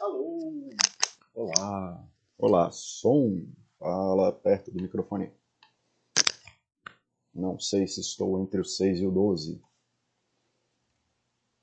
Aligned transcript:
Alô! 0.00 0.68
Olá! 1.32 2.04
Olá, 2.36 2.70
som! 2.72 3.46
Fala 3.78 4.32
perto 4.32 4.72
do 4.72 4.82
microfone. 4.82 5.32
Não 7.32 7.56
sei 7.56 7.86
se 7.86 8.00
estou 8.00 8.42
entre 8.42 8.60
o 8.60 8.64
6 8.64 8.98
e 8.98 9.06
o 9.06 9.12
12. 9.12 9.62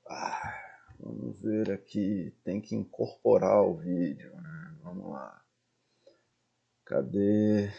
Ah, 0.07 0.54
vamos 0.98 1.38
ver 1.42 1.70
aqui. 1.70 2.34
Tem 2.46 2.62
que 2.62 2.78
incorporar 2.78 3.62
o 3.62 3.76
vídeo, 3.76 4.34
né? 4.38 4.78
Vamos 4.84 5.12
lá. 5.12 5.44
Cadê? 6.86 7.73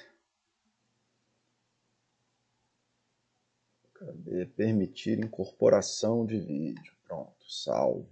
Cadê? 3.98 4.44
Permitir 4.44 5.18
incorporação 5.18 6.26
de 6.26 6.38
vídeo. 6.38 6.94
Pronto, 7.04 7.50
salvo. 7.50 8.06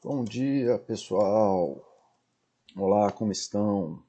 Bom 0.00 0.22
dia, 0.22 0.78
pessoal. 0.78 1.84
Olá, 2.76 3.10
como 3.10 3.32
estão? 3.32 4.06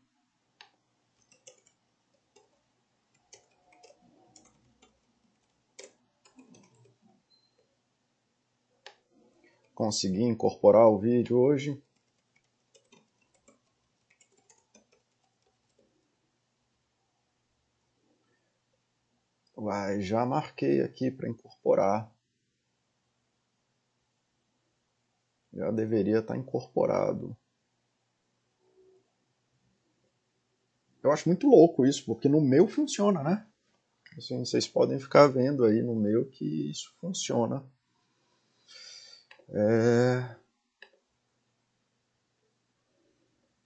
Consegui 9.73 10.22
incorporar 10.22 10.88
o 10.88 10.99
vídeo 10.99 11.36
hoje. 11.36 11.81
Vai, 19.70 20.02
já 20.02 20.26
marquei 20.26 20.82
aqui 20.82 21.12
para 21.12 21.30
incorporar. 21.30 22.12
Já 25.53 25.70
deveria 25.70 26.17
estar 26.17 26.36
incorporado. 26.36 27.38
Eu 31.03 31.11
acho 31.11 31.30
muito 31.30 31.45
louco 31.48 31.86
isso, 31.86 32.03
porque 32.03 32.28
no 32.28 32.42
meu 32.42 32.67
funciona, 32.67 33.22
né? 33.22 33.45
Assim, 34.17 34.44
vocês 34.44 34.67
podem 34.67 35.00
ficar 35.00 35.28
vendo 35.28 35.64
aí 35.64 35.83
no 35.83 35.95
meu 35.95 36.28
que 36.28 36.72
isso 36.72 36.92
funciona. 37.00 37.64
É, 39.50 40.36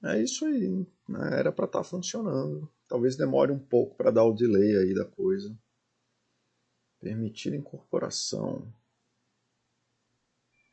é 0.04 0.22
isso 0.22 0.44
aí. 0.44 0.86
Né? 1.08 1.40
Era 1.40 1.50
para 1.50 1.64
estar 1.64 1.80
tá 1.80 1.86
funcionando. 1.86 2.70
Talvez 2.90 3.16
demore 3.16 3.54
um 3.54 3.60
pouco 3.60 3.95
para 3.95 4.12
dar 4.12 4.26
o 4.26 4.34
delay 4.34 4.76
aí 4.80 4.94
da 4.94 5.06
coisa. 5.06 5.58
Permitir 7.04 7.54
incorporação. 7.54 8.66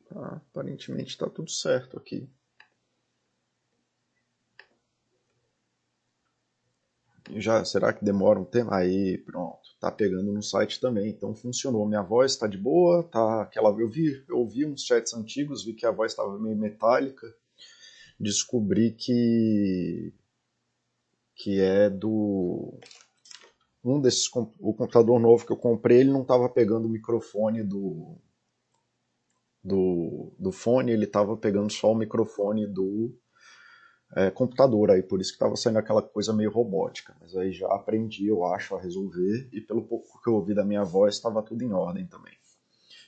Tá, 0.08 0.36
aparentemente 0.36 1.10
está 1.10 1.28
tudo 1.28 1.50
certo 1.50 1.98
aqui. 1.98 2.30
Já, 7.34 7.64
será 7.64 7.92
que 7.92 8.04
demora 8.04 8.38
um 8.38 8.44
tempo? 8.44 8.72
Aí, 8.72 9.18
pronto, 9.18 9.58
tá 9.80 9.90
pegando 9.90 10.32
no 10.32 10.42
site 10.42 10.80
também, 10.80 11.10
então 11.10 11.34
funcionou. 11.34 11.86
Minha 11.86 12.02
voz 12.02 12.32
está 12.32 12.46
de 12.46 12.56
boa, 12.56 13.02
tá 13.02 13.42
aquela 13.42 13.70
eu 13.70 13.88
vi, 13.88 14.24
eu 14.28 14.38
ouvi 14.38 14.64
uns 14.64 14.84
chats 14.84 15.12
antigos, 15.14 15.64
vi 15.64 15.74
que 15.74 15.84
a 15.84 15.90
voz 15.90 16.12
estava 16.12 16.38
meio 16.38 16.56
metálica. 16.56 17.26
Descobri 18.18 18.92
que 18.92 20.12
que 21.34 21.60
é 21.60 21.90
do 21.90 22.78
um 23.84 24.00
desses 24.00 24.28
o 24.34 24.74
computador 24.74 25.18
novo 25.18 25.46
que 25.46 25.52
eu 25.52 25.56
comprei, 25.56 26.00
ele 26.00 26.10
não 26.10 26.22
estava 26.22 26.48
pegando 26.48 26.86
o 26.86 26.90
microfone 26.90 27.62
do 27.62 28.16
do, 29.62 30.32
do 30.38 30.52
fone, 30.52 30.92
ele 30.92 31.04
estava 31.04 31.36
pegando 31.36 31.70
só 31.70 31.92
o 31.92 31.96
microfone 31.96 32.66
do 32.66 33.14
é, 34.16 34.30
computador, 34.30 34.90
aí 34.90 35.02
por 35.02 35.20
isso 35.20 35.30
que 35.30 35.36
estava 35.36 35.54
saindo 35.54 35.78
aquela 35.78 36.02
coisa 36.02 36.32
meio 36.32 36.50
robótica. 36.50 37.14
Mas 37.20 37.36
aí 37.36 37.52
já 37.52 37.66
aprendi, 37.68 38.26
eu 38.26 38.44
acho, 38.44 38.74
a 38.74 38.80
resolver, 38.80 39.48
e 39.52 39.60
pelo 39.60 39.84
pouco 39.84 40.20
que 40.22 40.28
eu 40.28 40.34
ouvi 40.34 40.54
da 40.54 40.64
minha 40.64 40.82
voz, 40.82 41.14
estava 41.14 41.42
tudo 41.42 41.62
em 41.62 41.72
ordem 41.72 42.06
também. 42.06 42.32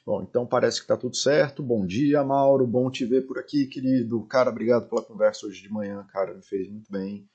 Bom, 0.05 0.23
então 0.23 0.45
parece 0.45 0.79
que 0.79 0.85
está 0.85 0.97
tudo 0.97 1.17
certo. 1.17 1.63
Bom 1.63 1.87
dia, 1.87 2.25
Mauro. 2.25 2.67
Bom 2.67 2.91
te 2.91 3.05
ver 3.07 3.23
por 3.23 3.39
aqui, 3.39 3.67
querido. 3.67 4.25
Cara, 4.27 4.51
obrigado 4.51 4.89
pela 4.89 5.03
conversa 5.03 5.47
hoje 5.47 5.63
de 5.63 5.73
manhã, 5.73 6.05
cara. 6.13 6.35
Me 6.35 6.43
fez 6.43 6.69
muito 6.69 6.91
bem. 6.91 7.29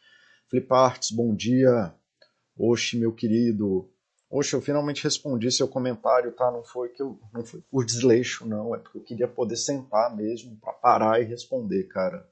Fliparts, 0.50 1.12
bom 1.12 1.34
dia. 1.34 1.94
Oxe, 2.58 2.98
meu 2.98 3.14
querido. 3.14 3.90
Oxe, 4.30 4.56
eu 4.56 4.62
finalmente 4.62 5.04
respondi 5.04 5.52
seu 5.52 5.68
comentário, 5.68 6.32
tá? 6.34 6.52
Não 6.52 6.64
foi 6.64 6.90
que 6.90 7.02
eu 7.02 7.20
não 7.34 7.46
foi 7.46 7.62
por 7.70 7.86
desleixo, 7.86 8.46
não. 8.46 8.76
É 8.76 8.80
porque 8.80 8.98
eu 8.98 9.04
queria 9.04 9.28
poder 9.28 9.56
sentar 9.56 10.16
mesmo 10.16 10.58
para 10.58 10.74
parar 10.74 11.22
e 11.22 11.26
responder, 11.26 11.84
cara. 11.86 12.28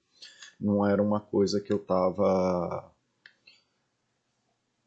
Não 0.59 0.85
era 0.85 1.01
uma 1.01 1.19
coisa 1.19 1.61
que 1.61 1.71
eu 1.71 1.79
tava 1.79 2.91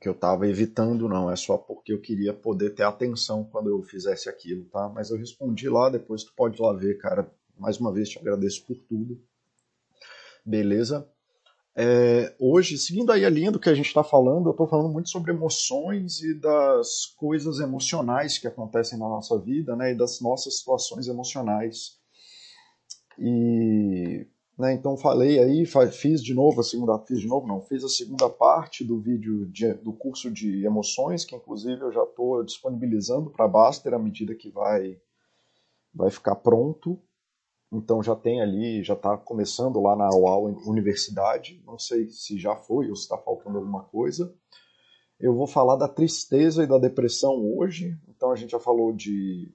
que 0.00 0.08
eu 0.08 0.14
tava 0.14 0.46
evitando, 0.48 1.08
não. 1.08 1.30
É 1.30 1.36
só 1.36 1.56
porque 1.56 1.92
eu 1.92 2.00
queria 2.00 2.32
poder 2.32 2.70
ter 2.70 2.84
atenção 2.84 3.44
quando 3.44 3.68
eu 3.70 3.82
fizesse 3.82 4.28
aquilo, 4.28 4.64
tá? 4.66 4.88
Mas 4.88 5.10
eu 5.10 5.16
respondi 5.16 5.68
lá, 5.68 5.88
depois 5.90 6.24
tu 6.24 6.32
pode 6.34 6.56
ir 6.60 6.62
lá 6.62 6.72
ver, 6.72 6.98
cara. 6.98 7.30
Mais 7.56 7.78
uma 7.78 7.92
vez 7.92 8.08
te 8.08 8.18
agradeço 8.18 8.64
por 8.64 8.76
tudo. 8.88 9.20
Beleza? 10.44 11.08
É, 11.80 12.34
hoje, 12.40 12.76
seguindo 12.76 13.12
aí 13.12 13.24
a 13.24 13.30
linha 13.30 13.52
do 13.52 13.60
que 13.60 13.68
a 13.68 13.74
gente 13.74 13.86
está 13.86 14.02
falando, 14.02 14.46
eu 14.46 14.50
estou 14.50 14.66
falando 14.66 14.88
muito 14.88 15.08
sobre 15.10 15.30
emoções 15.30 16.20
e 16.22 16.34
das 16.34 17.06
coisas 17.16 17.60
emocionais 17.60 18.36
que 18.36 18.48
acontecem 18.48 18.98
na 18.98 19.08
nossa 19.08 19.38
vida, 19.38 19.76
né, 19.76 19.92
e 19.92 19.94
das 19.94 20.20
nossas 20.20 20.58
situações 20.58 21.06
emocionais. 21.06 21.96
E, 23.16 24.26
né, 24.58 24.72
então 24.72 24.96
falei 24.96 25.38
aí, 25.38 25.64
fiz 25.92 26.20
de 26.20 26.34
novo 26.34 26.62
a 26.62 26.64
segunda, 26.64 26.98
fiz 27.06 27.20
de 27.20 27.28
novo 27.28 27.46
não, 27.46 27.60
fiz 27.60 27.84
a 27.84 27.88
segunda 27.88 28.28
parte 28.28 28.82
do 28.82 28.98
vídeo 28.98 29.46
de, 29.46 29.72
do 29.74 29.92
curso 29.92 30.32
de 30.32 30.66
emoções, 30.66 31.24
que 31.24 31.36
inclusive 31.36 31.80
eu 31.80 31.92
já 31.92 32.02
estou 32.02 32.42
disponibilizando 32.42 33.30
para 33.30 33.46
Baster 33.46 33.94
à 33.94 34.00
medida 34.00 34.34
que 34.34 34.50
vai 34.50 35.00
vai 35.94 36.10
ficar 36.10 36.34
pronto. 36.34 37.00
Então 37.70 38.02
já 38.02 38.16
tem 38.16 38.40
ali, 38.40 38.82
já 38.82 38.94
está 38.94 39.16
começando 39.16 39.80
lá 39.80 39.94
na 39.94 40.08
UAU 40.10 40.46
Universidade. 40.66 41.62
Não 41.66 41.78
sei 41.78 42.08
se 42.08 42.38
já 42.38 42.56
foi 42.56 42.88
ou 42.88 42.96
se 42.96 43.02
está 43.02 43.18
faltando 43.18 43.58
alguma 43.58 43.84
coisa. 43.84 44.34
Eu 45.20 45.34
vou 45.34 45.46
falar 45.46 45.76
da 45.76 45.88
tristeza 45.88 46.64
e 46.64 46.66
da 46.66 46.78
depressão 46.78 47.34
hoje. 47.56 47.98
Então 48.08 48.30
a 48.30 48.36
gente 48.36 48.50
já 48.50 48.60
falou 48.60 48.92
de 48.92 49.52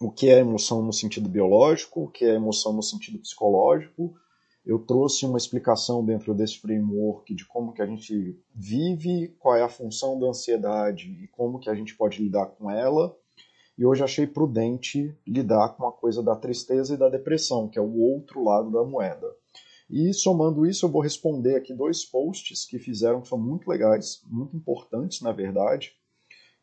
o 0.00 0.10
que 0.10 0.30
é 0.30 0.38
emoção 0.38 0.82
no 0.82 0.92
sentido 0.92 1.28
biológico, 1.28 2.04
o 2.04 2.10
que 2.10 2.24
é 2.24 2.34
emoção 2.34 2.72
no 2.72 2.82
sentido 2.82 3.18
psicológico. 3.18 4.14
Eu 4.64 4.78
trouxe 4.78 5.26
uma 5.26 5.36
explicação 5.36 6.04
dentro 6.04 6.32
desse 6.32 6.60
framework 6.60 7.34
de 7.34 7.44
como 7.44 7.72
que 7.72 7.82
a 7.82 7.86
gente 7.86 8.40
vive, 8.54 9.34
qual 9.38 9.56
é 9.56 9.62
a 9.62 9.68
função 9.68 10.18
da 10.18 10.28
ansiedade 10.28 11.10
e 11.22 11.28
como 11.28 11.58
que 11.58 11.68
a 11.68 11.74
gente 11.74 11.94
pode 11.96 12.22
lidar 12.22 12.46
com 12.46 12.70
ela 12.70 13.14
e 13.82 13.84
hoje 13.84 14.04
achei 14.04 14.28
prudente 14.28 15.12
lidar 15.26 15.70
com 15.70 15.84
a 15.84 15.92
coisa 15.92 16.22
da 16.22 16.36
tristeza 16.36 16.94
e 16.94 16.96
da 16.96 17.08
depressão, 17.08 17.68
que 17.68 17.80
é 17.80 17.82
o 17.82 17.98
outro 17.98 18.44
lado 18.44 18.70
da 18.70 18.84
moeda. 18.84 19.26
E 19.90 20.14
somando 20.14 20.64
isso, 20.64 20.86
eu 20.86 20.88
vou 20.88 21.02
responder 21.02 21.56
aqui 21.56 21.74
dois 21.74 22.04
posts 22.04 22.64
que 22.64 22.78
fizeram 22.78 23.20
que 23.20 23.26
são 23.26 23.36
muito 23.36 23.68
legais, 23.68 24.22
muito 24.30 24.56
importantes, 24.56 25.20
na 25.20 25.32
verdade, 25.32 25.96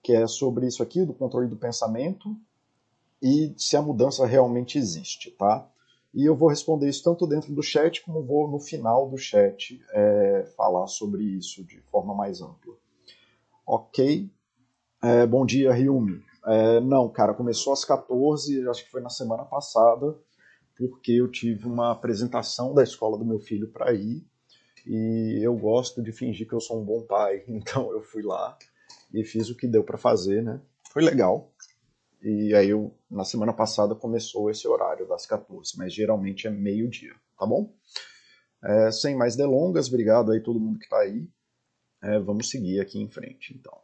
que 0.02 0.14
é 0.14 0.26
sobre 0.28 0.66
isso 0.66 0.82
aqui, 0.82 1.04
do 1.04 1.14
controle 1.14 1.50
do 1.50 1.58
pensamento 1.58 2.34
e 3.22 3.54
se 3.58 3.76
a 3.76 3.82
mudança 3.82 4.26
realmente 4.26 4.78
existe, 4.78 5.30
tá? 5.32 5.70
E 6.14 6.24
eu 6.24 6.38
vou 6.38 6.48
responder 6.48 6.88
isso 6.88 7.04
tanto 7.04 7.28
dentro 7.28 7.54
do 7.54 7.62
chat 7.62 8.02
como 8.02 8.24
vou 8.24 8.50
no 8.50 8.62
final 8.62 9.10
do 9.10 9.18
chat 9.18 9.78
é, 9.92 10.54
falar 10.56 10.88
sobre 10.88 11.26
isso 11.26 11.66
de 11.66 11.82
forma 11.92 12.16
mais 12.16 12.40
ampla. 12.40 12.74
Ok? 13.68 14.32
É, 15.04 15.26
bom 15.26 15.46
dia, 15.46 15.74
Ryumi. 15.74 16.29
É, 16.46 16.80
não, 16.80 17.10
cara, 17.10 17.34
começou 17.34 17.74
às 17.74 17.84
14, 17.84 18.68
acho 18.70 18.86
que 18.86 18.92
foi 18.92 19.02
na 19.02 19.10
semana 19.10 19.44
passada, 19.44 20.18
porque 20.76 21.12
eu 21.12 21.30
tive 21.30 21.68
uma 21.68 21.92
apresentação 21.92 22.74
da 22.74 22.84
escola 22.84 23.18
do 23.18 23.26
meu 23.26 23.40
filho 23.40 23.68
para 23.70 23.94
ir 23.94 24.26
e 24.86 25.40
eu 25.44 25.56
gosto 25.56 26.02
de 26.02 26.12
fingir 26.12 26.48
que 26.48 26.54
eu 26.54 26.62
sou 26.62 26.82
um 26.82 26.86
bom 26.86 27.04
pai, 27.04 27.44
então 27.48 27.92
eu 27.92 28.02
fui 28.02 28.24
lá 28.24 28.58
e 29.14 29.24
fiz 29.24 29.50
o 29.50 29.56
que 29.56 29.68
deu 29.68 29.84
para 29.84 29.98
fazer, 29.98 30.42
né? 30.42 30.62
Foi 30.92 31.04
legal. 31.04 31.52
E 32.22 32.54
aí 32.54 32.70
eu, 32.70 32.94
na 33.10 33.24
semana 33.24 33.54
passada 33.54 33.96
começou 33.96 34.50
esse 34.50 34.68
horário 34.68 35.08
das 35.08 35.26
14, 35.26 35.78
mas 35.78 35.94
geralmente 35.94 36.48
é 36.48 36.50
meio-dia, 36.50 37.14
tá 37.38 37.46
bom? 37.46 37.74
É, 38.64 38.92
sem 38.92 39.16
mais 39.16 39.36
delongas, 39.36 39.88
obrigado 39.88 40.32
aí 40.32 40.42
todo 40.42 40.60
mundo 40.60 40.80
que 40.80 40.86
está 40.86 41.00
aí. 41.00 41.28
É, 42.02 42.20
vamos 42.20 42.50
seguir 42.50 42.80
aqui 42.80 43.00
em 43.00 43.10
frente, 43.10 43.54
então. 43.54 43.78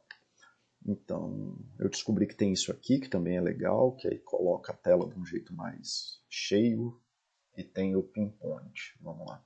Então, 0.85 1.57
eu 1.79 1.89
descobri 1.89 2.27
que 2.27 2.35
tem 2.35 2.53
isso 2.53 2.71
aqui, 2.71 2.99
que 2.99 3.09
também 3.09 3.37
é 3.37 3.41
legal, 3.41 3.95
que 3.95 4.07
aí 4.07 4.19
coloca 4.19 4.71
a 4.71 4.75
tela 4.75 5.09
de 5.09 5.19
um 5.19 5.25
jeito 5.25 5.53
mais 5.53 6.21
cheio 6.29 7.01
e 7.57 7.63
tem 7.63 7.95
o 7.95 8.03
pinpoint. 8.03 8.95
Vamos 9.01 9.27
lá. 9.27 9.43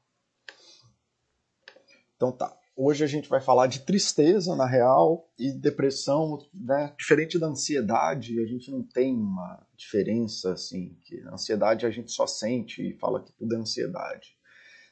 Então 2.16 2.34
tá. 2.34 2.54
hoje 2.76 3.06
a 3.06 3.08
gente 3.08 3.30
vai 3.30 3.40
falar 3.40 3.68
de 3.68 3.86
tristeza, 3.86 4.54
na 4.54 4.66
real, 4.66 5.32
e 5.40 5.54
depressão, 5.54 6.38
né? 6.54 6.94
Diferente 6.98 7.40
da 7.40 7.48
ansiedade, 7.48 8.42
a 8.42 8.46
gente 8.46 8.70
não 8.70 8.84
tem 8.84 9.16
uma 9.16 9.66
diferença, 9.78 10.52
assim, 10.52 10.98
que 11.06 11.22
a 11.22 11.34
ansiedade 11.34 11.86
a 11.86 11.92
gente 11.92 12.12
só 12.12 12.28
sente 12.28 12.82
e 12.86 12.98
fala 12.98 13.24
que 13.24 13.32
tudo 13.32 13.56
é 13.56 13.58
ansiedade. 13.58 14.38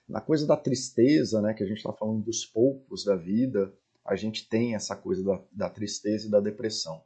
Na 0.07 0.21
coisa 0.21 0.47
da 0.47 0.55
tristeza, 0.55 1.41
né, 1.41 1.53
que 1.53 1.63
a 1.63 1.67
gente 1.67 1.79
está 1.79 1.91
falando 1.91 2.23
dos 2.23 2.45
poucos 2.45 3.03
da 3.03 3.17
vida, 3.17 3.73
a 4.07 4.15
gente 4.15 4.48
tem 4.48 4.74
essa 4.74 4.95
coisa 4.95 5.24
da, 5.24 5.42
da 5.51 5.69
tristeza 5.69 6.27
e 6.27 6.31
da 6.31 6.39
depressão. 6.39 7.01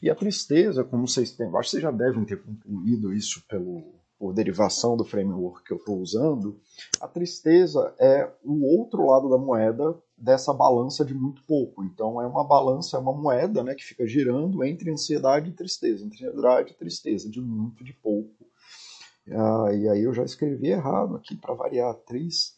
E 0.00 0.08
a 0.08 0.14
tristeza, 0.14 0.84
como 0.84 1.08
vocês 1.08 1.32
têm, 1.32 1.48
acho 1.48 1.56
que 1.56 1.70
vocês 1.70 1.82
já 1.82 1.90
devem 1.90 2.24
ter 2.24 2.40
concluído 2.40 3.12
isso 3.12 3.44
pelo, 3.48 3.98
por 4.18 4.32
derivação 4.32 4.96
do 4.96 5.04
framework 5.04 5.64
que 5.64 5.72
eu 5.72 5.76
estou 5.76 5.98
usando, 5.98 6.60
a 7.00 7.08
tristeza 7.08 7.94
é 7.98 8.30
o 8.44 8.64
outro 8.64 9.06
lado 9.06 9.28
da 9.28 9.38
moeda 9.38 9.96
dessa 10.16 10.52
balança 10.52 11.04
de 11.04 11.14
muito 11.14 11.42
pouco. 11.44 11.84
Então 11.84 12.20
é 12.20 12.26
uma 12.26 12.44
balança, 12.44 12.96
é 12.96 13.00
uma 13.00 13.12
moeda 13.12 13.62
né, 13.62 13.74
que 13.74 13.84
fica 13.84 14.06
girando 14.06 14.62
entre 14.64 14.90
ansiedade 14.90 15.50
e 15.50 15.54
tristeza, 15.54 16.06
ansiedade 16.06 16.72
e 16.72 16.76
tristeza, 16.76 17.28
de 17.28 17.40
muito, 17.40 17.82
de 17.82 17.92
pouco. 17.92 18.46
Ah, 19.30 19.72
e 19.74 19.88
aí 19.88 20.02
eu 20.02 20.14
já 20.14 20.24
escrevi 20.24 20.68
errado 20.68 21.16
aqui 21.16 21.36
para 21.36 21.54
variar, 21.54 21.94
tris, 21.94 22.56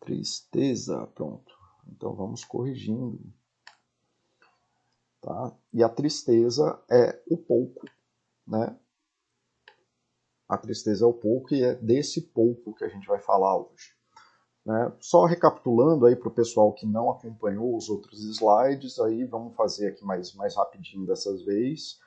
tristeza, 0.00 1.06
pronto. 1.14 1.59
Então 1.88 2.14
vamos 2.14 2.44
corrigindo. 2.44 3.20
Tá? 5.20 5.54
E 5.72 5.82
a 5.82 5.88
tristeza 5.88 6.82
é 6.90 7.22
o 7.28 7.36
pouco, 7.36 7.86
né? 8.46 8.76
A 10.48 10.56
tristeza 10.56 11.04
é 11.04 11.08
o 11.08 11.12
pouco 11.12 11.54
e 11.54 11.62
é 11.62 11.74
desse 11.74 12.22
pouco 12.22 12.74
que 12.74 12.84
a 12.84 12.88
gente 12.88 13.06
vai 13.06 13.20
falar 13.20 13.56
hoje. 13.56 13.94
Né? 14.64 14.92
Só 15.00 15.24
recapitulando 15.24 16.06
aí 16.06 16.16
para 16.16 16.28
o 16.28 16.34
pessoal 16.34 16.72
que 16.72 16.86
não 16.86 17.10
acompanhou 17.10 17.76
os 17.76 17.88
outros 17.88 18.24
slides, 18.24 18.98
aí 18.98 19.24
vamos 19.24 19.54
fazer 19.54 19.88
aqui 19.88 20.04
mais, 20.04 20.34
mais 20.34 20.56
rapidinho 20.56 21.06
dessas 21.06 21.42
vezes. 21.42 22.00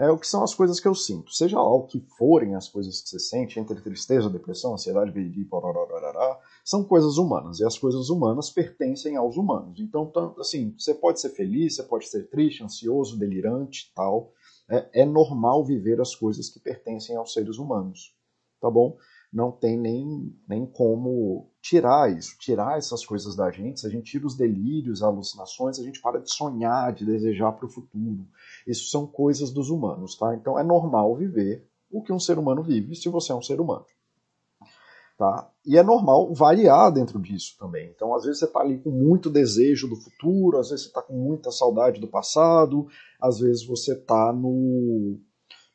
É, 0.00 0.10
o 0.10 0.16
que 0.16 0.26
são 0.26 0.42
as 0.42 0.54
coisas 0.54 0.80
que 0.80 0.88
eu 0.88 0.94
sinto. 0.94 1.30
Seja 1.30 1.58
lá 1.60 1.74
o 1.74 1.86
que 1.86 2.00
forem 2.16 2.54
as 2.54 2.66
coisas 2.66 3.02
que 3.02 3.10
você 3.10 3.18
sente, 3.18 3.60
entre 3.60 3.78
tristeza, 3.82 4.30
depressão, 4.30 4.72
ansiedade, 4.72 5.10
viriri, 5.10 5.46
são 6.64 6.82
coisas 6.82 7.18
humanas. 7.18 7.60
E 7.60 7.66
as 7.66 7.76
coisas 7.76 8.08
humanas 8.08 8.48
pertencem 8.48 9.18
aos 9.18 9.36
humanos. 9.36 9.78
Então, 9.78 10.10
assim, 10.38 10.74
você 10.78 10.94
pode 10.94 11.20
ser 11.20 11.28
feliz, 11.28 11.76
você 11.76 11.82
pode 11.82 12.08
ser 12.08 12.30
triste, 12.30 12.64
ansioso, 12.64 13.18
delirante, 13.18 13.92
tal. 13.94 14.32
É, 14.70 15.02
é 15.02 15.04
normal 15.04 15.62
viver 15.66 16.00
as 16.00 16.14
coisas 16.14 16.48
que 16.48 16.58
pertencem 16.58 17.16
aos 17.16 17.34
seres 17.34 17.58
humanos. 17.58 18.16
Tá 18.58 18.70
bom? 18.70 18.96
Não 19.32 19.52
tem 19.52 19.78
nem, 19.78 20.34
nem 20.48 20.66
como 20.66 21.48
tirar 21.62 22.10
isso, 22.10 22.36
tirar 22.38 22.78
essas 22.78 23.04
coisas 23.04 23.36
da 23.36 23.50
gente. 23.50 23.80
Se 23.80 23.86
a 23.86 23.90
gente 23.90 24.10
tira 24.10 24.26
os 24.26 24.36
delírios, 24.36 25.02
alucinações, 25.02 25.78
a 25.78 25.82
gente 25.84 26.00
para 26.00 26.20
de 26.20 26.32
sonhar, 26.32 26.92
de 26.92 27.04
desejar 27.04 27.52
para 27.52 27.66
o 27.66 27.70
futuro. 27.70 28.26
Isso 28.66 28.90
são 28.90 29.06
coisas 29.06 29.52
dos 29.52 29.70
humanos, 29.70 30.16
tá? 30.16 30.34
Então 30.34 30.58
é 30.58 30.64
normal 30.64 31.14
viver 31.16 31.64
o 31.90 32.02
que 32.02 32.12
um 32.12 32.18
ser 32.18 32.38
humano 32.38 32.62
vive 32.62 32.94
se 32.94 33.08
você 33.08 33.32
é 33.32 33.34
um 33.34 33.42
ser 33.42 33.60
humano. 33.60 33.84
Tá? 35.16 35.50
E 35.66 35.76
é 35.76 35.82
normal 35.82 36.32
variar 36.32 36.90
dentro 36.90 37.20
disso 37.20 37.54
também. 37.58 37.90
Então, 37.94 38.14
às 38.14 38.24
vezes 38.24 38.38
você 38.38 38.46
está 38.46 38.60
ali 38.60 38.78
com 38.78 38.90
muito 38.90 39.28
desejo 39.28 39.86
do 39.86 39.96
futuro, 39.96 40.58
às 40.58 40.70
vezes 40.70 40.84
você 40.84 40.88
está 40.88 41.02
com 41.02 41.12
muita 41.12 41.50
saudade 41.50 42.00
do 42.00 42.08
passado, 42.08 42.86
às 43.20 43.38
vezes 43.38 43.66
você 43.66 43.92
está 43.92 44.32
no 44.32 45.20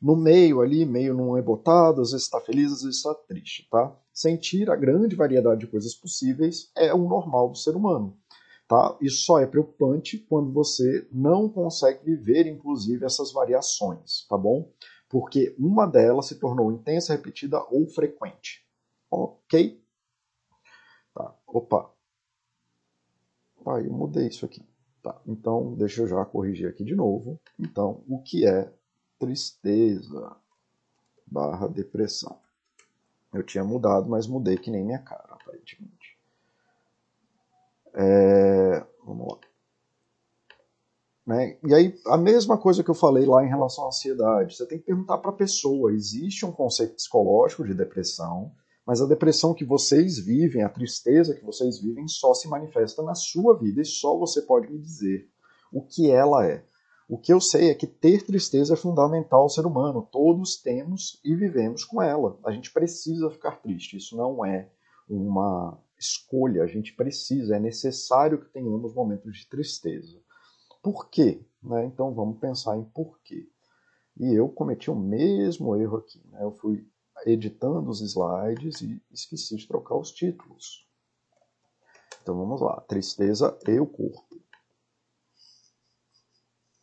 no 0.00 0.16
meio 0.16 0.60
ali, 0.60 0.84
meio 0.84 1.14
não 1.14 1.36
é 1.36 1.42
botado, 1.42 2.02
às 2.02 2.10
vezes 2.10 2.26
está 2.26 2.40
feliz, 2.40 2.72
às 2.72 2.82
vezes 2.82 2.98
está 2.98 3.14
triste, 3.14 3.66
tá? 3.70 3.94
Sentir 4.12 4.70
a 4.70 4.76
grande 4.76 5.16
variedade 5.16 5.60
de 5.60 5.66
coisas 5.66 5.94
possíveis 5.94 6.70
é 6.76 6.92
o 6.92 7.08
normal 7.08 7.50
do 7.50 7.56
ser 7.56 7.74
humano, 7.74 8.16
tá? 8.68 8.96
Isso 9.00 9.24
só 9.24 9.38
é 9.38 9.46
preocupante 9.46 10.18
quando 10.18 10.52
você 10.52 11.06
não 11.10 11.48
consegue 11.48 12.04
viver, 12.04 12.46
inclusive, 12.46 13.04
essas 13.04 13.32
variações, 13.32 14.26
tá 14.28 14.36
bom? 14.36 14.70
Porque 15.08 15.54
uma 15.58 15.86
delas 15.86 16.26
se 16.26 16.38
tornou 16.38 16.72
intensa, 16.72 17.14
repetida 17.14 17.64
ou 17.70 17.86
frequente, 17.86 18.66
ok? 19.10 19.82
Tá, 21.14 21.34
opa. 21.46 21.90
Ah, 23.66 23.80
eu 23.80 23.92
mudei 23.92 24.28
isso 24.28 24.44
aqui. 24.44 24.62
Tá, 25.02 25.20
então 25.24 25.74
deixa 25.74 26.02
eu 26.02 26.08
já 26.08 26.24
corrigir 26.24 26.68
aqui 26.68 26.84
de 26.84 26.96
novo. 26.96 27.40
Então, 27.58 28.02
o 28.08 28.20
que 28.20 28.44
é 28.44 28.72
tristeza 29.18 30.36
barra 31.26 31.66
depressão. 31.66 32.38
Eu 33.32 33.42
tinha 33.42 33.64
mudado, 33.64 34.08
mas 34.08 34.26
mudei 34.26 34.56
que 34.56 34.70
nem 34.70 34.84
minha 34.84 34.98
cara, 34.98 35.28
aparentemente. 35.30 36.16
É, 37.94 38.84
vamos 39.04 39.26
lá. 39.28 39.38
Né? 41.26 41.58
E 41.66 41.74
aí, 41.74 42.00
a 42.06 42.16
mesma 42.16 42.56
coisa 42.56 42.84
que 42.84 42.90
eu 42.90 42.94
falei 42.94 43.26
lá 43.26 43.44
em 43.44 43.48
relação 43.48 43.84
à 43.84 43.88
ansiedade. 43.88 44.56
Você 44.56 44.64
tem 44.66 44.78
que 44.78 44.84
perguntar 44.84 45.18
para 45.18 45.30
a 45.30 45.34
pessoa: 45.34 45.92
existe 45.92 46.46
um 46.46 46.52
conceito 46.52 46.94
psicológico 46.94 47.64
de 47.64 47.74
depressão, 47.74 48.52
mas 48.86 49.02
a 49.02 49.06
depressão 49.06 49.52
que 49.52 49.64
vocês 49.64 50.18
vivem, 50.18 50.62
a 50.62 50.68
tristeza 50.68 51.34
que 51.34 51.44
vocês 51.44 51.80
vivem, 51.80 52.06
só 52.06 52.32
se 52.32 52.46
manifesta 52.46 53.02
na 53.02 53.14
sua 53.14 53.58
vida 53.58 53.82
e 53.82 53.84
só 53.84 54.16
você 54.16 54.42
pode 54.42 54.70
me 54.70 54.78
dizer 54.78 55.28
o 55.72 55.82
que 55.82 56.10
ela 56.10 56.46
é. 56.46 56.64
O 57.08 57.16
que 57.16 57.32
eu 57.32 57.40
sei 57.40 57.70
é 57.70 57.74
que 57.74 57.86
ter 57.86 58.24
tristeza 58.24 58.74
é 58.74 58.76
fundamental 58.76 59.42
ao 59.42 59.48
ser 59.48 59.64
humano. 59.64 60.08
Todos 60.10 60.56
temos 60.56 61.20
e 61.24 61.36
vivemos 61.36 61.84
com 61.84 62.02
ela. 62.02 62.38
A 62.44 62.50
gente 62.50 62.72
precisa 62.72 63.30
ficar 63.30 63.62
triste. 63.62 63.96
Isso 63.96 64.16
não 64.16 64.44
é 64.44 64.68
uma 65.08 65.80
escolha. 65.96 66.64
A 66.64 66.66
gente 66.66 66.94
precisa, 66.94 67.56
é 67.56 67.60
necessário 67.60 68.40
que 68.40 68.52
tenhamos 68.52 68.92
momentos 68.92 69.38
de 69.38 69.48
tristeza. 69.48 70.20
Por 70.82 71.08
quê? 71.08 71.46
Né? 71.62 71.84
Então 71.84 72.12
vamos 72.12 72.40
pensar 72.40 72.76
em 72.76 72.84
por 72.84 73.20
quê. 73.20 73.48
E 74.18 74.34
eu 74.34 74.48
cometi 74.48 74.90
o 74.90 74.96
mesmo 74.96 75.76
erro 75.76 75.98
aqui. 75.98 76.20
Né? 76.28 76.42
Eu 76.42 76.50
fui 76.50 76.88
editando 77.24 77.88
os 77.88 78.00
slides 78.00 78.80
e 78.80 79.00
esqueci 79.12 79.54
de 79.56 79.68
trocar 79.68 79.96
os 79.96 80.10
títulos. 80.10 80.88
Então 82.20 82.36
vamos 82.36 82.60
lá. 82.60 82.80
Tristeza 82.80 83.56
e 83.68 83.78
o 83.78 83.86
corpo 83.86 84.25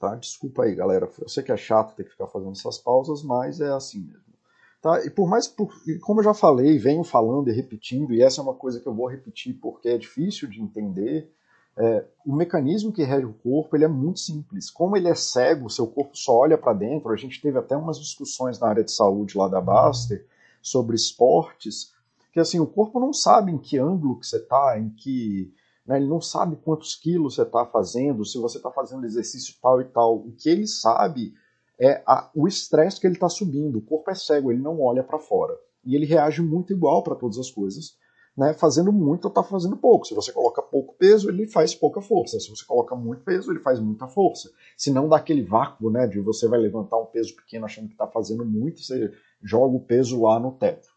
tá? 0.04 0.16
Desculpa 0.16 0.64
aí, 0.64 0.76
galera. 0.76 1.10
Eu 1.18 1.30
sei 1.30 1.42
que 1.42 1.52
é 1.52 1.56
chato 1.56 1.96
ter 1.96 2.04
que 2.04 2.12
ficar 2.12 2.28
fazendo 2.28 2.52
essas 2.52 2.78
pausas, 2.78 3.24
mas 3.24 3.62
é 3.62 3.72
assim 3.72 4.02
mesmo. 4.02 4.34
Tá? 4.82 5.06
E 5.06 5.10
por 5.10 5.30
mais, 5.30 5.48
por, 5.48 5.74
como 6.02 6.20
eu 6.20 6.26
já 6.26 6.34
falei, 6.34 6.78
venho 6.78 7.06
falando 7.06 7.50
e 7.50 7.54
repetindo, 7.54 8.14
e 8.14 8.22
essa 8.22 8.42
é 8.42 8.44
uma 8.44 8.54
coisa 8.54 8.82
que 8.82 8.88
eu 8.88 8.94
vou 8.94 9.08
repetir 9.08 9.58
porque 9.62 9.88
é 9.88 9.98
difícil 9.98 10.50
de 10.50 10.62
entender, 10.62 11.32
é, 11.78 12.06
o 12.26 12.36
mecanismo 12.36 12.92
que 12.92 13.02
rege 13.02 13.26
o 13.26 13.34
corpo 13.34 13.78
ele 13.78 13.86
é 13.86 13.88
muito 13.88 14.20
simples. 14.20 14.70
Como 14.70 14.98
ele 14.98 15.08
é 15.08 15.16
cego, 15.16 15.70
seu 15.70 15.88
corpo 15.88 16.18
só 16.18 16.40
olha 16.40 16.58
para 16.58 16.74
dentro. 16.74 17.14
A 17.14 17.16
gente 17.16 17.42
teve 17.42 17.58
até 17.58 17.78
umas 17.78 17.98
discussões 17.98 18.60
na 18.60 18.68
área 18.68 18.84
de 18.84 18.92
saúde 18.92 19.38
lá 19.38 19.48
da 19.48 19.62
Baster 19.62 20.26
sobre 20.62 20.98
esportes, 20.98 21.94
que 22.34 22.40
assim 22.42 22.60
o 22.60 22.68
corpo 22.68 23.00
não 23.00 23.14
sabe 23.14 23.54
em 23.54 23.58
que 23.58 23.78
ângulo 23.78 24.20
que 24.20 24.28
você 24.28 24.38
está, 24.38 24.78
em 24.78 24.90
que 24.90 25.54
né? 25.86 25.98
Ele 25.98 26.08
não 26.08 26.22
sabe 26.22 26.56
quantos 26.58 26.96
quilos 26.96 27.36
você 27.36 27.44
está 27.44 27.66
fazendo, 27.66 28.26
se 28.26 28.38
você 28.38 28.58
está 28.58 28.72
fazendo 28.72 29.06
exercício 29.06 29.56
tal 29.62 29.82
e 29.82 29.86
tal. 29.86 30.18
O 30.18 30.32
que 30.32 30.50
ele 30.50 30.68
sabe 30.68 31.34
é 31.80 32.02
a, 32.06 32.30
o 32.34 32.48
estresse 32.48 33.00
que 33.00 33.08
ele 33.08 33.16
está 33.16 33.30
subindo. 33.30 33.78
O 33.78 33.82
corpo 33.82 34.10
é 34.10 34.16
cego, 34.16 34.52
ele 34.52 34.62
não 34.62 34.82
olha 34.82 35.04
para 35.04 35.20
fora. 35.20 35.58
E 35.86 35.96
ele 35.96 36.06
reage 36.06 36.42
muito 36.42 36.72
igual 36.72 37.04
para 37.04 37.16
todas 37.16 37.38
as 37.38 37.52
coisas. 37.52 38.02
Né, 38.36 38.52
fazendo 38.52 38.92
muito 38.92 39.26
ou 39.26 39.30
está 39.30 39.44
fazendo 39.44 39.78
pouco. 39.78 40.08
Se 40.08 40.16
você 40.16 40.32
coloca 40.32 40.60
pouco 40.60 40.96
peso, 40.96 41.30
ele 41.30 41.46
faz 41.46 41.76
pouca 41.76 42.02
força. 42.02 42.40
Se 42.40 42.50
você 42.50 42.66
coloca 42.66 42.96
muito 42.96 43.24
peso, 43.24 43.52
ele 43.52 43.60
faz 43.60 43.80
muita 43.80 44.08
força. 44.08 44.50
Se 44.76 44.92
não 44.92 45.08
dá 45.08 45.18
aquele 45.18 45.44
vácuo 45.44 45.92
né, 45.92 46.08
de 46.08 46.20
você 46.20 46.48
vai 46.48 46.60
levantar 46.60 46.98
um 46.98 47.06
peso 47.06 47.36
pequeno 47.36 47.66
achando 47.66 47.90
que 47.90 47.94
está 47.94 48.08
fazendo 48.08 48.44
muito, 48.44 48.82
você 48.82 49.14
joga 49.40 49.76
o 49.76 49.80
peso 49.80 50.24
lá 50.24 50.40
no 50.40 50.52
teto. 50.54 50.88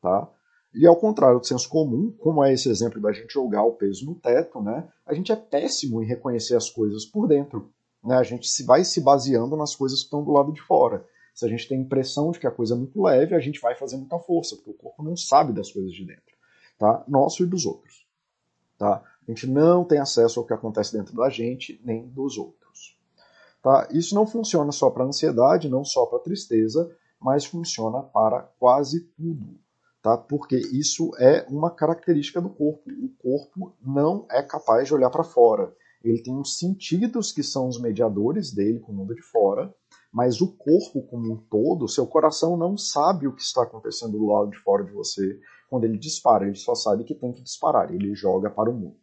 Tá? 0.00 0.30
E 0.74 0.86
ao 0.86 0.96
contrário 0.96 1.38
do 1.38 1.46
senso 1.46 1.68
comum, 1.68 2.12
como 2.18 2.42
é 2.42 2.52
esse 2.52 2.68
exemplo 2.68 3.00
da 3.00 3.12
gente 3.12 3.32
jogar 3.32 3.62
o 3.62 3.74
peso 3.74 4.04
no 4.04 4.16
teto, 4.16 4.60
né, 4.60 4.88
a 5.06 5.14
gente 5.14 5.30
é 5.30 5.36
péssimo 5.36 6.02
em 6.02 6.06
reconhecer 6.06 6.56
as 6.56 6.68
coisas 6.68 7.04
por 7.04 7.28
dentro. 7.28 7.72
Né? 8.02 8.16
A 8.16 8.24
gente 8.24 8.48
se 8.48 8.64
vai 8.64 8.84
se 8.84 9.00
baseando 9.00 9.56
nas 9.56 9.76
coisas 9.76 10.00
que 10.00 10.06
estão 10.06 10.24
do 10.24 10.32
lado 10.32 10.52
de 10.52 10.60
fora. 10.60 11.06
Se 11.32 11.46
a 11.46 11.48
gente 11.48 11.68
tem 11.68 11.78
a 11.78 11.80
impressão 11.80 12.32
de 12.32 12.40
que 12.40 12.46
a 12.46 12.50
coisa 12.50 12.74
é 12.74 12.76
muito 12.76 13.00
leve, 13.00 13.36
a 13.36 13.40
gente 13.40 13.60
vai 13.60 13.76
fazer 13.76 13.96
muita 13.96 14.18
força, 14.18 14.56
porque 14.56 14.70
o 14.70 14.74
corpo 14.74 15.02
não 15.02 15.16
sabe 15.16 15.52
das 15.52 15.70
coisas 15.70 15.92
de 15.92 16.04
dentro. 16.04 16.34
Tá? 16.76 17.04
Nosso 17.06 17.44
e 17.44 17.46
dos 17.46 17.66
outros. 17.66 18.04
Tá? 18.76 19.00
A 19.26 19.30
gente 19.30 19.46
não 19.46 19.84
tem 19.84 20.00
acesso 20.00 20.40
ao 20.40 20.46
que 20.46 20.52
acontece 20.52 20.92
dentro 20.92 21.14
da 21.14 21.30
gente, 21.30 21.80
nem 21.84 22.08
dos 22.08 22.36
outros. 22.36 22.98
Tá? 23.62 23.88
Isso 23.92 24.14
não 24.14 24.26
funciona 24.26 24.72
só 24.72 24.90
para 24.90 25.04
ansiedade, 25.04 25.68
não 25.68 25.84
só 25.84 26.04
para 26.04 26.18
tristeza, 26.18 26.90
mas 27.20 27.44
funciona 27.44 28.02
para 28.02 28.42
quase 28.58 29.04
tudo 29.16 29.63
tá? 30.04 30.18
porque 30.18 30.56
isso 30.56 31.10
é 31.18 31.46
uma 31.48 31.70
característica 31.70 32.38
do 32.38 32.50
corpo. 32.50 32.82
O 32.90 33.08
corpo 33.16 33.74
não 33.80 34.26
é 34.30 34.42
capaz 34.42 34.86
de 34.86 34.94
olhar 34.94 35.08
para 35.08 35.24
fora. 35.24 35.74
Ele 36.04 36.22
tem 36.22 36.38
os 36.38 36.58
sentidos 36.58 37.32
que 37.32 37.42
são 37.42 37.66
os 37.66 37.80
mediadores 37.80 38.52
dele 38.52 38.78
com 38.78 38.92
o 38.92 38.94
mundo 38.94 39.14
de 39.14 39.22
fora, 39.22 39.74
mas 40.12 40.42
o 40.42 40.54
corpo 40.54 41.02
como 41.06 41.32
um 41.32 41.36
todo, 41.48 41.88
seu 41.88 42.06
coração 42.06 42.54
não 42.54 42.76
sabe 42.76 43.26
o 43.26 43.34
que 43.34 43.40
está 43.40 43.62
acontecendo 43.62 44.18
do 44.18 44.26
lado 44.26 44.50
de 44.50 44.58
fora 44.58 44.84
de 44.84 44.92
você 44.92 45.40
quando 45.70 45.84
ele 45.84 45.96
dispara. 45.96 46.44
Ele 46.44 46.54
só 46.54 46.74
sabe 46.74 47.04
que 47.04 47.14
tem 47.14 47.32
que 47.32 47.42
disparar. 47.42 47.90
Ele 47.90 48.14
joga 48.14 48.50
para 48.50 48.70
o 48.70 48.74
mundo. 48.74 48.98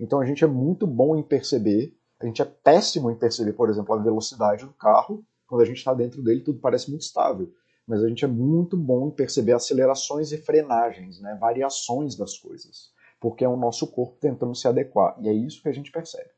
Então 0.00 0.18
a 0.18 0.24
gente 0.24 0.42
é 0.42 0.48
muito 0.48 0.84
bom 0.84 1.14
em 1.14 1.22
perceber, 1.22 1.94
a 2.20 2.26
gente 2.26 2.42
é 2.42 2.44
péssimo 2.44 3.08
em 3.10 3.16
perceber, 3.16 3.52
por 3.52 3.70
exemplo, 3.70 3.94
a 3.94 4.02
velocidade 4.02 4.66
do 4.66 4.72
carro. 4.72 5.24
Quando 5.46 5.62
a 5.62 5.64
gente 5.64 5.78
está 5.78 5.94
dentro 5.94 6.22
dele, 6.22 6.42
tudo 6.42 6.58
parece 6.58 6.90
muito 6.90 7.02
estável. 7.02 7.52
Mas 7.90 8.04
a 8.04 8.08
gente 8.08 8.24
é 8.24 8.28
muito 8.28 8.76
bom 8.76 9.08
em 9.08 9.10
perceber 9.10 9.52
acelerações 9.52 10.30
e 10.30 10.38
frenagens, 10.38 11.18
né? 11.18 11.36
variações 11.40 12.14
das 12.14 12.38
coisas. 12.38 12.92
Porque 13.18 13.44
é 13.44 13.48
o 13.48 13.56
nosso 13.56 13.84
corpo 13.88 14.16
tentando 14.20 14.54
se 14.54 14.68
adequar. 14.68 15.16
E 15.20 15.28
é 15.28 15.32
isso 15.32 15.60
que 15.60 15.68
a 15.68 15.72
gente 15.72 15.90
percebe. 15.90 16.30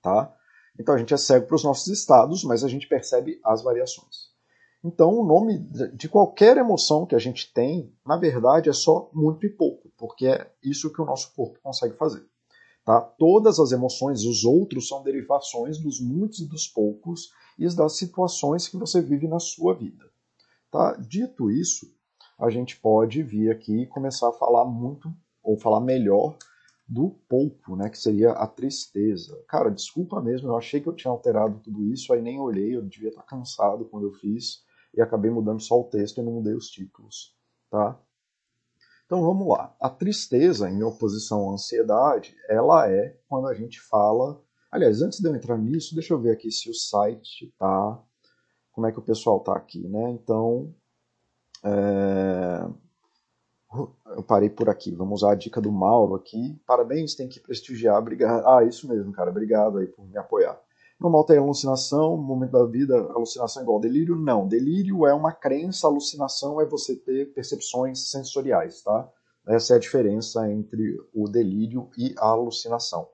Tá? 0.00 0.34
Então 0.80 0.94
a 0.94 0.98
gente 0.98 1.12
é 1.12 1.18
cego 1.18 1.46
para 1.46 1.56
os 1.56 1.62
nossos 1.62 1.88
estados, 1.88 2.42
mas 2.42 2.64
a 2.64 2.68
gente 2.68 2.88
percebe 2.88 3.38
as 3.44 3.62
variações. 3.62 4.32
Então 4.82 5.10
o 5.10 5.26
nome 5.26 5.58
de 5.92 6.08
qualquer 6.08 6.56
emoção 6.56 7.04
que 7.04 7.14
a 7.14 7.18
gente 7.18 7.52
tem, 7.52 7.94
na 8.04 8.16
verdade, 8.16 8.70
é 8.70 8.72
só 8.72 9.10
muito 9.12 9.44
e 9.44 9.50
pouco, 9.50 9.92
porque 9.98 10.26
é 10.26 10.50
isso 10.62 10.90
que 10.90 11.02
o 11.02 11.04
nosso 11.04 11.34
corpo 11.34 11.60
consegue 11.62 11.98
fazer. 11.98 12.26
Tá? 12.82 12.98
Todas 12.98 13.60
as 13.60 13.72
emoções, 13.72 14.24
os 14.24 14.42
outros, 14.42 14.88
são 14.88 15.02
derivações 15.02 15.76
dos 15.76 16.00
muitos 16.00 16.40
e 16.40 16.48
dos 16.48 16.66
poucos 16.66 17.28
e 17.58 17.68
das 17.76 17.98
situações 17.98 18.66
que 18.66 18.78
você 18.78 19.02
vive 19.02 19.28
na 19.28 19.38
sua 19.38 19.74
vida. 19.74 20.10
Tá? 20.72 20.96
Dito 20.96 21.50
isso, 21.50 21.86
a 22.40 22.48
gente 22.48 22.80
pode 22.80 23.22
vir 23.22 23.50
aqui 23.50 23.82
e 23.82 23.86
começar 23.86 24.30
a 24.30 24.32
falar 24.32 24.64
muito, 24.64 25.14
ou 25.42 25.58
falar 25.58 25.80
melhor 25.80 26.36
do 26.88 27.10
pouco, 27.28 27.76
né, 27.76 27.90
que 27.90 27.98
seria 27.98 28.32
a 28.32 28.46
tristeza. 28.46 29.38
Cara, 29.46 29.70
desculpa 29.70 30.20
mesmo, 30.20 30.48
eu 30.48 30.56
achei 30.56 30.80
que 30.80 30.88
eu 30.88 30.96
tinha 30.96 31.10
alterado 31.10 31.60
tudo 31.60 31.84
isso, 31.84 32.12
aí 32.12 32.22
nem 32.22 32.40
olhei, 32.40 32.74
eu 32.74 32.82
devia 32.82 33.10
estar 33.10 33.22
cansado 33.22 33.84
quando 33.84 34.06
eu 34.06 34.12
fiz 34.12 34.64
e 34.94 35.00
acabei 35.00 35.30
mudando 35.30 35.60
só 35.60 35.78
o 35.78 35.84
texto 35.84 36.18
e 36.18 36.24
não 36.24 36.32
mudei 36.32 36.54
os 36.54 36.68
títulos, 36.68 37.36
tá? 37.70 38.00
Então 39.04 39.22
vamos 39.22 39.46
lá. 39.46 39.76
A 39.78 39.90
tristeza, 39.90 40.70
em 40.70 40.82
oposição 40.82 41.50
à 41.50 41.52
ansiedade, 41.52 42.34
ela 42.48 42.90
é 42.90 43.18
quando 43.28 43.46
a 43.46 43.54
gente 43.54 43.78
fala. 43.78 44.42
Aliás, 44.70 45.02
antes 45.02 45.20
de 45.20 45.28
eu 45.28 45.36
entrar 45.36 45.58
nisso, 45.58 45.94
deixa 45.94 46.14
eu 46.14 46.18
ver 46.18 46.30
aqui 46.30 46.50
se 46.50 46.70
o 46.70 46.74
site 46.74 47.54
tá. 47.58 48.02
Como 48.72 48.86
é 48.86 48.92
que 48.92 48.98
o 48.98 49.02
pessoal 49.02 49.40
tá 49.40 49.54
aqui, 49.54 49.86
né? 49.88 50.10
Então. 50.10 50.74
É... 51.64 52.66
Eu 54.14 54.22
parei 54.22 54.50
por 54.50 54.68
aqui. 54.68 54.94
Vamos 54.94 55.22
usar 55.22 55.32
a 55.32 55.34
dica 55.34 55.60
do 55.60 55.72
Mauro 55.72 56.14
aqui. 56.14 56.60
Parabéns, 56.66 57.14
tem 57.14 57.28
que 57.28 57.40
prestigiar. 57.40 57.98
Obrigado. 57.98 58.46
Ah, 58.46 58.62
isso 58.64 58.86
mesmo, 58.86 59.12
cara. 59.12 59.30
Obrigado 59.30 59.78
aí 59.78 59.86
por 59.86 60.06
me 60.06 60.18
apoiar. 60.18 60.60
Normal 61.00 61.24
ter 61.24 61.38
alucinação, 61.38 62.16
momento 62.16 62.52
da 62.52 62.64
vida, 62.64 62.94
alucinação 63.12 63.62
igual 63.62 63.80
delírio? 63.80 64.14
Não. 64.14 64.46
Delírio 64.46 65.04
é 65.06 65.12
uma 65.12 65.32
crença, 65.32 65.86
alucinação 65.86 66.60
é 66.60 66.66
você 66.66 66.94
ter 66.94 67.32
percepções 67.32 68.10
sensoriais, 68.10 68.82
tá? 68.82 69.10
Essa 69.48 69.72
é 69.72 69.76
a 69.76 69.80
diferença 69.80 70.48
entre 70.48 70.96
o 71.12 71.28
delírio 71.28 71.90
e 71.98 72.14
a 72.18 72.28
alucinação. 72.28 73.08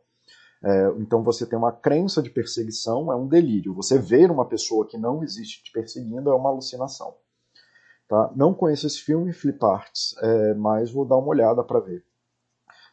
É, 0.63 0.89
então 0.99 1.23
você 1.23 1.47
tem 1.47 1.59
uma 1.59 1.73
crença 1.73 2.21
de 2.21 2.31
perseguição, 2.31 3.13
é 3.13 3.17
um 3.17 3.29
delírio. 3.29 3.75
Você 3.75 3.99
ver 3.99 4.31
uma 4.31 4.47
pessoa 4.47 4.87
que 4.87 4.99
não 4.99 5.23
existe 5.23 5.63
te 5.63 5.73
perseguindo 5.73 6.31
é 6.31 6.35
uma 6.35 6.51
alucinação. 6.51 7.15
Tá? 8.09 8.33
Não 8.35 8.55
conheço 8.55 8.87
esse 8.87 9.01
filme, 9.01 9.33
Flip 9.33 9.63
Arts, 9.65 10.17
é, 10.21 10.55
mas 10.55 10.91
vou 10.91 11.05
dar 11.05 11.17
uma 11.17 11.29
olhada 11.29 11.63
para 11.63 11.81
ver. 11.81 12.05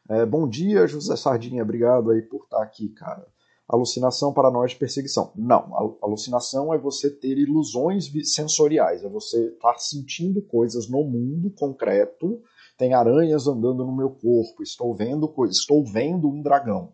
É, 0.10 0.26
bom 0.26 0.48
dia, 0.48 0.86
José 0.86 1.16
Sardinha, 1.16 1.64
obrigado 1.64 2.12
aí 2.12 2.22
por 2.22 2.44
estar 2.44 2.62
aqui, 2.62 2.90
cara. 2.90 3.26
Alucinação, 3.68 4.32
paranoia 4.32 4.68
de 4.68 4.76
perseguição. 4.76 5.32
Não, 5.36 5.98
alucinação 6.04 6.72
é 6.72 6.78
você 6.78 7.10
ter 7.10 7.36
ilusões 7.40 8.12
sensoriais, 8.32 9.04
é 9.04 9.10
você 9.10 9.48
estar 9.48 9.80
sentindo 9.80 10.40
coisas 10.44 10.88
no 10.88 11.04
mundo 11.04 11.50
concreto. 11.50 12.40
Tem 12.78 12.94
aranhas 12.94 13.48
andando 13.48 13.84
no 13.84 13.96
meu 13.96 14.12
corpo, 14.12 14.62
estou 14.62 14.94
vendo 14.94 15.28
coisas, 15.28 15.58
estou 15.58 15.84
vendo 15.84 16.28
um 16.28 16.44
dragão. 16.44 16.94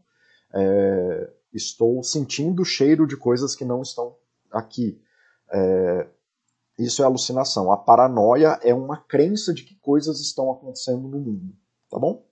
É, 0.54 1.34
estou 1.54 2.04
sentindo 2.04 2.62
o 2.62 2.66
cheiro 2.66 3.08
de 3.08 3.18
coisas 3.18 3.56
que 3.56 3.66
não 3.66 3.82
estão 3.82 4.16
aqui. 4.52 5.02
É, 5.52 6.08
isso 6.80 7.02
é 7.02 7.06
alucinação. 7.06 7.72
A 7.72 7.78
paranoia 7.78 8.60
é 8.64 8.74
uma 8.74 8.98
crença 8.98 9.54
de 9.54 9.64
que 9.64 9.76
coisas 9.76 10.20
estão 10.20 10.52
acontecendo 10.52 11.08
no 11.08 11.20
mundo. 11.20 11.54
Tá 11.90 12.00
bom? 12.00 12.26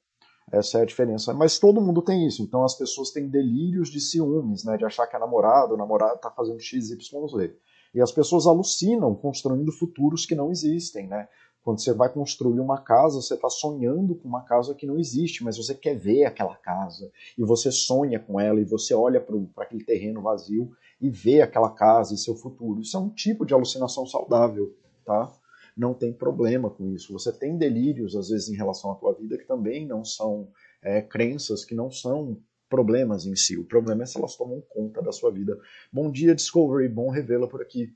Essa 0.52 0.80
é 0.80 0.82
a 0.82 0.86
diferença. 0.86 1.34
Mas 1.34 1.60
todo 1.60 1.82
mundo 1.82 2.02
tem 2.02 2.26
isso. 2.26 2.42
Então 2.42 2.64
as 2.64 2.76
pessoas 2.76 3.12
têm 3.12 3.30
delírios 3.30 3.90
de 3.90 4.00
ciúmes, 4.00 4.64
né? 4.64 4.78
De 4.78 4.86
achar 4.86 5.06
que 5.08 5.16
a 5.16 5.20
namorada, 5.20 5.74
o 5.74 5.78
namorado 5.78 6.16
está 6.16 6.32
fazendo 6.32 6.60
X, 6.60 6.90
Y, 6.90 7.28
Z. 7.28 7.56
E 7.94 8.02
as 8.02 8.12
pessoas 8.12 8.46
alucinam 8.46 9.16
construindo 9.16 9.72
futuros 9.72 10.26
que 10.26 10.36
não 10.36 10.52
existem, 10.52 11.08
né? 11.08 11.28
Quando 11.64 11.82
você 11.82 11.94
vai 11.94 12.12
construir 12.12 12.60
uma 12.60 12.82
casa, 12.82 13.22
você 13.22 13.34
está 13.34 13.50
sonhando 13.50 14.16
com 14.16 14.28
uma 14.28 14.44
casa 14.44 14.74
que 14.74 14.88
não 14.88 14.98
existe, 14.98 15.44
mas 15.44 15.58
você 15.58 15.76
quer 15.76 15.96
ver 15.96 16.26
aquela 16.26 16.56
casa. 16.56 17.12
E 17.38 17.44
você 17.44 17.72
sonha 17.72 18.20
com 18.20 18.40
ela, 18.40 18.60
e 18.60 18.66
você 18.66 18.94
olha 18.94 19.20
para 19.20 19.64
aquele 19.64 19.84
terreno 19.84 20.22
vazio 20.22 20.72
e 21.02 21.10
vê 21.10 21.42
aquela 21.42 21.70
casa 21.70 22.14
e 22.14 22.18
seu 22.18 22.36
futuro. 22.36 22.82
Isso 22.82 22.96
é 22.96 23.00
um 23.00 23.10
tipo 23.10 23.46
de 23.46 23.54
alucinação 23.54 24.06
saudável, 24.06 24.76
tá? 25.06 25.32
Não 25.76 25.94
tem 25.94 26.12
problema 26.12 26.70
com 26.70 26.90
isso. 26.90 27.14
Você 27.14 27.32
tem 27.32 27.58
delírios, 27.58 28.16
às 28.16 28.30
vezes, 28.30 28.50
em 28.50 28.56
relação 28.56 28.92
à 28.92 28.96
tua 28.96 29.14
vida 29.14 29.38
que 29.38 29.46
também 29.46 29.86
não 29.86 30.04
são 30.04 30.50
é, 30.82 31.02
crenças, 31.02 31.64
que 31.64 31.76
não 31.76 31.92
são 31.92 32.38
problemas 32.70 33.26
em 33.26 33.36
si. 33.36 33.58
O 33.58 33.66
problema 33.66 34.04
é 34.04 34.06
se 34.06 34.18
elas 34.18 34.36
tomam 34.36 34.62
conta 34.70 35.02
da 35.02 35.12
sua 35.12 35.32
vida. 35.32 35.58
Bom 35.92 36.12
dia, 36.12 36.36
Discovery. 36.36 36.88
Bom 36.88 37.10
revê-la 37.10 37.48
por 37.48 37.62
aqui. 37.62 37.94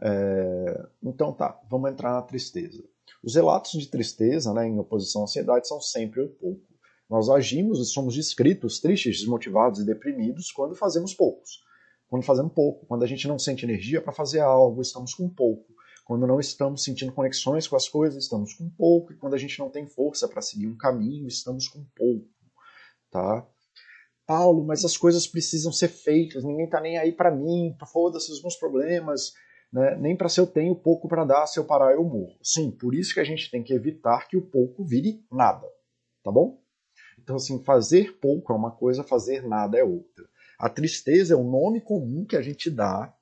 É... 0.00 0.86
Então 1.02 1.32
tá, 1.32 1.60
vamos 1.68 1.90
entrar 1.90 2.12
na 2.12 2.22
tristeza. 2.22 2.82
Os 3.22 3.34
relatos 3.34 3.72
de 3.72 3.88
tristeza, 3.88 4.52
né, 4.52 4.66
em 4.66 4.78
oposição 4.78 5.22
à 5.22 5.24
ansiedade, 5.24 5.68
são 5.68 5.80
sempre 5.80 6.20
o 6.22 6.28
pouco. 6.28 6.62
Nós 7.08 7.28
agimos 7.28 7.78
e 7.78 7.84
somos 7.84 8.14
descritos 8.14 8.80
tristes, 8.80 9.18
desmotivados 9.18 9.80
e 9.80 9.84
deprimidos 9.84 10.50
quando 10.50 10.74
fazemos 10.74 11.14
poucos. 11.14 11.60
Quando 12.08 12.24
fazemos 12.24 12.52
pouco, 12.52 12.86
quando 12.86 13.04
a 13.04 13.06
gente 13.06 13.28
não 13.28 13.38
sente 13.38 13.64
energia 13.64 14.00
para 14.00 14.12
fazer 14.12 14.40
algo, 14.40 14.80
estamos 14.80 15.14
com 15.14 15.28
pouco. 15.28 15.72
Quando 16.04 16.26
não 16.26 16.40
estamos 16.40 16.82
sentindo 16.82 17.12
conexões 17.12 17.68
com 17.68 17.76
as 17.76 17.88
coisas, 17.88 18.24
estamos 18.24 18.54
com 18.54 18.68
pouco. 18.70 19.12
E 19.12 19.16
quando 19.16 19.34
a 19.34 19.38
gente 19.38 19.58
não 19.58 19.70
tem 19.70 19.86
força 19.86 20.26
para 20.26 20.42
seguir 20.42 20.66
um 20.66 20.76
caminho, 20.76 21.26
estamos 21.28 21.68
com 21.68 21.84
pouco. 21.94 22.28
Tá? 23.10 23.46
Paulo, 24.26 24.64
mas 24.64 24.84
as 24.84 24.96
coisas 24.96 25.26
precisam 25.26 25.72
ser 25.72 25.88
feitas, 25.88 26.44
ninguém 26.44 26.64
está 26.64 26.80
nem 26.80 26.96
aí 26.96 27.12
para 27.12 27.30
mim, 27.30 27.76
foda-se 27.92 28.32
os 28.32 28.40
meus 28.40 28.56
problemas, 28.56 29.32
né? 29.72 29.96
nem 29.96 30.16
para 30.16 30.28
se 30.28 30.38
eu 30.38 30.46
tenho 30.46 30.74
pouco 30.74 31.08
para 31.08 31.24
dar, 31.24 31.46
se 31.46 31.58
eu 31.58 31.64
parar 31.64 31.92
eu 31.92 32.04
morro. 32.04 32.36
Sim, 32.42 32.70
por 32.70 32.94
isso 32.94 33.14
que 33.14 33.20
a 33.20 33.24
gente 33.24 33.50
tem 33.50 33.62
que 33.62 33.72
evitar 33.72 34.28
que 34.28 34.36
o 34.36 34.42
pouco 34.42 34.84
vire 34.84 35.24
nada, 35.30 35.66
tá 36.22 36.30
bom? 36.30 36.60
Então, 37.18 37.36
assim, 37.36 37.62
fazer 37.62 38.18
pouco 38.18 38.52
é 38.52 38.56
uma 38.56 38.72
coisa, 38.72 39.02
fazer 39.02 39.46
nada 39.46 39.78
é 39.78 39.84
outra. 39.84 40.28
A 40.58 40.68
tristeza 40.68 41.34
é 41.34 41.36
o 41.36 41.44
nome 41.44 41.80
comum 41.80 42.24
que 42.24 42.36
a 42.36 42.42
gente 42.42 42.68
dá, 42.68 43.14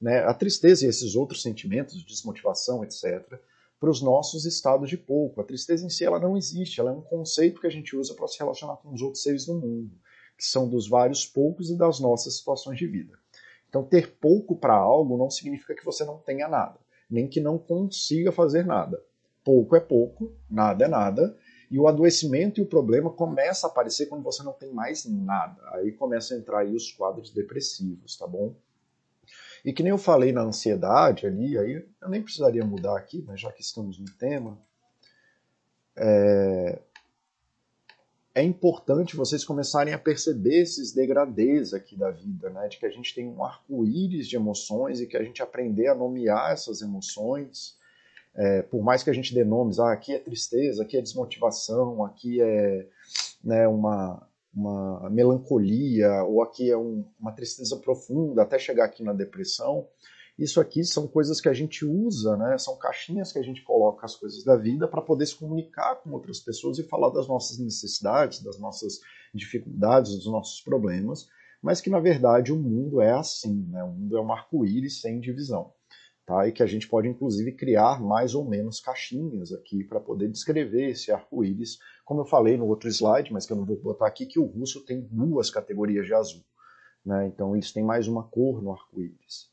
né, 0.00 0.18
a 0.24 0.34
tristeza 0.34 0.84
e 0.84 0.88
esses 0.88 1.14
outros 1.14 1.40
sentimentos, 1.42 2.04
desmotivação, 2.04 2.84
etc., 2.84 3.40
para 3.80 3.90
os 3.90 4.00
nossos 4.00 4.44
estados 4.44 4.88
de 4.88 4.96
pouco. 4.96 5.40
A 5.40 5.44
tristeza 5.44 5.84
em 5.84 5.90
si 5.90 6.04
ela 6.04 6.18
não 6.18 6.36
existe, 6.36 6.80
ela 6.80 6.90
é 6.90 6.94
um 6.94 7.02
conceito 7.02 7.60
que 7.60 7.66
a 7.66 7.70
gente 7.70 7.96
usa 7.96 8.14
para 8.14 8.26
se 8.28 8.38
relacionar 8.38 8.76
com 8.76 8.92
os 8.92 9.02
outros 9.02 9.22
seres 9.22 9.46
do 9.46 9.54
mundo, 9.54 9.90
que 10.36 10.44
são 10.44 10.68
dos 10.68 10.88
vários 10.88 11.26
poucos 11.26 11.70
e 11.70 11.76
das 11.76 12.00
nossas 12.00 12.36
situações 12.36 12.78
de 12.78 12.86
vida. 12.86 13.18
Então, 13.74 13.82
ter 13.82 14.12
pouco 14.20 14.54
para 14.54 14.72
algo 14.72 15.18
não 15.18 15.28
significa 15.28 15.74
que 15.74 15.84
você 15.84 16.04
não 16.04 16.16
tenha 16.16 16.46
nada, 16.46 16.78
nem 17.10 17.26
que 17.26 17.40
não 17.40 17.58
consiga 17.58 18.30
fazer 18.30 18.64
nada. 18.64 19.02
Pouco 19.42 19.74
é 19.74 19.80
pouco, 19.80 20.32
nada 20.48 20.84
é 20.84 20.88
nada, 20.88 21.36
e 21.68 21.76
o 21.76 21.88
adoecimento 21.88 22.60
e 22.60 22.62
o 22.62 22.68
problema 22.68 23.10
começa 23.10 23.66
a 23.66 23.70
aparecer 23.70 24.06
quando 24.06 24.22
você 24.22 24.44
não 24.44 24.52
tem 24.52 24.72
mais 24.72 25.04
nada. 25.06 25.60
Aí 25.72 25.90
começa 25.90 26.34
a 26.34 26.38
entrar 26.38 26.60
aí 26.60 26.72
os 26.72 26.92
quadros 26.92 27.32
depressivos, 27.32 28.16
tá 28.16 28.28
bom? 28.28 28.54
E 29.64 29.72
que 29.72 29.82
nem 29.82 29.90
eu 29.90 29.98
falei 29.98 30.30
na 30.30 30.42
ansiedade 30.42 31.26
ali, 31.26 31.58
aí 31.58 31.84
eu 32.00 32.08
nem 32.08 32.22
precisaria 32.22 32.64
mudar 32.64 32.96
aqui, 32.96 33.24
mas 33.26 33.40
já 33.40 33.50
que 33.50 33.62
estamos 33.62 33.98
no 33.98 34.08
tema, 34.16 34.56
é, 35.96 36.78
é 38.34 38.42
importante 38.42 39.16
vocês 39.16 39.44
começarem 39.44 39.94
a 39.94 39.98
perceber 39.98 40.62
esses 40.62 40.92
degradês 40.92 41.72
aqui 41.72 41.96
da 41.96 42.10
vida, 42.10 42.50
né? 42.50 42.68
De 42.68 42.78
que 42.78 42.86
a 42.86 42.90
gente 42.90 43.14
tem 43.14 43.28
um 43.28 43.44
arco-íris 43.44 44.28
de 44.28 44.36
emoções 44.36 45.00
e 45.00 45.06
que 45.06 45.16
a 45.16 45.22
gente 45.22 45.42
aprender 45.42 45.86
a 45.86 45.94
nomear 45.94 46.52
essas 46.52 46.82
emoções 46.82 47.78
é, 48.34 48.62
por 48.62 48.82
mais 48.82 49.02
que 49.02 49.10
a 49.10 49.12
gente 49.12 49.32
dê 49.32 49.44
nomes, 49.44 49.78
ah, 49.78 49.92
aqui 49.92 50.12
é 50.12 50.18
tristeza, 50.18 50.82
aqui 50.82 50.96
é 50.96 51.00
desmotivação, 51.00 52.04
aqui 52.04 52.42
é 52.42 52.86
né, 53.42 53.68
uma, 53.68 54.26
uma 54.52 55.08
melancolia, 55.08 56.24
ou 56.24 56.42
aqui 56.42 56.68
é 56.68 56.76
um, 56.76 57.04
uma 57.18 57.30
tristeza 57.30 57.76
profunda, 57.76 58.42
até 58.42 58.58
chegar 58.58 58.86
aqui 58.86 59.04
na 59.04 59.12
depressão, 59.12 59.86
isso 60.38 60.60
aqui 60.60 60.84
são 60.84 61.06
coisas 61.06 61.40
que 61.40 61.48
a 61.48 61.52
gente 61.52 61.84
usa, 61.84 62.36
né? 62.36 62.58
São 62.58 62.76
caixinhas 62.76 63.32
que 63.32 63.38
a 63.38 63.42
gente 63.42 63.62
coloca 63.62 64.04
as 64.04 64.16
coisas 64.16 64.44
da 64.44 64.56
vida 64.56 64.88
para 64.88 65.02
poder 65.02 65.26
se 65.26 65.36
comunicar 65.36 65.96
com 65.96 66.10
outras 66.10 66.40
pessoas 66.40 66.78
e 66.78 66.88
falar 66.88 67.10
das 67.10 67.28
nossas 67.28 67.58
necessidades, 67.58 68.42
das 68.42 68.58
nossas 68.58 68.98
dificuldades, 69.32 70.16
dos 70.16 70.26
nossos 70.26 70.60
problemas, 70.60 71.26
mas 71.62 71.80
que 71.80 71.90
na 71.90 72.00
verdade 72.00 72.52
o 72.52 72.58
mundo 72.58 73.00
é 73.00 73.12
assim, 73.12 73.66
né? 73.68 73.82
O 73.84 73.92
mundo 73.92 74.16
é 74.16 74.20
um 74.20 74.32
arco-íris 74.32 75.00
sem 75.00 75.20
divisão 75.20 75.72
Tá? 76.26 76.48
E 76.48 76.52
que 76.52 76.62
a 76.62 76.66
gente 76.66 76.88
pode, 76.88 77.06
inclusive, 77.06 77.52
criar 77.52 78.00
mais 78.00 78.34
ou 78.34 78.48
menos 78.48 78.80
caixinhas 78.80 79.52
aqui 79.52 79.84
para 79.84 80.00
poder 80.00 80.30
descrever 80.30 80.90
esse 80.90 81.12
arco-íris, 81.12 81.78
como 82.02 82.22
eu 82.22 82.24
falei 82.24 82.56
no 82.56 82.66
outro 82.66 82.88
slide, 82.88 83.30
mas 83.30 83.44
que 83.44 83.52
eu 83.52 83.58
não 83.58 83.66
vou 83.66 83.76
botar 83.76 84.06
aqui, 84.06 84.24
que 84.24 84.38
o 84.38 84.46
russo 84.46 84.82
tem 84.86 85.06
duas 85.10 85.50
categorias 85.50 86.06
de 86.06 86.14
azul. 86.14 86.42
Né? 87.04 87.26
Então, 87.26 87.54
eles 87.54 87.72
têm 87.72 87.84
mais 87.84 88.08
uma 88.08 88.26
cor 88.26 88.62
no 88.62 88.72
arco-íris. 88.72 89.52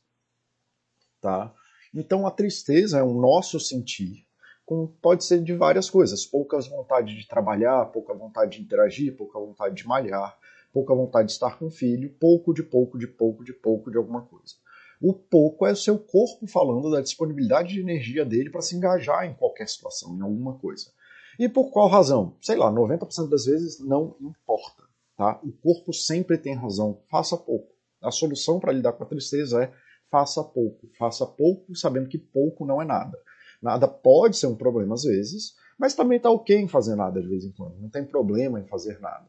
Tá? 1.22 1.54
Então, 1.94 2.26
a 2.26 2.32
tristeza 2.32 2.98
é 2.98 3.02
o 3.02 3.14
nosso 3.14 3.60
sentir, 3.60 4.26
com, 4.66 4.88
pode 5.00 5.24
ser 5.24 5.40
de 5.40 5.54
várias 5.54 5.88
coisas. 5.88 6.26
Pouca 6.26 6.58
vontade 6.60 7.16
de 7.16 7.28
trabalhar, 7.28 7.86
pouca 7.86 8.12
vontade 8.12 8.56
de 8.56 8.62
interagir, 8.62 9.16
pouca 9.16 9.38
vontade 9.38 9.76
de 9.76 9.86
malhar, 9.86 10.36
pouca 10.72 10.92
vontade 10.92 11.28
de 11.28 11.34
estar 11.34 11.56
com 11.56 11.66
o 11.66 11.70
filho, 11.70 12.10
pouco 12.18 12.52
de 12.52 12.64
pouco 12.64 12.98
de 12.98 13.06
pouco 13.06 13.44
de 13.44 13.52
pouco 13.52 13.88
de 13.88 13.96
alguma 13.96 14.22
coisa. 14.22 14.56
O 15.00 15.12
pouco 15.12 15.64
é 15.64 15.72
o 15.72 15.76
seu 15.76 15.96
corpo 15.96 16.46
falando 16.48 16.90
da 16.90 17.00
disponibilidade 17.00 17.72
de 17.72 17.80
energia 17.80 18.24
dele 18.24 18.50
para 18.50 18.60
se 18.60 18.74
engajar 18.74 19.24
em 19.24 19.34
qualquer 19.34 19.68
situação, 19.68 20.16
em 20.16 20.22
alguma 20.22 20.58
coisa. 20.58 20.90
E 21.38 21.48
por 21.48 21.70
qual 21.70 21.88
razão? 21.88 22.36
Sei 22.40 22.56
lá, 22.56 22.70
90% 22.70 23.28
das 23.28 23.44
vezes 23.44 23.78
não 23.80 24.16
importa. 24.20 24.82
Tá? 25.16 25.40
O 25.44 25.52
corpo 25.52 25.92
sempre 25.92 26.36
tem 26.36 26.54
razão. 26.54 27.00
Faça 27.08 27.36
pouco. 27.36 27.72
A 28.00 28.10
solução 28.10 28.58
para 28.58 28.72
lidar 28.72 28.92
com 28.92 29.04
a 29.04 29.06
tristeza 29.06 29.64
é 29.64 29.72
faça 30.12 30.44
pouco. 30.44 30.86
Faça 30.98 31.24
pouco 31.24 31.74
sabendo 31.74 32.08
que 32.08 32.18
pouco 32.18 32.66
não 32.66 32.82
é 32.82 32.84
nada. 32.84 33.18
Nada 33.62 33.88
pode 33.88 34.36
ser 34.36 34.46
um 34.46 34.54
problema 34.54 34.94
às 34.94 35.04
vezes, 35.04 35.54
mas 35.78 35.94
também 35.94 36.18
está 36.18 36.30
ok 36.30 36.54
em 36.54 36.68
fazer 36.68 36.94
nada 36.94 37.20
de 37.22 37.26
vez 37.26 37.44
em 37.44 37.52
quando. 37.52 37.80
Não 37.80 37.88
tem 37.88 38.04
problema 38.04 38.60
em 38.60 38.66
fazer 38.66 39.00
nada. 39.00 39.26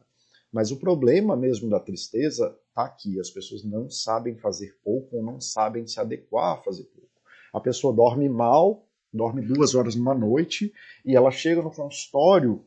Mas 0.52 0.70
o 0.70 0.76
problema 0.76 1.34
mesmo 1.34 1.70
da 1.70 1.80
tristeza 1.80 2.54
está 2.68 2.84
aqui. 2.84 3.18
As 3.18 3.30
pessoas 3.30 3.64
não 3.64 3.88
sabem 3.88 4.36
fazer 4.36 4.76
pouco 4.84 5.16
ou 5.16 5.22
não 5.22 5.40
sabem 5.40 5.86
se 5.86 5.98
adequar 5.98 6.58
a 6.58 6.62
fazer 6.62 6.84
pouco. 6.84 7.08
A 7.52 7.60
pessoa 7.60 7.94
dorme 7.94 8.28
mal, 8.28 8.86
dorme 9.12 9.40
duas 9.40 9.74
horas 9.74 9.94
numa 9.94 10.14
noite, 10.14 10.72
e 11.04 11.16
ela 11.16 11.30
chega 11.30 11.62
no 11.62 11.70
consultório 11.70 12.62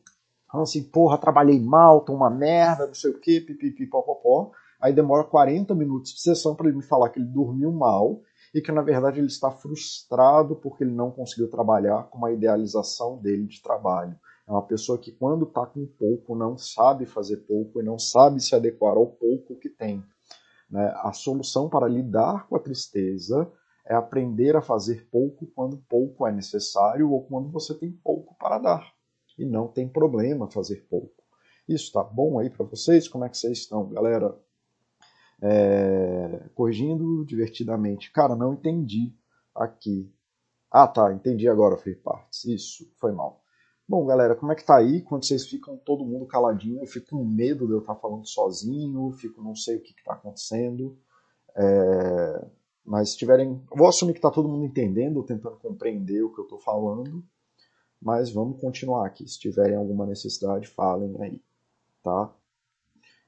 falando 0.49 0.63
assim, 0.63 0.83
porra, 0.83 1.17
trabalhei 1.17 1.59
mal, 1.59 2.01
tô 2.01 2.13
uma 2.13 2.29
merda, 2.29 2.87
não 2.87 2.93
sei 2.93 3.11
o 3.11 3.19
quê, 3.19 3.41
pipipi, 3.41 3.85
popopó. 3.85 4.51
Aí 4.79 4.93
demora 4.93 5.23
40 5.23 5.73
minutos 5.73 6.13
de 6.13 6.21
sessão 6.21 6.55
para 6.55 6.67
ele 6.67 6.77
me 6.77 6.83
falar 6.83 7.09
que 7.09 7.19
ele 7.19 7.27
dormiu 7.27 7.71
mal 7.71 8.21
e 8.53 8.61
que 8.61 8.71
na 8.71 8.81
verdade 8.81 9.19
ele 9.19 9.27
está 9.27 9.51
frustrado 9.51 10.55
porque 10.55 10.83
ele 10.83 10.93
não 10.93 11.11
conseguiu 11.11 11.49
trabalhar 11.49 12.03
com 12.03 12.25
a 12.25 12.31
idealização 12.31 13.17
dele 13.17 13.45
de 13.45 13.61
trabalho. 13.61 14.17
É 14.47 14.51
uma 14.51 14.65
pessoa 14.65 14.97
que, 14.97 15.11
quando 15.11 15.45
está 15.45 15.65
com 15.65 15.85
pouco, 15.85 16.33
não 16.33 16.57
sabe 16.57 17.05
fazer 17.05 17.37
pouco 17.37 17.81
e 17.81 17.83
não 17.83 17.99
sabe 17.99 18.41
se 18.41 18.55
adequar 18.55 18.95
ao 18.95 19.07
pouco 19.07 19.59
que 19.59 19.69
tem. 19.69 20.01
Né? 20.69 20.93
A 21.03 21.11
solução 21.11 21.67
para 21.67 21.87
lidar 21.87 22.47
com 22.47 22.55
a 22.55 22.59
tristeza 22.59 23.51
é 23.85 23.93
aprender 23.93 24.55
a 24.55 24.61
fazer 24.61 25.07
pouco 25.11 25.47
quando 25.47 25.77
pouco 25.89 26.25
é 26.25 26.31
necessário 26.31 27.11
ou 27.11 27.23
quando 27.25 27.49
você 27.49 27.73
tem 27.73 27.91
pouco 27.91 28.35
para 28.37 28.57
dar. 28.57 28.93
E 29.37 29.45
não 29.45 29.67
tem 29.67 29.87
problema 29.87 30.49
fazer 30.49 30.87
pouco. 30.89 31.23
Isso 31.67 31.85
está 31.85 32.03
bom 32.03 32.39
aí 32.39 32.49
para 32.49 32.65
vocês? 32.65 33.07
Como 33.07 33.25
é 33.25 33.29
que 33.29 33.37
vocês 33.37 33.59
estão, 33.59 33.89
galera? 33.89 34.33
É... 35.41 36.49
Corrigindo 36.55 37.25
divertidamente. 37.25 38.11
Cara, 38.11 38.35
não 38.35 38.53
entendi 38.53 39.13
aqui. 39.55 40.11
Ah, 40.71 40.87
tá, 40.87 41.13
entendi 41.13 41.47
agora, 41.47 41.77
Free 41.77 41.95
Parts. 41.95 42.45
Isso, 42.45 42.91
foi 42.97 43.11
mal. 43.11 43.41
Bom, 43.87 44.05
galera, 44.05 44.35
como 44.35 44.51
é 44.51 44.55
que 44.55 44.65
tá 44.65 44.75
aí? 44.77 45.01
Quando 45.01 45.25
vocês 45.25 45.47
ficam 45.47 45.77
todo 45.77 46.05
mundo 46.05 46.25
caladinho, 46.25 46.81
eu 46.81 46.87
fico 46.87 47.11
com 47.11 47.23
medo 47.23 47.65
de 47.65 47.71
eu 47.71 47.79
estar 47.79 47.95
falando 47.95 48.27
sozinho, 48.27 49.11
fico 49.13 49.41
não 49.41 49.55
sei 49.55 49.77
o 49.77 49.81
que 49.81 49.93
está 49.93 50.13
acontecendo. 50.13 50.97
É... 51.55 52.47
Mas 52.85 53.11
se 53.11 53.17
tiverem. 53.17 53.61
vou 53.73 53.87
assumir 53.87 54.13
que 54.13 54.19
está 54.19 54.29
todo 54.29 54.47
mundo 54.47 54.65
entendendo, 54.65 55.23
tentando 55.23 55.57
compreender 55.57 56.21
o 56.21 56.33
que 56.33 56.39
eu 56.39 56.43
estou 56.43 56.59
falando. 56.59 57.23
Mas 58.01 58.29
vamos 58.29 58.59
continuar 58.59 59.05
aqui. 59.05 59.27
Se 59.27 59.39
tiverem 59.39 59.75
alguma 59.75 60.05
necessidade, 60.05 60.67
falem 60.67 61.15
aí. 61.21 61.41
Tá? 62.03 62.33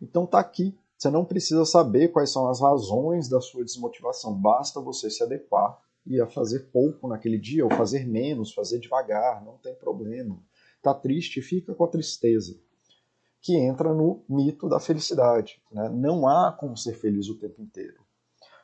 Então 0.01 0.25
tá 0.25 0.39
aqui. 0.39 0.77
Você 0.99 1.09
não 1.09 1.25
precisa 1.25 1.65
saber 1.65 2.09
quais 2.09 2.29
são 2.29 2.49
as 2.49 2.61
razões 2.61 3.27
da 3.27 3.41
sua 3.41 3.63
desmotivação. 3.63 4.33
Basta 4.33 4.79
você 4.79 5.09
se 5.09 5.23
adequar 5.23 5.79
e 6.05 6.19
a 6.19 6.27
fazer 6.27 6.69
pouco 6.71 7.07
naquele 7.07 7.39
dia, 7.39 7.63
ou 7.63 7.71
fazer 7.71 8.05
menos, 8.05 8.53
fazer 8.53 8.79
devagar, 8.79 9.43
não 9.43 9.57
tem 9.57 9.73
problema 9.73 10.37
está 10.79 10.93
triste, 10.93 11.41
fica 11.41 11.75
com 11.75 11.83
a 11.83 11.87
tristeza, 11.87 12.57
que 13.41 13.55
entra 13.55 13.93
no 13.93 14.23
mito 14.27 14.67
da 14.67 14.79
felicidade. 14.79 15.61
Né? 15.71 15.89
Não 15.89 16.27
há 16.27 16.51
como 16.51 16.75
ser 16.75 16.93
feliz 16.93 17.29
o 17.29 17.37
tempo 17.37 17.61
inteiro. 17.61 18.01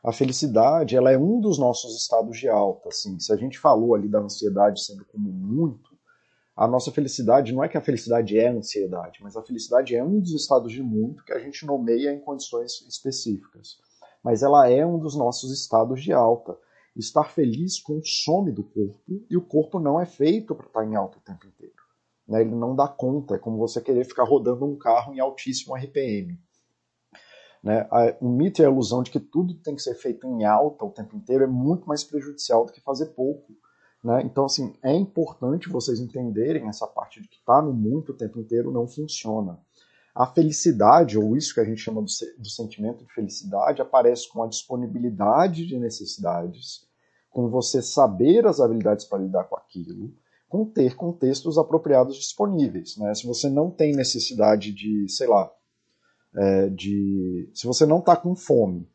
A 0.04 0.12
felicidade 0.12 0.96
ela 0.96 1.12
é 1.12 1.18
um 1.18 1.40
dos 1.40 1.58
nossos 1.58 1.96
estados 1.96 2.38
de 2.38 2.48
alta. 2.48 2.90
Assim. 2.90 3.20
Se 3.20 3.32
a 3.34 3.36
gente 3.36 3.58
falou 3.58 3.96
ali 3.96 4.08
da 4.08 4.20
ansiedade 4.20 4.84
sendo 4.84 5.06
como 5.06 5.32
muito, 5.32 5.95
a 6.56 6.68
nossa 6.68 6.92
felicidade 6.92 7.54
não 7.54 7.64
é 7.64 7.68
que 7.68 7.78
a 7.78 7.82
felicidade 7.82 8.38
é 8.38 8.48
ansiedade, 8.48 9.20
mas 9.22 9.36
a 9.36 9.44
felicidade 9.44 9.94
é 9.94 10.04
um 10.04 10.20
dos 10.20 10.34
estados 10.34 10.72
de 10.72 10.82
muito 10.82 11.24
que 11.26 11.34
a 11.34 11.40
gente 11.40 11.66
nomeia 11.66 12.14
em 12.14 12.20
condições 12.20 12.82
específicas. 12.88 13.78
Mas 14.24 14.42
ela 14.42 14.70
é 14.70 14.86
um 14.86 14.98
dos 14.98 15.16
nossos 15.16 15.52
estados 15.52 16.02
de 16.02 16.14
alta. 16.14 16.58
Estar 16.96 17.26
feliz 17.26 17.80
consome 17.80 18.54
do 18.54 18.64
corpo 18.64 19.26
e 19.30 19.36
o 19.36 19.42
corpo 19.42 19.80
não 19.80 20.00
é 20.00 20.06
feito 20.06 20.56
para 20.56 20.68
estar 20.68 20.86
em 20.86 20.96
alta 20.96 21.18
o 21.18 21.22
tempo 21.22 21.46
inteiro. 21.46 21.76
Né? 22.26 22.42
Ele 22.42 22.56
não 22.56 22.74
dá 22.74 22.88
conta, 22.88 23.36
é 23.36 23.38
como 23.38 23.58
você 23.58 23.82
querer 23.82 24.06
ficar 24.06 24.24
rodando 24.24 24.66
um 24.66 24.78
carro 24.78 25.14
em 25.14 25.20
altíssimo 25.20 25.76
RPM. 25.76 26.40
Né? 27.62 27.86
O 28.22 28.30
mito 28.30 28.62
e 28.62 28.66
a 28.66 28.70
ilusão 28.70 29.04
de 29.04 29.12
que 29.12 29.20
tudo 29.20 29.56
tem 29.56 29.76
que 29.76 29.82
ser 29.82 29.96
feito 29.96 30.26
em 30.26 30.46
alta 30.46 30.86
o 30.86 30.92
tempo 30.92 31.18
inteiro 31.18 31.44
é 31.44 31.48
muito 31.48 31.86
mais 31.86 32.04
prejudicial 32.04 32.66
do 32.66 32.72
que 32.72 32.80
fazer 32.80 33.08
pouco. 33.08 33.54
Né? 34.06 34.22
Então, 34.24 34.46
assim, 34.46 34.72
é 34.84 34.94
importante 34.94 35.68
vocês 35.68 36.00
entenderem 36.00 36.70
essa 36.70 36.86
parte 36.86 37.20
de 37.20 37.28
que 37.28 37.38
estar 37.38 37.56
tá 37.56 37.62
no 37.64 37.74
muito 37.74 38.12
o 38.12 38.16
tempo 38.16 38.40
inteiro 38.40 38.72
não 38.72 38.88
funciona. 38.88 39.60
A 40.14 40.28
felicidade, 40.28 41.18
ou 41.18 41.36
isso 41.36 41.56
que 41.56 41.60
a 41.60 41.66
gente 41.66 41.82
chama 41.82 42.04
do, 42.04 42.08
do 42.38 42.48
sentimento 42.48 43.04
de 43.04 43.12
felicidade, 43.12 43.82
aparece 43.82 44.30
com 44.30 44.44
a 44.44 44.48
disponibilidade 44.48 45.66
de 45.66 45.76
necessidades, 45.80 46.88
com 47.32 47.50
você 47.50 47.82
saber 47.82 48.46
as 48.46 48.60
habilidades 48.60 49.06
para 49.06 49.24
lidar 49.24 49.46
com 49.46 49.58
aquilo, 49.58 50.14
com 50.48 50.64
ter 50.64 50.96
contextos 50.96 51.58
apropriados 51.58 52.16
disponíveis. 52.16 52.98
Né? 52.98 53.12
Se 53.16 53.26
você 53.26 53.50
não 53.50 53.72
tem 53.72 53.96
necessidade 53.96 54.72
de, 54.72 55.10
sei 55.10 55.26
lá, 55.26 55.52
é, 56.36 56.70
de. 56.70 57.50
Se 57.56 57.66
você 57.66 57.88
não 57.88 57.98
está 57.98 58.16
com 58.16 58.36
fome 58.36 58.88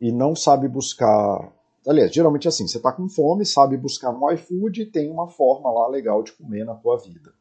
e 0.00 0.10
não 0.10 0.34
sabe 0.34 0.66
buscar. 0.66 1.56
Aliás, 1.86 2.12
geralmente 2.12 2.46
é 2.46 2.50
assim, 2.50 2.66
você 2.66 2.76
está 2.76 2.92
com 2.92 3.08
fome, 3.08 3.46
sabe 3.46 3.76
buscar 3.76 4.12
no 4.12 4.30
iFood 4.32 4.82
e 4.82 4.86
tem 4.86 5.10
uma 5.10 5.28
forma 5.28 5.70
lá 5.70 5.88
legal 5.88 6.22
de 6.22 6.32
comer 6.32 6.64
na 6.64 6.74
tua 6.74 6.98
vida. 6.98 7.32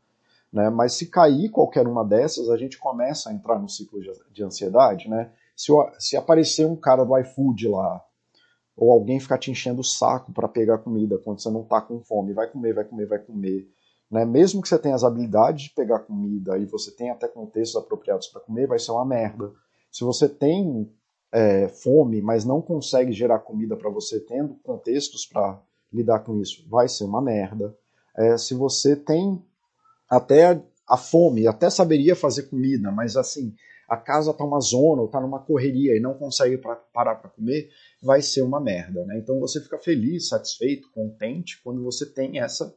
Né? 0.52 0.70
Mas 0.70 0.94
se 0.94 1.08
cair 1.08 1.50
qualquer 1.50 1.88
uma 1.88 2.04
dessas, 2.06 2.50
a 2.50 2.58
gente 2.58 2.78
começa 2.78 3.30
a 3.30 3.34
entrar 3.34 3.60
no 3.60 3.68
ciclo 3.68 4.00
de 4.32 4.44
ansiedade. 4.44 5.10
Né? 5.10 5.30
Se, 5.56 5.72
se 6.00 6.16
aparecer 6.16 6.66
um 6.66 6.76
cara 6.76 7.04
do 7.04 7.18
iFood 7.18 7.68
lá 7.68 8.04
ou 8.76 8.92
alguém 8.92 9.20
ficar 9.20 9.40
te 9.40 9.50
enchendo 9.50 9.82
o 9.82 9.84
saco 9.84 10.32
para 10.32 10.48
pegar 10.48 10.78
comida 10.78 11.18
quando 11.18 11.42
você 11.42 11.50
não 11.50 11.62
está 11.62 11.82
com 11.82 12.00
fome, 12.00 12.32
vai 12.32 12.48
comer, 12.48 12.74
vai 12.74 12.86
comer, 12.86 13.08
vai 13.08 13.20
comer. 13.20 13.68
Né? 14.10 14.24
Mesmo 14.24 14.62
que 14.62 14.70
você 14.70 14.78
tenha 14.78 14.96
as 14.96 15.04
habilidades 15.04 15.64
de 15.64 15.70
pegar 15.72 16.00
comida 16.00 16.58
e 16.58 16.66
você 16.66 16.92
tenha 16.92 17.14
até 17.14 17.28
contextos 17.28 17.76
apropriados 17.76 18.28
para 18.28 18.42
comer, 18.42 18.68
vai 18.68 18.80
ser 18.80 18.92
uma 18.92 19.06
merda. 19.06 19.52
Se 19.92 20.04
você 20.04 20.30
tem 20.30 20.90
é, 21.38 21.68
fome, 21.68 22.20
mas 22.20 22.44
não 22.44 22.60
consegue 22.64 23.12
gerar 23.12 23.38
comida 23.38 23.78
para 23.78 23.92
você, 23.92 24.20
tendo 24.20 24.56
contextos 24.64 25.24
para 25.24 25.62
lidar 25.94 26.22
com 26.22 26.36
isso, 26.42 26.68
vai 26.68 26.88
ser 26.88 27.04
uma 27.04 27.22
merda. 27.22 27.78
É, 28.18 28.36
se 28.40 28.56
você 28.56 28.96
tem 28.96 29.40
até 30.10 30.60
a 30.90 30.98
fome, 30.98 31.46
até 31.46 31.70
saberia 31.70 32.16
fazer 32.16 32.44
comida, 32.44 32.92
mas 32.92 33.16
assim, 33.16 33.54
a 33.88 33.96
casa 33.96 34.34
tá 34.34 34.44
uma 34.44 34.60
zona 34.60 35.04
ou 35.04 35.08
tá 35.08 35.22
numa 35.22 35.40
correria 35.40 35.96
e 35.96 36.00
não 36.00 36.16
consegue 36.16 36.58
pra, 36.58 36.76
parar 36.76 37.16
para 37.16 37.30
comer, 37.30 37.70
vai 38.02 38.20
ser 38.20 38.42
uma 38.42 38.60
merda, 38.60 39.06
né? 39.06 39.20
Então 39.20 39.40
você 39.40 39.62
fica 39.62 39.78
feliz, 39.78 40.30
satisfeito, 40.30 40.90
contente 40.92 41.62
quando 41.64 41.84
você 41.84 42.06
tem 42.06 42.40
essa 42.40 42.74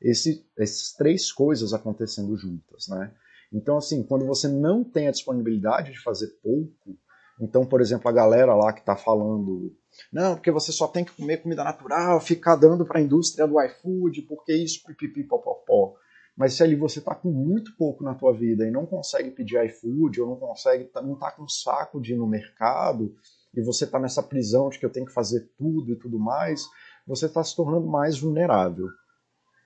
esse, 0.00 0.46
essas 0.56 0.92
três 0.92 1.32
coisas 1.32 1.72
acontecendo 1.72 2.36
juntas, 2.36 2.86
né? 2.88 3.12
Então 3.52 3.76
assim, 3.76 4.04
quando 4.04 4.24
você 4.24 4.46
não 4.46 4.84
tem 4.84 5.08
a 5.08 5.12
disponibilidade 5.12 5.90
de 5.90 6.00
fazer 6.00 6.28
pouco, 6.42 6.96
então 7.40 7.66
por 7.66 7.80
exemplo 7.80 8.08
a 8.08 8.12
galera 8.12 8.54
lá 8.54 8.72
que 8.72 8.80
está 8.80 8.96
falando 8.96 9.74
não, 10.12 10.34
porque 10.34 10.50
você 10.50 10.72
só 10.72 10.88
tem 10.88 11.04
que 11.04 11.12
comer 11.12 11.38
comida 11.38 11.62
natural, 11.62 12.20
ficar 12.20 12.56
dando 12.56 12.84
para 12.84 12.98
a 12.98 13.02
indústria 13.02 13.46
do 13.46 13.60
iFood, 13.62 14.22
porque 14.22 14.52
isso, 14.52 14.84
pipipi, 14.84 15.24
popopó. 15.24 15.94
Mas 16.36 16.54
se 16.54 16.62
ali 16.62 16.74
você 16.74 16.98
está 16.98 17.14
com 17.14 17.30
muito 17.30 17.76
pouco 17.76 18.02
na 18.02 18.14
tua 18.14 18.32
vida 18.32 18.66
e 18.66 18.70
não 18.70 18.86
consegue 18.86 19.30
pedir 19.30 19.64
iFood, 19.66 20.20
ou 20.20 20.30
não 20.30 20.36
consegue, 20.36 20.84
tá, 20.84 21.00
não 21.00 21.14
está 21.14 21.30
com 21.30 21.46
saco 21.46 22.00
de 22.00 22.14
ir 22.14 22.16
no 22.16 22.26
mercado, 22.26 23.14
e 23.54 23.62
você 23.62 23.84
está 23.84 24.00
nessa 24.00 24.22
prisão 24.22 24.68
de 24.68 24.78
que 24.78 24.86
eu 24.86 24.90
tenho 24.90 25.06
que 25.06 25.12
fazer 25.12 25.48
tudo 25.56 25.92
e 25.92 25.96
tudo 25.96 26.18
mais, 26.18 26.64
você 27.06 27.26
está 27.26 27.42
se 27.44 27.54
tornando 27.54 27.86
mais 27.86 28.18
vulnerável, 28.18 28.88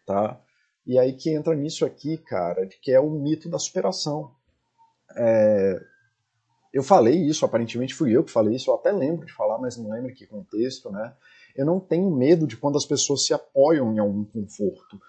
tá? 0.04 0.38
E 0.86 0.98
aí 0.98 1.14
que 1.14 1.30
entra 1.30 1.54
nisso 1.54 1.86
aqui, 1.86 2.18
cara, 2.18 2.66
que 2.66 2.92
é 2.92 3.00
o 3.00 3.10
mito 3.10 3.48
da 3.48 3.58
superação. 3.58 4.34
É... 5.16 5.80
Eu 6.72 6.82
falei 6.82 7.14
isso, 7.14 7.44
aparentemente 7.44 7.94
fui 7.94 8.14
eu 8.16 8.22
que 8.22 8.30
falei 8.30 8.54
isso, 8.54 8.70
eu 8.70 8.74
até 8.74 8.92
lembro 8.92 9.26
de 9.26 9.32
falar, 9.32 9.58
mas 9.58 9.76
não 9.76 9.90
lembro 9.90 10.14
que 10.14 10.26
contexto, 10.26 10.90
né? 10.90 11.14
eu 11.56 11.66
não 11.66 11.80
tenho 11.80 12.10
medo 12.10 12.46
de 12.46 12.56
quando 12.56 12.76
as 12.76 12.86
pessoas 12.86 13.24
se 13.24 13.34
apoiam 13.34 13.92
em 13.92 13.98
algum 13.98 14.24
conforto 14.24 15.00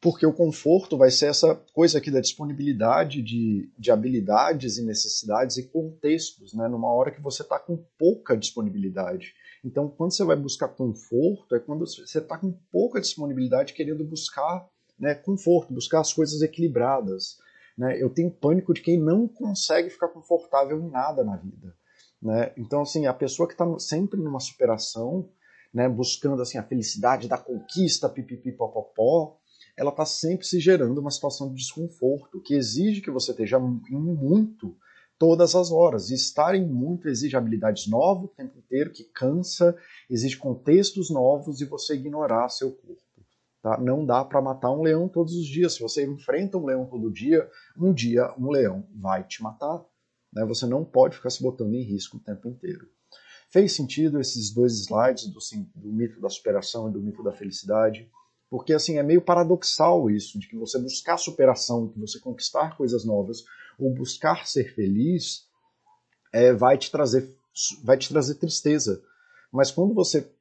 porque 0.00 0.24
o 0.24 0.32
conforto 0.32 0.96
vai 0.96 1.10
ser 1.10 1.26
essa 1.26 1.54
coisa 1.74 1.98
aqui 1.98 2.10
da 2.10 2.20
disponibilidade 2.20 3.20
de, 3.20 3.70
de 3.78 3.90
habilidades 3.90 4.78
e 4.78 4.84
necessidades 4.84 5.58
e 5.58 5.68
contextos, 5.68 6.54
né? 6.54 6.66
numa 6.68 6.90
hora 6.90 7.10
que 7.10 7.20
você 7.20 7.42
está 7.42 7.58
com 7.58 7.84
pouca 7.98 8.36
disponibilidade. 8.36 9.34
Então, 9.62 9.88
quando 9.88 10.12
você 10.12 10.24
vai 10.24 10.36
buscar 10.36 10.68
conforto, 10.68 11.54
é 11.54 11.60
quando 11.60 11.86
você 11.86 12.18
está 12.18 12.38
com 12.38 12.50
pouca 12.72 12.98
disponibilidade 12.98 13.74
querendo 13.74 14.02
buscar 14.02 14.66
né, 14.98 15.14
conforto, 15.14 15.74
buscar 15.74 16.00
as 16.00 16.14
coisas 16.14 16.40
equilibradas. 16.40 17.38
Né? 17.76 18.00
Eu 18.00 18.10
tenho 18.10 18.30
pânico 18.30 18.74
de 18.74 18.82
quem 18.82 18.98
não 18.98 19.26
consegue 19.26 19.90
ficar 19.90 20.08
confortável 20.08 20.78
em 20.80 20.90
nada 20.90 21.24
na 21.24 21.36
vida. 21.36 21.74
Né? 22.20 22.52
Então, 22.56 22.82
assim, 22.82 23.06
a 23.06 23.14
pessoa 23.14 23.46
que 23.46 23.54
está 23.54 23.66
sempre 23.78 24.20
numa 24.20 24.40
superação, 24.40 25.28
né, 25.72 25.88
buscando 25.88 26.42
assim 26.42 26.58
a 26.58 26.62
felicidade 26.62 27.28
da 27.28 27.38
conquista, 27.38 28.08
pipipipopopó, 28.08 29.38
ela 29.76 29.90
está 29.90 30.04
sempre 30.04 30.46
se 30.46 30.58
gerando 30.60 31.00
uma 31.00 31.10
situação 31.10 31.48
de 31.48 31.54
desconforto 31.54 32.40
que 32.42 32.54
exige 32.54 33.00
que 33.00 33.10
você 33.10 33.30
esteja 33.30 33.58
em 33.58 33.96
muito 33.96 34.76
todas 35.18 35.54
as 35.54 35.70
horas. 35.70 36.10
E 36.10 36.14
estar 36.14 36.54
em 36.54 36.66
muito 36.66 37.08
exige 37.08 37.36
habilidades 37.36 37.86
novas 37.86 38.24
o 38.24 38.34
tempo 38.34 38.58
inteiro, 38.58 38.90
que 38.90 39.04
cansa, 39.04 39.76
exige 40.08 40.36
contextos 40.36 41.10
novos 41.10 41.60
e 41.60 41.66
você 41.66 41.94
ignorar 41.94 42.48
seu 42.48 42.72
corpo. 42.72 43.02
Tá? 43.62 43.78
Não 43.78 44.04
dá 44.04 44.24
para 44.24 44.40
matar 44.40 44.70
um 44.70 44.82
leão 44.82 45.08
todos 45.08 45.34
os 45.34 45.46
dias. 45.46 45.74
Se 45.74 45.80
você 45.80 46.06
enfrenta 46.06 46.56
um 46.56 46.64
leão 46.64 46.86
todo 46.86 47.12
dia, 47.12 47.48
um 47.76 47.92
dia 47.92 48.32
um 48.38 48.50
leão 48.50 48.86
vai 48.94 49.22
te 49.24 49.42
matar. 49.42 49.84
Né? 50.32 50.44
Você 50.46 50.66
não 50.66 50.84
pode 50.84 51.16
ficar 51.16 51.30
se 51.30 51.42
botando 51.42 51.74
em 51.74 51.82
risco 51.82 52.16
o 52.16 52.20
tempo 52.20 52.48
inteiro. 52.48 52.88
Fez 53.50 53.72
sentido 53.72 54.20
esses 54.20 54.50
dois 54.50 54.74
slides 54.80 55.26
do, 55.26 55.40
do 55.74 55.92
mito 55.92 56.20
da 56.20 56.28
superação 56.28 56.88
e 56.88 56.92
do 56.92 57.00
mito 57.00 57.22
da 57.22 57.32
felicidade? 57.32 58.08
Porque 58.48 58.72
assim 58.72 58.98
é 58.98 59.02
meio 59.02 59.20
paradoxal 59.20 60.10
isso, 60.10 60.38
de 60.38 60.48
que 60.48 60.56
você 60.56 60.78
buscar 60.78 61.16
superação, 61.16 61.88
que 61.88 61.98
você 61.98 62.18
conquistar 62.18 62.76
coisas 62.76 63.04
novas, 63.04 63.44
ou 63.78 63.92
buscar 63.92 64.46
ser 64.46 64.74
feliz, 64.74 65.48
é, 66.32 66.52
vai 66.52 66.78
te 66.78 66.90
trazer 66.90 67.28
vai 67.82 67.98
te 67.98 68.08
trazer 68.08 68.36
tristeza. 68.36 69.02
Mas 69.52 69.70
quando 69.70 69.92
você 69.94 70.32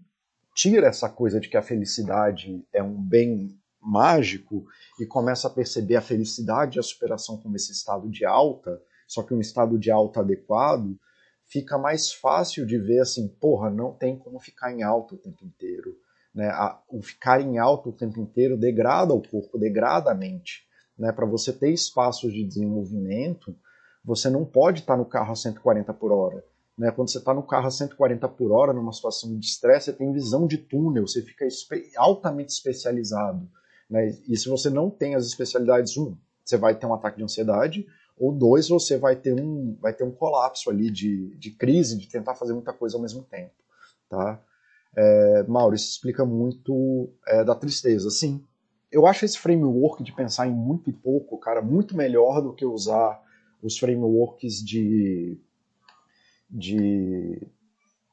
tira 0.59 0.87
essa 0.87 1.07
coisa 1.07 1.39
de 1.39 1.47
que 1.47 1.55
a 1.55 1.61
felicidade 1.61 2.67
é 2.73 2.83
um 2.83 3.01
bem 3.01 3.57
mágico 3.81 4.65
e 4.99 5.05
começa 5.05 5.47
a 5.47 5.49
perceber 5.49 5.95
a 5.95 6.01
felicidade 6.01 6.77
e 6.77 6.79
a 6.81 6.83
superação 6.83 7.37
como 7.37 7.55
esse 7.55 7.71
estado 7.71 8.09
de 8.09 8.25
alta, 8.25 8.77
só 9.07 9.23
que 9.23 9.33
um 9.33 9.39
estado 9.39 9.79
de 9.79 9.89
alta 9.89 10.19
adequado, 10.19 10.99
fica 11.45 11.77
mais 11.77 12.11
fácil 12.11 12.65
de 12.65 12.77
ver 12.77 12.99
assim, 12.99 13.25
porra, 13.39 13.69
não 13.69 13.93
tem 13.93 14.19
como 14.19 14.37
ficar 14.37 14.73
em 14.73 14.83
alta 14.83 15.15
o 15.15 15.17
tempo 15.17 15.45
inteiro. 15.45 15.95
Né? 16.35 16.49
A, 16.49 16.77
o 16.89 17.01
ficar 17.01 17.39
em 17.39 17.57
alto 17.57 17.91
o 17.91 17.93
tempo 17.93 18.19
inteiro 18.19 18.57
degrada 18.57 19.13
o 19.13 19.25
corpo, 19.25 19.57
degrada 19.57 20.11
a 20.11 20.13
mente. 20.13 20.67
Né? 20.97 21.13
Para 21.13 21.25
você 21.25 21.53
ter 21.53 21.69
espaços 21.69 22.33
de 22.33 22.43
desenvolvimento, 22.43 23.55
você 24.03 24.29
não 24.29 24.43
pode 24.43 24.81
estar 24.81 24.97
no 24.97 25.05
carro 25.05 25.31
a 25.31 25.35
140 25.37 25.93
por 25.93 26.11
hora. 26.11 26.43
Né? 26.79 26.89
Quando 26.91 27.11
você 27.11 27.17
está 27.17 27.33
no 27.33 27.43
carro 27.43 27.67
a 27.67 27.71
140 27.71 28.25
por 28.29 28.53
hora, 28.53 28.71
numa 28.71 28.93
situação 28.93 29.37
de 29.37 29.45
estresse, 29.45 29.87
você 29.87 29.93
tem 29.93 30.13
visão 30.13 30.47
de 30.47 30.57
túnel, 30.57 31.05
você 31.05 31.21
fica 31.21 31.45
espe 31.45 31.91
altamente 31.97 32.53
especializado. 32.53 33.45
Né? 33.89 34.17
E 34.25 34.37
se 34.37 34.47
você 34.47 34.69
não 34.69 34.89
tem 34.89 35.13
as 35.13 35.25
especialidades, 35.25 35.97
um, 35.97 36.15
você 36.43 36.55
vai 36.55 36.73
ter 36.73 36.85
um 36.85 36.93
ataque 36.93 37.17
de 37.17 37.23
ansiedade, 37.23 37.85
ou 38.17 38.31
dois, 38.31 38.69
você 38.69 38.97
vai 38.97 39.17
ter 39.17 39.33
um, 39.33 39.77
vai 39.81 39.93
ter 39.93 40.05
um 40.05 40.11
colapso 40.11 40.69
ali 40.69 40.89
de, 40.89 41.35
de 41.35 41.51
crise, 41.51 41.97
de 41.97 42.07
tentar 42.07 42.35
fazer 42.35 42.53
muita 42.53 42.71
coisa 42.71 42.95
ao 42.95 43.01
mesmo 43.01 43.23
tempo. 43.23 43.51
Tá? 44.09 44.41
É, 44.95 45.43
Maurício 45.43 45.89
explica 45.89 46.23
muito 46.23 47.09
é, 47.27 47.43
da 47.43 47.55
tristeza. 47.55 48.09
Sim, 48.09 48.41
eu 48.89 49.05
acho 49.05 49.25
esse 49.25 49.37
framework 49.37 50.01
de 50.01 50.13
pensar 50.13 50.47
em 50.47 50.53
muito 50.53 50.89
e 50.89 50.93
pouco, 50.93 51.37
cara, 51.37 51.61
muito 51.61 51.95
melhor 51.95 52.41
do 52.41 52.53
que 52.53 52.65
usar 52.65 53.21
os 53.61 53.77
frameworks 53.77 54.63
de, 54.63 55.37
de, 56.49 57.47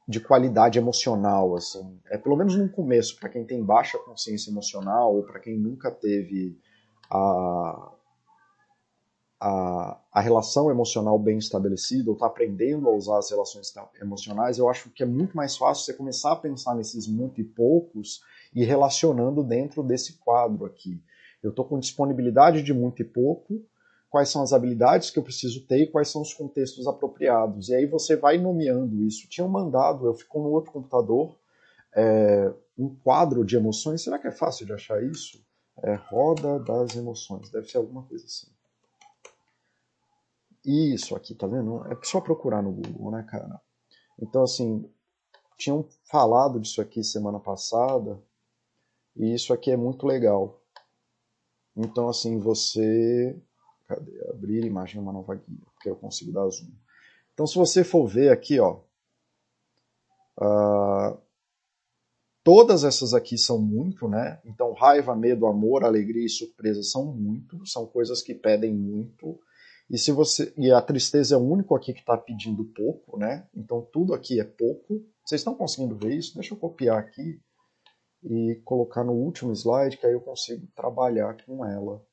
de 0.07 0.19
qualidade 0.19 0.77
emocional, 0.77 1.55
assim. 1.55 1.99
É 2.09 2.17
pelo 2.17 2.35
menos 2.35 2.55
no 2.55 2.69
começo, 2.69 3.19
para 3.19 3.29
quem 3.29 3.45
tem 3.45 3.63
baixa 3.63 3.97
consciência 3.99 4.51
emocional 4.51 5.15
ou 5.15 5.23
para 5.23 5.39
quem 5.39 5.57
nunca 5.57 5.89
teve 5.89 6.57
a, 7.09 7.91
a, 9.39 10.01
a 10.11 10.21
relação 10.21 10.69
emocional 10.69 11.17
bem 11.17 11.37
estabelecida, 11.37 12.09
ou 12.09 12.13
está 12.13 12.27
aprendendo 12.27 12.87
a 12.87 12.95
usar 12.95 13.19
as 13.19 13.29
relações 13.29 13.73
emocionais, 14.01 14.57
eu 14.57 14.69
acho 14.69 14.89
que 14.89 15.03
é 15.03 15.05
muito 15.05 15.35
mais 15.35 15.57
fácil 15.57 15.85
você 15.85 15.93
começar 15.93 16.31
a 16.33 16.37
pensar 16.37 16.75
nesses 16.75 17.07
muito 17.07 17.41
e 17.41 17.43
poucos 17.43 18.21
e 18.53 18.63
relacionando 18.63 19.43
dentro 19.43 19.83
desse 19.83 20.17
quadro 20.19 20.65
aqui. 20.65 21.01
Eu 21.41 21.51
estou 21.51 21.65
com 21.65 21.79
disponibilidade 21.79 22.63
de 22.63 22.73
muito 22.73 23.01
e 23.01 23.05
pouco, 23.05 23.61
quais 24.09 24.29
são 24.29 24.41
as 24.41 24.53
habilidades 24.53 25.09
que 25.09 25.19
eu 25.19 25.23
preciso 25.23 25.65
ter 25.65 25.83
e 25.83 25.87
quais 25.87 26.09
são 26.09 26.21
os 26.21 26.33
contextos 26.33 26.87
apropriados. 26.87 27.69
E 27.69 27.75
aí 27.75 27.85
você 27.85 28.15
vai 28.15 28.37
nomeando 28.37 29.03
isso. 29.03 29.27
Tinham 29.27 29.49
mandado, 29.49 30.05
eu 30.05 30.13
fico 30.13 30.39
no 30.39 30.49
outro 30.49 30.71
computador, 30.71 31.35
é, 31.95 32.53
um 32.77 32.95
quadro 32.95 33.43
de 33.45 33.55
emoções. 33.55 34.03
Será 34.03 34.17
que 34.17 34.27
é 34.27 34.31
fácil 34.31 34.65
de 34.65 34.73
achar 34.73 35.03
isso? 35.03 35.45
É 35.83 35.93
roda 35.93 36.59
das 36.59 36.95
emoções, 36.95 37.49
deve 37.51 37.69
ser 37.69 37.77
alguma 37.77 38.03
coisa 38.03 38.25
assim. 38.25 38.47
Isso 40.65 41.15
aqui, 41.15 41.33
tá 41.33 41.47
vendo? 41.47 41.85
É 41.87 41.97
só 42.03 42.19
procurar 42.19 42.61
no 42.61 42.71
Google, 42.71 43.11
né, 43.11 43.23
cara? 43.29 43.61
Então, 44.19 44.43
assim, 44.43 44.89
tinham 45.57 45.87
falado 46.03 46.59
disso 46.59 46.81
aqui 46.81 47.03
semana 47.03 47.39
passada, 47.39 48.21
e 49.15 49.33
isso 49.33 49.53
aqui 49.53 49.71
é 49.71 49.77
muito 49.77 50.05
legal. 50.05 50.61
Então, 51.75 52.09
assim, 52.09 52.37
você. 52.39 53.39
Cadê? 53.87 54.11
Abrir 54.29 54.65
imagem 54.65 55.01
uma 55.01 55.13
nova 55.13 55.35
guia, 55.35 55.65
porque 55.73 55.89
eu 55.89 55.95
consigo 55.95 56.31
dar 56.31 56.47
zoom. 56.49 56.71
Então, 57.33 57.47
se 57.47 57.55
você 57.55 57.83
for 57.83 58.05
ver 58.07 58.31
aqui, 58.31 58.59
ó. 58.59 58.81
Uh, 60.39 61.17
todas 62.43 62.83
essas 62.83 63.13
aqui 63.13 63.37
são 63.37 63.59
muito, 63.59 64.07
né? 64.07 64.39
Então, 64.45 64.73
raiva, 64.73 65.15
medo, 65.15 65.47
amor, 65.47 65.83
alegria 65.83 66.25
e 66.25 66.29
surpresa 66.29 66.83
são 66.83 67.05
muito, 67.05 67.65
são 67.65 67.85
coisas 67.85 68.21
que 68.21 68.33
pedem 68.33 68.73
muito. 68.73 69.39
E 69.89 69.97
se 69.97 70.11
você 70.11 70.53
e 70.57 70.71
a 70.71 70.81
tristeza 70.81 71.35
é 71.35 71.37
o 71.37 71.41
único 71.41 71.73
aqui 71.73 71.93
que 71.93 72.01
está 72.01 72.17
pedindo 72.17 72.63
pouco, 72.65 73.17
né? 73.17 73.47
Então 73.55 73.81
tudo 73.81 74.13
aqui 74.13 74.39
é 74.39 74.43
pouco. 74.43 75.01
Vocês 75.23 75.39
estão 75.39 75.55
conseguindo 75.55 75.95
ver 75.95 76.13
isso? 76.13 76.35
Deixa 76.35 76.53
eu 76.53 76.57
copiar 76.57 76.97
aqui 76.97 77.39
e 78.23 78.55
colocar 78.65 79.03
no 79.03 79.13
último 79.13 79.53
slide, 79.53 79.97
que 79.97 80.05
aí 80.05 80.11
eu 80.11 80.19
consigo 80.19 80.67
trabalhar 80.75 81.37
com 81.45 81.65
ela 81.65 82.05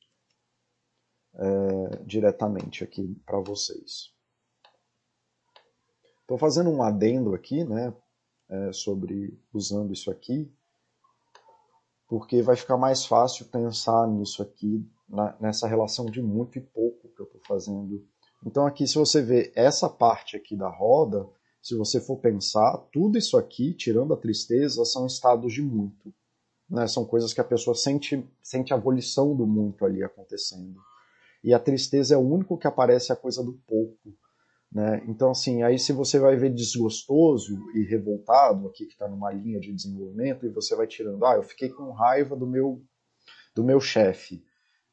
é, 1.36 2.02
diretamente 2.04 2.84
aqui 2.84 3.14
para 3.26 3.38
vocês. 3.40 4.12
Estou 6.20 6.38
fazendo 6.38 6.70
um 6.70 6.82
adendo 6.82 7.34
aqui, 7.34 7.64
né? 7.64 7.94
É, 8.48 8.72
sobre 8.72 9.38
usando 9.52 9.92
isso 9.92 10.10
aqui, 10.10 10.52
porque 12.06 12.42
vai 12.42 12.56
ficar 12.56 12.76
mais 12.76 13.06
fácil 13.06 13.46
pensar 13.46 14.06
nisso 14.06 14.42
aqui 14.42 14.86
na, 15.08 15.34
nessa 15.40 15.66
relação 15.66 16.06
de 16.06 16.22
muito 16.22 16.58
e 16.58 16.60
pouco 16.60 17.08
que 17.08 17.20
eu 17.20 17.24
estou 17.24 17.40
fazendo. 17.46 18.06
Então 18.44 18.66
aqui 18.66 18.86
se 18.86 18.96
você 18.96 19.22
vê 19.22 19.50
essa 19.56 19.88
parte 19.88 20.36
aqui 20.36 20.54
da 20.54 20.68
roda, 20.68 21.26
se 21.62 21.74
você 21.74 21.98
for 21.98 22.18
pensar, 22.18 22.76
tudo 22.92 23.16
isso 23.16 23.38
aqui, 23.38 23.72
tirando 23.72 24.12
a 24.12 24.18
tristeza, 24.18 24.84
são 24.84 25.06
estados 25.06 25.50
de 25.54 25.62
muito. 25.62 26.12
Né? 26.68 26.86
São 26.86 27.06
coisas 27.06 27.32
que 27.32 27.40
a 27.40 27.44
pessoa 27.44 27.74
sente, 27.74 28.28
sente 28.42 28.74
a 28.74 28.76
abolição 28.76 29.34
do 29.34 29.46
muito 29.46 29.86
ali 29.86 30.02
acontecendo. 30.02 30.78
E 31.44 31.52
a 31.52 31.58
tristeza 31.58 32.14
é 32.14 32.16
o 32.16 32.26
único 32.26 32.56
que 32.56 32.66
aparece 32.66 33.12
a 33.12 33.16
coisa 33.16 33.44
do 33.44 33.52
pouco. 33.66 34.16
Né? 34.72 35.04
Então, 35.06 35.30
assim, 35.30 35.62
aí 35.62 35.78
se 35.78 35.92
você 35.92 36.18
vai 36.18 36.36
ver 36.36 36.48
desgostoso 36.52 37.54
e 37.74 37.84
revoltado, 37.84 38.66
aqui 38.66 38.86
que 38.86 38.94
está 38.94 39.06
numa 39.06 39.30
linha 39.30 39.60
de 39.60 39.72
desenvolvimento, 39.72 40.46
e 40.46 40.48
você 40.48 40.74
vai 40.74 40.86
tirando, 40.86 41.22
ah, 41.24 41.34
eu 41.34 41.42
fiquei 41.42 41.68
com 41.68 41.92
raiva 41.92 42.34
do 42.34 42.46
meu, 42.46 42.82
do 43.54 43.62
meu 43.62 43.78
chefe. 43.78 44.42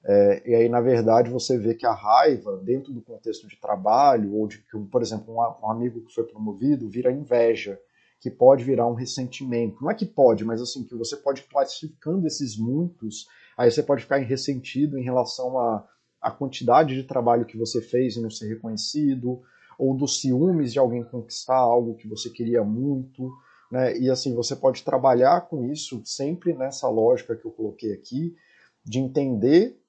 É, 0.03 0.49
e 0.49 0.55
aí, 0.55 0.67
na 0.67 0.81
verdade, 0.81 1.29
você 1.29 1.57
vê 1.57 1.73
que 1.73 1.85
a 1.85 1.93
raiva, 1.93 2.57
dentro 2.57 2.91
do 2.91 3.01
contexto 3.01 3.47
de 3.47 3.59
trabalho, 3.59 4.35
ou 4.35 4.45
de 4.45 4.63
por 4.91 5.01
exemplo, 5.01 5.33
um, 5.33 5.65
um 5.65 5.71
amigo 5.71 6.03
que 6.03 6.13
foi 6.13 6.25
promovido, 6.25 6.89
vira 6.89 7.11
inveja, 7.11 7.79
que 8.19 8.29
pode 8.29 8.63
virar 8.63 8.87
um 8.87 8.93
ressentimento. 8.93 9.81
Não 9.81 9.89
é 9.89 9.95
que 9.95 10.05
pode, 10.05 10.43
mas 10.43 10.61
assim, 10.61 10.83
que 10.83 10.95
você 10.95 11.15
pode 11.15 11.43
classificando 11.43 12.27
esses 12.27 12.57
muitos, 12.57 13.25
aí 13.57 13.71
você 13.71 13.81
pode 13.81 14.03
ficar 14.03 14.17
ressentido 14.17 14.97
em 14.97 15.03
relação 15.03 15.57
a, 15.57 15.87
a 16.21 16.29
quantidade 16.29 16.95
de 16.95 17.03
trabalho 17.03 17.45
que 17.45 17.57
você 17.57 17.81
fez 17.81 18.15
e 18.15 18.21
não 18.21 18.29
ser 18.29 18.47
reconhecido, 18.47 19.41
ou 19.77 19.95
dos 19.95 20.21
ciúmes 20.21 20.71
de 20.71 20.79
alguém 20.79 21.03
conquistar 21.03 21.57
algo 21.57 21.95
que 21.95 22.07
você 22.07 22.29
queria 22.29 22.63
muito. 22.63 23.31
Né? 23.71 23.97
E 23.97 24.09
assim, 24.09 24.35
você 24.35 24.55
pode 24.55 24.83
trabalhar 24.83 25.41
com 25.41 25.65
isso 25.71 26.01
sempre 26.05 26.53
nessa 26.53 26.87
lógica 26.87 27.35
que 27.35 27.45
eu 27.45 27.51
coloquei 27.51 27.93
aqui, 27.93 28.35
de 28.83 28.99
entender 28.99 29.79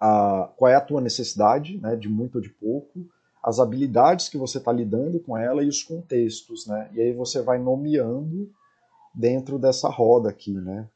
a, 0.00 0.50
qual 0.56 0.70
é 0.70 0.74
a 0.74 0.80
tua 0.80 1.00
necessidade, 1.00 1.78
né, 1.78 1.94
de 1.94 2.08
muito 2.08 2.36
ou 2.36 2.40
de 2.40 2.48
pouco, 2.48 3.06
as 3.42 3.58
habilidades 3.58 4.28
que 4.28 4.38
você 4.38 4.58
está 4.58 4.72
lidando 4.72 5.18
com 5.20 5.36
ela 5.36 5.62
e 5.62 5.68
os 5.68 5.82
contextos, 5.82 6.66
né? 6.66 6.88
E 6.92 7.00
aí 7.00 7.12
você 7.12 7.42
vai 7.42 7.58
nomeando 7.58 8.48
dentro 9.12 9.58
dessa 9.58 9.88
roda 9.88 10.28
aqui, 10.28 10.52
né? 10.52 10.88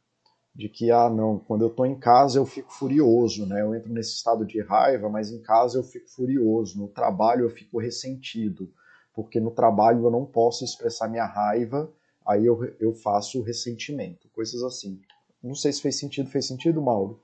De 0.56 0.70
que, 0.70 0.90
ah, 0.90 1.10
não, 1.10 1.38
quando 1.38 1.62
eu 1.62 1.68
estou 1.68 1.84
em 1.84 1.98
casa 1.98 2.38
eu 2.38 2.46
fico 2.46 2.72
furioso, 2.72 3.44
né? 3.44 3.60
Eu 3.60 3.74
entro 3.74 3.92
nesse 3.92 4.14
estado 4.14 4.42
de 4.46 4.58
raiva, 4.62 5.06
mas 5.10 5.30
em 5.30 5.42
casa 5.42 5.78
eu 5.78 5.82
fico 5.82 6.08
furioso. 6.08 6.78
No 6.78 6.88
trabalho 6.88 7.44
eu 7.44 7.50
fico 7.50 7.78
ressentido, 7.78 8.72
porque 9.14 9.38
no 9.38 9.50
trabalho 9.50 10.06
eu 10.06 10.10
não 10.10 10.24
posso 10.24 10.64
expressar 10.64 11.08
minha 11.08 11.26
raiva, 11.26 11.92
aí 12.26 12.46
eu, 12.46 12.74
eu 12.80 12.94
faço 12.94 13.42
ressentimento, 13.42 14.30
coisas 14.30 14.62
assim. 14.62 14.98
Não 15.42 15.54
sei 15.54 15.72
se 15.74 15.82
fez 15.82 15.98
sentido. 15.98 16.30
Fez 16.30 16.46
sentido, 16.46 16.80
Mauro? 16.80 17.20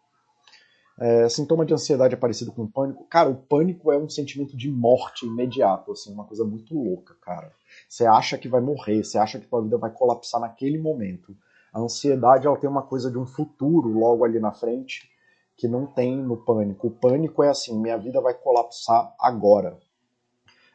É, 1.01 1.27
sintoma 1.29 1.65
de 1.65 1.73
ansiedade 1.73 2.13
é 2.13 2.19
parecido 2.19 2.53
com 2.53 2.67
pânico. 2.67 3.05
Cara, 3.07 3.31
o 3.31 3.35
pânico 3.35 3.91
é 3.91 3.97
um 3.97 4.11
sentimento 4.11 4.55
de 4.55 4.71
morte 4.71 5.25
imediato, 5.25 5.91
assim, 5.91 6.13
uma 6.13 6.25
coisa 6.25 6.45
muito 6.45 6.75
louca, 6.75 7.15
cara. 7.23 7.51
Você 7.89 8.05
acha 8.05 8.37
que 8.37 8.47
vai 8.47 8.61
morrer, 8.61 9.03
você 9.03 9.17
acha 9.17 9.41
que 9.41 9.47
tua 9.47 9.63
vida 9.63 9.79
vai 9.79 9.91
colapsar 9.91 10.41
naquele 10.41 10.79
momento. 10.79 11.35
A 11.73 11.81
ansiedade, 11.81 12.47
ela 12.47 12.59
tem 12.59 12.69
uma 12.69 12.83
coisa 12.83 13.11
de 13.11 13.19
um 13.19 13.27
futuro 13.27 13.89
logo 13.89 14.25
ali 14.25 14.39
na 14.39 14.53
frente 14.53 15.11
que 15.57 15.67
não 15.69 15.87
tem 15.87 16.17
no 16.17 16.37
pânico. 16.37 16.89
O 16.89 16.91
pânico 16.91 17.43
é 17.43 17.49
assim, 17.49 17.79
minha 17.79 17.97
vida 17.97 18.21
vai 18.21 18.35
colapsar 18.35 19.15
agora. 19.19 19.79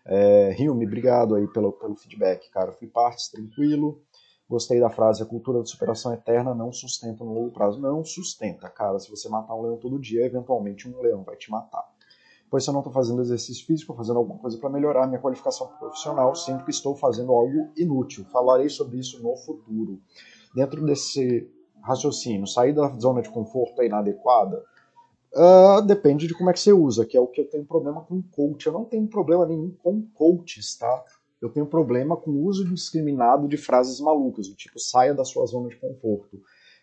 É, 0.05 0.55
Hilme, 0.57 0.86
obrigado 0.86 1.36
aí 1.36 1.47
pelo, 1.47 1.73
pelo 1.73 1.95
feedback, 1.95 2.49
cara. 2.49 2.71
Fui 2.71 2.88
parte, 2.88 3.29
tranquilo. 3.29 4.01
Gostei 4.49 4.79
da 4.79 4.89
frase, 4.89 5.21
a 5.21 5.25
cultura 5.25 5.62
de 5.62 5.69
superação 5.69 6.13
eterna 6.13 6.55
não 6.55 6.71
sustenta 6.71 7.23
no 7.23 7.33
longo 7.33 7.51
prazo. 7.51 7.81
Não 7.81 8.03
sustenta, 8.05 8.69
cara. 8.69 8.97
Se 8.97 9.10
você 9.10 9.27
matar 9.27 9.55
um 9.55 9.62
leão 9.63 9.77
todo 9.77 9.99
dia, 9.99 10.25
eventualmente 10.25 10.88
um 10.88 11.01
leão 11.01 11.23
vai 11.23 11.36
te 11.36 11.51
matar. 11.51 11.83
Pois 12.49 12.63
se 12.63 12.69
eu 12.69 12.73
não 12.73 12.79
estou 12.79 12.93
fazendo 12.93 13.21
exercício 13.21 13.65
físico, 13.65 13.93
fazendo 13.93 14.19
alguma 14.19 14.39
coisa 14.39 14.57
para 14.57 14.69
melhorar 14.69 15.05
minha 15.05 15.19
qualificação 15.19 15.67
profissional, 15.77 16.33
sinto 16.33 16.63
que 16.63 16.71
estou 16.71 16.95
fazendo 16.95 17.33
algo 17.33 17.73
inútil. 17.75 18.23
Falarei 18.31 18.69
sobre 18.69 18.99
isso 18.99 19.21
no 19.21 19.36
futuro. 19.36 20.01
Dentro 20.57 20.83
desse 20.83 21.47
raciocínio, 21.83 22.47
sair 22.47 22.73
da 22.73 22.87
zona 22.99 23.21
de 23.21 23.29
conforto 23.29 23.79
é 23.79 23.85
inadequada? 23.85 24.63
Uh, 25.31 25.83
depende 25.83 26.25
de 26.25 26.33
como 26.33 26.49
é 26.49 26.53
que 26.53 26.59
você 26.59 26.73
usa, 26.73 27.05
que 27.05 27.15
é 27.15 27.21
o 27.21 27.27
que 27.27 27.41
eu 27.41 27.47
tenho 27.47 27.63
problema 27.63 28.01
com 28.01 28.23
coach. 28.23 28.65
Eu 28.65 28.73
não 28.73 28.83
tenho 28.83 29.07
problema 29.07 29.45
nenhum 29.45 29.69
com 29.83 30.01
coaches, 30.15 30.75
tá? 30.75 31.03
eu 31.39 31.49
tenho 31.49 31.67
problema 31.67 32.17
com 32.17 32.31
o 32.31 32.45
uso 32.45 32.65
indiscriminado 32.65 33.47
de 33.47 33.55
frases 33.55 33.99
malucas, 33.99 34.47
do 34.47 34.55
tipo 34.55 34.79
saia 34.79 35.13
da 35.13 35.23
sua 35.23 35.45
zona 35.45 35.69
de 35.69 35.75
conforto. 35.75 36.41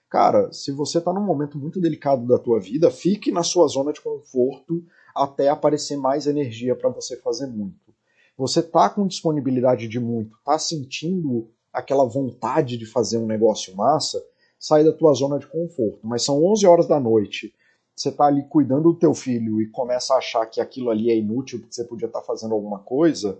Cara, 0.08 0.52
se 0.52 0.70
você 0.70 0.98
está 0.98 1.12
num 1.12 1.24
momento 1.24 1.58
muito 1.58 1.80
delicado 1.80 2.24
da 2.28 2.38
tua 2.38 2.60
vida, 2.60 2.92
fique 2.92 3.32
na 3.32 3.42
sua 3.42 3.66
zona 3.66 3.92
de 3.92 4.00
conforto 4.00 4.84
até 5.12 5.48
aparecer 5.48 5.96
mais 5.96 6.28
energia 6.28 6.76
para 6.76 6.90
você 6.90 7.16
fazer 7.16 7.48
muito. 7.48 7.92
Você 8.38 8.62
tá 8.62 8.88
com 8.88 9.04
disponibilidade 9.08 9.88
de 9.88 9.98
muito, 9.98 10.38
tá 10.44 10.56
sentindo 10.60 11.50
aquela 11.74 12.04
vontade 12.04 12.78
de 12.78 12.86
fazer 12.86 13.18
um 13.18 13.26
negócio 13.26 13.76
massa, 13.76 14.24
sai 14.58 14.84
da 14.84 14.92
tua 14.92 15.12
zona 15.12 15.38
de 15.38 15.46
conforto. 15.46 16.00
Mas 16.06 16.22
são 16.22 16.42
11 16.44 16.66
horas 16.66 16.86
da 16.86 16.98
noite, 16.98 17.52
você 17.94 18.10
tá 18.10 18.26
ali 18.26 18.42
cuidando 18.48 18.92
do 18.92 18.98
teu 18.98 19.14
filho 19.14 19.60
e 19.60 19.70
começa 19.70 20.14
a 20.14 20.18
achar 20.18 20.46
que 20.46 20.60
aquilo 20.60 20.90
ali 20.90 21.10
é 21.10 21.16
inútil 21.16 21.60
porque 21.60 21.74
você 21.74 21.84
podia 21.84 22.06
estar 22.06 22.20
tá 22.20 22.26
fazendo 22.26 22.54
alguma 22.54 22.78
coisa, 22.80 23.38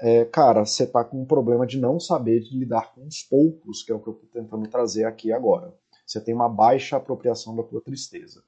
é, 0.00 0.24
cara, 0.24 0.64
você 0.64 0.86
tá 0.86 1.04
com 1.04 1.22
um 1.22 1.24
problema 1.24 1.66
de 1.66 1.78
não 1.78 2.00
saber 2.00 2.40
de 2.40 2.58
lidar 2.58 2.92
com 2.92 3.06
os 3.06 3.22
poucos, 3.22 3.82
que 3.82 3.92
é 3.92 3.94
o 3.94 4.00
que 4.00 4.08
eu 4.08 4.14
tô 4.14 4.26
tentando 4.26 4.68
trazer 4.68 5.04
aqui 5.04 5.32
agora. 5.32 5.72
Você 6.06 6.20
tem 6.20 6.34
uma 6.34 6.48
baixa 6.48 6.96
apropriação 6.96 7.56
da 7.56 7.62
tua 7.62 7.80
tristeza. 7.80 8.42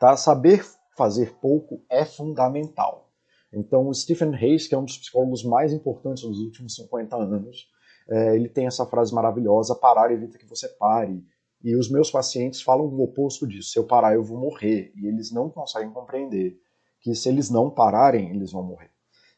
Tá? 0.00 0.16
Saber 0.16 0.64
fazer 0.96 1.34
pouco 1.40 1.82
é 1.88 2.04
fundamental. 2.04 3.10
Então, 3.52 3.88
o 3.88 3.94
Stephen 3.94 4.34
Hayes, 4.34 4.66
que 4.66 4.74
é 4.74 4.78
um 4.78 4.84
dos 4.84 4.98
psicólogos 4.98 5.44
mais 5.44 5.72
importantes 5.72 6.24
nos 6.24 6.38
últimos 6.38 6.74
50 6.74 7.16
anos, 7.16 7.68
é, 8.08 8.36
ele 8.36 8.48
tem 8.48 8.66
essa 8.66 8.86
frase 8.86 9.14
maravilhosa: 9.14 9.74
parar 9.74 10.12
evita 10.12 10.38
que 10.38 10.46
você 10.46 10.68
pare. 10.68 11.24
E 11.62 11.74
os 11.74 11.90
meus 11.90 12.10
pacientes 12.10 12.62
falam 12.62 12.86
o 12.86 13.02
oposto 13.02 13.46
disso: 13.46 13.70
se 13.70 13.78
eu 13.78 13.84
parar, 13.84 14.14
eu 14.14 14.22
vou 14.22 14.38
morrer. 14.38 14.92
E 14.96 15.06
eles 15.06 15.32
não 15.32 15.50
conseguem 15.50 15.90
compreender 15.90 16.58
que 17.00 17.14
se 17.14 17.28
eles 17.28 17.50
não 17.50 17.70
pararem, 17.70 18.30
eles 18.30 18.52
vão 18.52 18.62
morrer. 18.62 18.90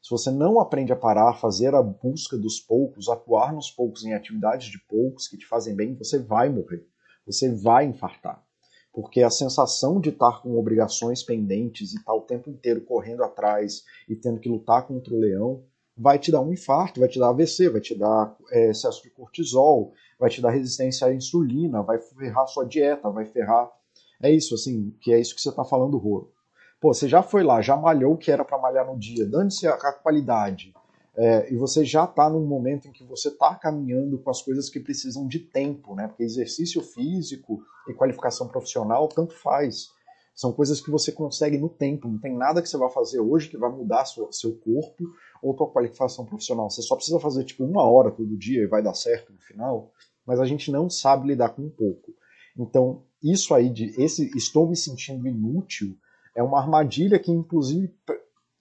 Se 0.02 0.11
você 0.11 0.31
não 0.31 0.61
aprende 0.61 0.92
a 0.92 0.96
parar, 0.96 1.35
fazer 1.35 1.74
a 1.74 1.83
busca 1.83 2.37
dos 2.37 2.61
poucos, 2.61 3.09
atuar 3.09 3.52
nos 3.52 3.70
poucos 3.70 4.04
em 4.04 4.14
atividades 4.14 4.68
de 4.68 4.78
poucos 4.87 5.26
que 5.26 5.37
te 5.37 5.46
fazem 5.46 5.74
bem, 5.74 5.94
você 5.96 6.18
vai 6.18 6.48
morrer. 6.48 6.87
Você 7.26 7.52
vai 7.52 7.85
infartar. 7.85 8.42
Porque 8.92 9.22
a 9.22 9.31
sensação 9.31 10.00
de 10.00 10.09
estar 10.11 10.40
com 10.40 10.57
obrigações 10.57 11.22
pendentes 11.22 11.92
e 11.92 11.96
estar 11.96 12.14
o 12.14 12.22
tempo 12.22 12.48
inteiro 12.48 12.81
correndo 12.85 13.22
atrás 13.22 13.83
e 14.09 14.16
tendo 14.16 14.40
que 14.40 14.48
lutar 14.48 14.87
contra 14.87 15.12
o 15.12 15.18
leão 15.18 15.64
vai 15.98 16.18
te 16.18 16.30
dar 16.30 16.40
um 16.40 16.52
infarto, 16.52 17.00
vai 17.00 17.08
te 17.08 17.18
dar 17.18 17.30
AVC, 17.30 17.68
vai 17.68 17.80
te 17.80 17.94
dar 17.94 18.37
é, 18.50 18.70
excesso 18.70 19.02
de 19.02 19.11
cortisol, 19.11 19.92
vai 20.18 20.30
te 20.30 20.40
dar 20.40 20.50
resistência 20.50 21.06
à 21.06 21.14
insulina, 21.14 21.82
vai 21.82 21.98
ferrar 21.98 22.46
sua 22.46 22.64
dieta, 22.64 23.11
vai 23.11 23.24
ferrar. 23.24 23.68
É 24.22 24.30
isso, 24.30 24.54
assim, 24.54 24.94
que 25.00 25.12
é 25.12 25.20
isso 25.20 25.34
que 25.34 25.40
você 25.40 25.48
está 25.48 25.64
falando, 25.64 25.98
Rô. 25.98 26.30
Pô, 26.80 26.94
você 26.94 27.08
já 27.08 27.22
foi 27.22 27.42
lá, 27.42 27.61
já 27.61 27.76
malhou 27.76 28.14
o 28.14 28.16
que 28.16 28.30
era 28.30 28.44
para 28.44 28.58
malhar 28.58 28.87
no 28.87 28.96
dia, 28.96 29.26
dane-se 29.26 29.66
a, 29.66 29.74
a, 29.74 29.92
qualidade. 29.92 30.72
É, 31.16 31.52
e 31.52 31.56
você 31.56 31.84
já 31.84 32.04
está 32.04 32.30
num 32.30 32.46
momento 32.46 32.87
em 32.87 32.92
que 32.92 33.02
você 33.02 33.28
está 33.28 33.56
caminhando 33.56 34.18
com 34.18 34.30
as 34.30 34.40
coisas 34.40 34.70
que 34.70 34.78
precisam 34.78 35.26
de 35.26 35.40
tempo, 35.40 35.96
né? 35.96 36.06
Porque 36.06 36.22
exercício 36.22 36.80
físico 36.80 37.61
e 37.88 37.94
qualificação 37.94 38.46
profissional 38.46 39.08
tanto 39.08 39.34
faz. 39.34 39.90
São 40.38 40.53
coisas 40.53 40.81
que 40.81 40.88
você 40.88 41.11
consegue 41.11 41.59
no 41.59 41.68
tempo. 41.68 42.07
Não 42.07 42.16
tem 42.16 42.33
nada 42.33 42.62
que 42.62 42.68
você 42.68 42.79
vai 42.79 42.88
fazer 42.90 43.18
hoje 43.18 43.48
que 43.48 43.59
vai 43.59 43.72
mudar 43.72 44.05
sua, 44.05 44.31
seu 44.31 44.55
corpo 44.55 45.03
ou 45.42 45.53
tua 45.53 45.68
qualificação 45.68 46.24
profissional. 46.24 46.70
Você 46.70 46.81
só 46.81 46.94
precisa 46.94 47.18
fazer 47.18 47.42
tipo 47.42 47.64
uma 47.64 47.83
hora 47.83 48.12
todo 48.12 48.38
dia 48.38 48.62
e 48.62 48.68
vai 48.68 48.81
dar 48.81 48.94
certo 48.94 49.33
no 49.33 49.40
final. 49.40 49.90
Mas 50.24 50.38
a 50.38 50.44
gente 50.44 50.70
não 50.70 50.88
sabe 50.88 51.27
lidar 51.27 51.48
com 51.48 51.62
um 51.62 51.70
pouco. 51.70 52.14
Então, 52.57 53.03
isso 53.20 53.53
aí 53.53 53.68
de 53.68 54.01
esse 54.01 54.31
estou 54.37 54.68
me 54.68 54.77
sentindo 54.77 55.27
inútil 55.27 55.98
é 56.37 56.42
uma 56.42 56.61
armadilha 56.61 57.18
que, 57.18 57.33
inclusive, 57.33 57.92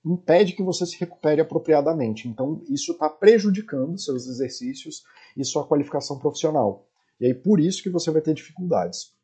impede 0.04 0.54
que 0.54 0.64
você 0.64 0.84
se 0.84 0.98
recupere 0.98 1.42
apropriadamente. 1.42 2.28
Então, 2.28 2.60
isso 2.68 2.94
está 2.94 3.08
prejudicando 3.08 4.00
seus 4.00 4.26
exercícios 4.26 5.04
e 5.38 5.46
sua 5.46 5.68
qualificação 5.68 6.18
profissional. 6.18 6.88
E 7.20 7.28
aí, 7.28 7.36
por 7.36 7.60
isso 7.60 7.84
que 7.84 7.90
você 7.92 8.10
vai 8.10 8.24
ter 8.24 8.34
dificuldades. 8.34 9.16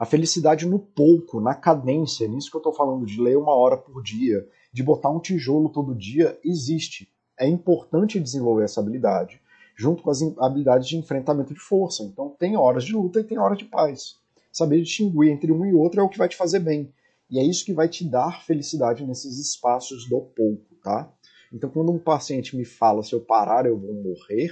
A 0.00 0.06
felicidade 0.06 0.64
no 0.64 0.78
pouco, 0.78 1.42
na 1.42 1.54
cadência, 1.54 2.26
nisso 2.26 2.50
que 2.50 2.56
eu 2.56 2.60
estou 2.60 2.72
falando, 2.72 3.04
de 3.04 3.20
ler 3.20 3.36
uma 3.36 3.54
hora 3.54 3.76
por 3.76 4.02
dia, 4.02 4.48
de 4.72 4.82
botar 4.82 5.10
um 5.10 5.20
tijolo 5.20 5.68
todo 5.68 5.94
dia, 5.94 6.40
existe. 6.42 7.12
É 7.38 7.46
importante 7.46 8.18
desenvolver 8.18 8.64
essa 8.64 8.80
habilidade, 8.80 9.42
junto 9.76 10.02
com 10.02 10.08
as 10.08 10.22
habilidades 10.38 10.88
de 10.88 10.96
enfrentamento 10.96 11.52
de 11.52 11.60
força. 11.60 12.02
Então, 12.02 12.34
tem 12.38 12.56
horas 12.56 12.84
de 12.84 12.94
luta 12.94 13.20
e 13.20 13.24
tem 13.24 13.36
horas 13.36 13.58
de 13.58 13.66
paz. 13.66 14.16
Saber 14.50 14.80
distinguir 14.80 15.30
entre 15.30 15.52
um 15.52 15.66
e 15.66 15.74
outro 15.74 16.00
é 16.00 16.02
o 16.02 16.08
que 16.08 16.16
vai 16.16 16.30
te 16.30 16.36
fazer 16.36 16.60
bem. 16.60 16.90
E 17.28 17.38
é 17.38 17.44
isso 17.44 17.62
que 17.62 17.74
vai 17.74 17.86
te 17.86 18.02
dar 18.02 18.42
felicidade 18.46 19.04
nesses 19.04 19.38
espaços 19.38 20.08
do 20.08 20.22
pouco, 20.22 20.76
tá? 20.82 21.12
Então, 21.52 21.68
quando 21.68 21.92
um 21.92 21.98
paciente 21.98 22.56
me 22.56 22.64
fala 22.64 23.02
se 23.02 23.12
eu 23.12 23.20
parar 23.20 23.66
eu 23.66 23.78
vou 23.78 23.92
morrer, 23.92 24.50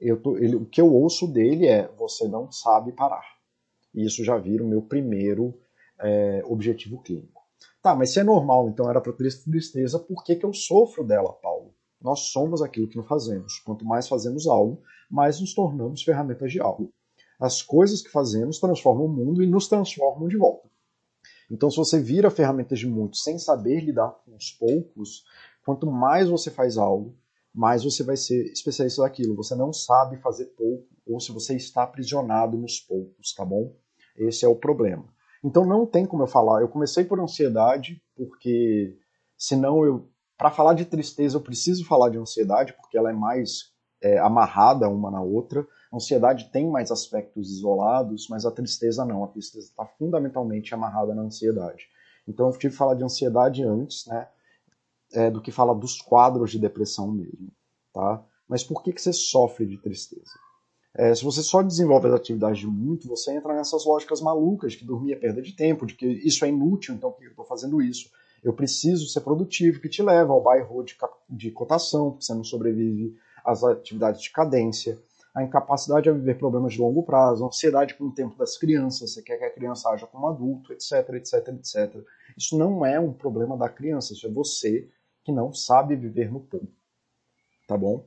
eu 0.00 0.20
tô, 0.20 0.36
ele, 0.36 0.56
o 0.56 0.64
que 0.64 0.80
eu 0.80 0.92
ouço 0.92 1.28
dele 1.28 1.68
é 1.68 1.88
você 1.96 2.26
não 2.26 2.50
sabe 2.50 2.90
parar. 2.90 3.33
E 3.94 4.04
isso 4.04 4.24
já 4.24 4.36
vira 4.36 4.64
o 4.64 4.68
meu 4.68 4.82
primeiro 4.82 5.54
é, 6.00 6.42
objetivo 6.46 7.00
clínico. 7.00 7.42
Tá, 7.82 7.94
mas 7.94 8.12
se 8.12 8.20
é 8.20 8.24
normal, 8.24 8.68
então 8.68 8.88
era 8.88 9.00
para 9.00 9.12
tristeza, 9.12 9.98
por 9.98 10.24
que, 10.24 10.36
que 10.36 10.44
eu 10.44 10.52
sofro 10.52 11.04
dela, 11.04 11.32
Paulo? 11.34 11.74
Nós 12.00 12.20
somos 12.32 12.62
aquilo 12.62 12.88
que 12.88 12.96
não 12.96 13.04
fazemos. 13.04 13.58
Quanto 13.60 13.84
mais 13.84 14.08
fazemos 14.08 14.46
algo, 14.46 14.82
mais 15.10 15.40
nos 15.40 15.54
tornamos 15.54 16.02
ferramentas 16.02 16.50
de 16.50 16.60
algo. 16.60 16.92
As 17.38 17.62
coisas 17.62 18.02
que 18.02 18.10
fazemos 18.10 18.58
transformam 18.58 19.06
o 19.06 19.08
mundo 19.08 19.42
e 19.42 19.46
nos 19.46 19.68
transformam 19.68 20.28
de 20.28 20.36
volta. 20.36 20.68
Então, 21.50 21.70
se 21.70 21.76
você 21.76 22.00
vira 22.00 22.30
ferramentas 22.30 22.78
de 22.78 22.86
muitos 22.86 23.22
sem 23.22 23.38
saber 23.38 23.80
lidar 23.80 24.10
com 24.24 24.34
os 24.34 24.50
poucos, 24.50 25.24
quanto 25.64 25.90
mais 25.90 26.28
você 26.28 26.50
faz 26.50 26.76
algo, 26.78 27.14
mais 27.54 27.84
você 27.84 28.02
vai 28.02 28.16
ser 28.16 28.50
especialista 28.50 29.02
daquilo. 29.02 29.36
Você 29.36 29.54
não 29.54 29.72
sabe 29.72 30.16
fazer 30.18 30.46
pouco, 30.56 30.88
ou 31.06 31.20
se 31.20 31.32
você 31.32 31.54
está 31.54 31.82
aprisionado 31.82 32.56
nos 32.56 32.80
poucos, 32.80 33.32
tá 33.34 33.44
bom? 33.44 33.72
Esse 34.16 34.44
é 34.44 34.48
o 34.48 34.56
problema. 34.56 35.04
Então 35.42 35.64
não 35.64 35.84
tem 35.84 36.06
como 36.06 36.22
eu 36.22 36.26
falar. 36.26 36.60
Eu 36.60 36.68
comecei 36.68 37.04
por 37.04 37.20
ansiedade, 37.20 38.00
porque 38.16 38.96
senão 39.36 39.84
eu. 39.84 40.08
Para 40.36 40.50
falar 40.50 40.74
de 40.74 40.84
tristeza, 40.84 41.36
eu 41.36 41.40
preciso 41.40 41.86
falar 41.86 42.10
de 42.10 42.18
ansiedade, 42.18 42.72
porque 42.72 42.98
ela 42.98 43.10
é 43.10 43.14
mais 43.14 43.72
é, 44.02 44.18
amarrada 44.18 44.88
uma 44.88 45.10
na 45.10 45.22
outra. 45.22 45.66
A 45.92 45.96
ansiedade 45.96 46.50
tem 46.50 46.68
mais 46.68 46.90
aspectos 46.90 47.50
isolados, 47.50 48.26
mas 48.28 48.44
a 48.44 48.50
tristeza 48.50 49.04
não. 49.04 49.22
A 49.22 49.28
tristeza 49.28 49.66
está 49.66 49.86
fundamentalmente 49.86 50.74
amarrada 50.74 51.14
na 51.14 51.22
ansiedade. 51.22 51.86
Então 52.26 52.46
eu 52.46 52.52
tive 52.52 52.72
que 52.72 52.78
falar 52.78 52.94
de 52.94 53.04
ansiedade 53.04 53.62
antes, 53.62 54.06
né, 54.06 54.28
é, 55.12 55.30
do 55.30 55.40
que 55.40 55.52
falar 55.52 55.74
dos 55.74 56.00
quadros 56.00 56.50
de 56.50 56.58
depressão 56.58 57.10
mesmo, 57.12 57.52
tá? 57.92 58.24
Mas 58.48 58.64
por 58.64 58.82
que, 58.82 58.92
que 58.92 59.00
você 59.00 59.12
sofre 59.12 59.66
de 59.66 59.78
tristeza? 59.78 60.32
É, 60.96 61.12
se 61.12 61.24
você 61.24 61.42
só 61.42 61.60
desenvolve 61.60 62.06
as 62.06 62.14
atividades 62.14 62.58
de 62.60 62.68
muito, 62.68 63.08
você 63.08 63.32
entra 63.32 63.52
nessas 63.52 63.84
lógicas 63.84 64.20
malucas 64.20 64.72
de 64.72 64.78
que 64.78 64.84
dormir 64.84 65.12
é 65.12 65.16
perda 65.16 65.42
de 65.42 65.52
tempo, 65.52 65.86
de 65.86 65.94
que 65.94 66.06
isso 66.06 66.44
é 66.44 66.48
inútil, 66.48 66.94
então 66.94 67.10
por 67.10 67.18
que 67.18 67.26
eu 67.26 67.30
estou 67.30 67.44
fazendo 67.44 67.82
isso? 67.82 68.08
Eu 68.44 68.52
preciso 68.52 69.08
ser 69.08 69.20
produtivo, 69.22 69.80
que 69.80 69.88
te 69.88 70.02
leva 70.02 70.32
ao 70.32 70.40
bairro 70.40 70.84
de, 70.84 70.96
de 71.28 71.50
cotação, 71.50 72.10
porque 72.10 72.24
você 72.24 72.34
não 72.34 72.44
sobrevive 72.44 73.16
às 73.44 73.64
atividades 73.64 74.22
de 74.22 74.30
cadência. 74.30 74.98
a 75.34 75.42
incapacidade 75.42 76.08
a 76.08 76.12
viver 76.12 76.38
problemas 76.38 76.74
de 76.74 76.80
longo 76.80 77.02
prazo, 77.02 77.42
a 77.42 77.48
ansiedade 77.48 77.94
com 77.94 78.04
o 78.04 78.14
tempo 78.14 78.38
das 78.38 78.56
crianças, 78.56 79.12
você 79.12 79.22
quer 79.22 79.36
que 79.36 79.44
a 79.44 79.50
criança 79.50 79.88
haja 79.90 80.06
como 80.06 80.28
adulto, 80.28 80.72
etc, 80.72 81.08
etc, 81.14 81.48
etc. 81.48 82.04
Isso 82.36 82.56
não 82.56 82.86
é 82.86 83.00
um 83.00 83.12
problema 83.12 83.56
da 83.56 83.68
criança, 83.68 84.12
isso 84.12 84.28
é 84.28 84.30
você 84.30 84.88
que 85.24 85.32
não 85.32 85.52
sabe 85.52 85.96
viver 85.96 86.30
no 86.30 86.38
pouco. 86.38 86.68
Tá 87.66 87.76
bom? 87.76 88.06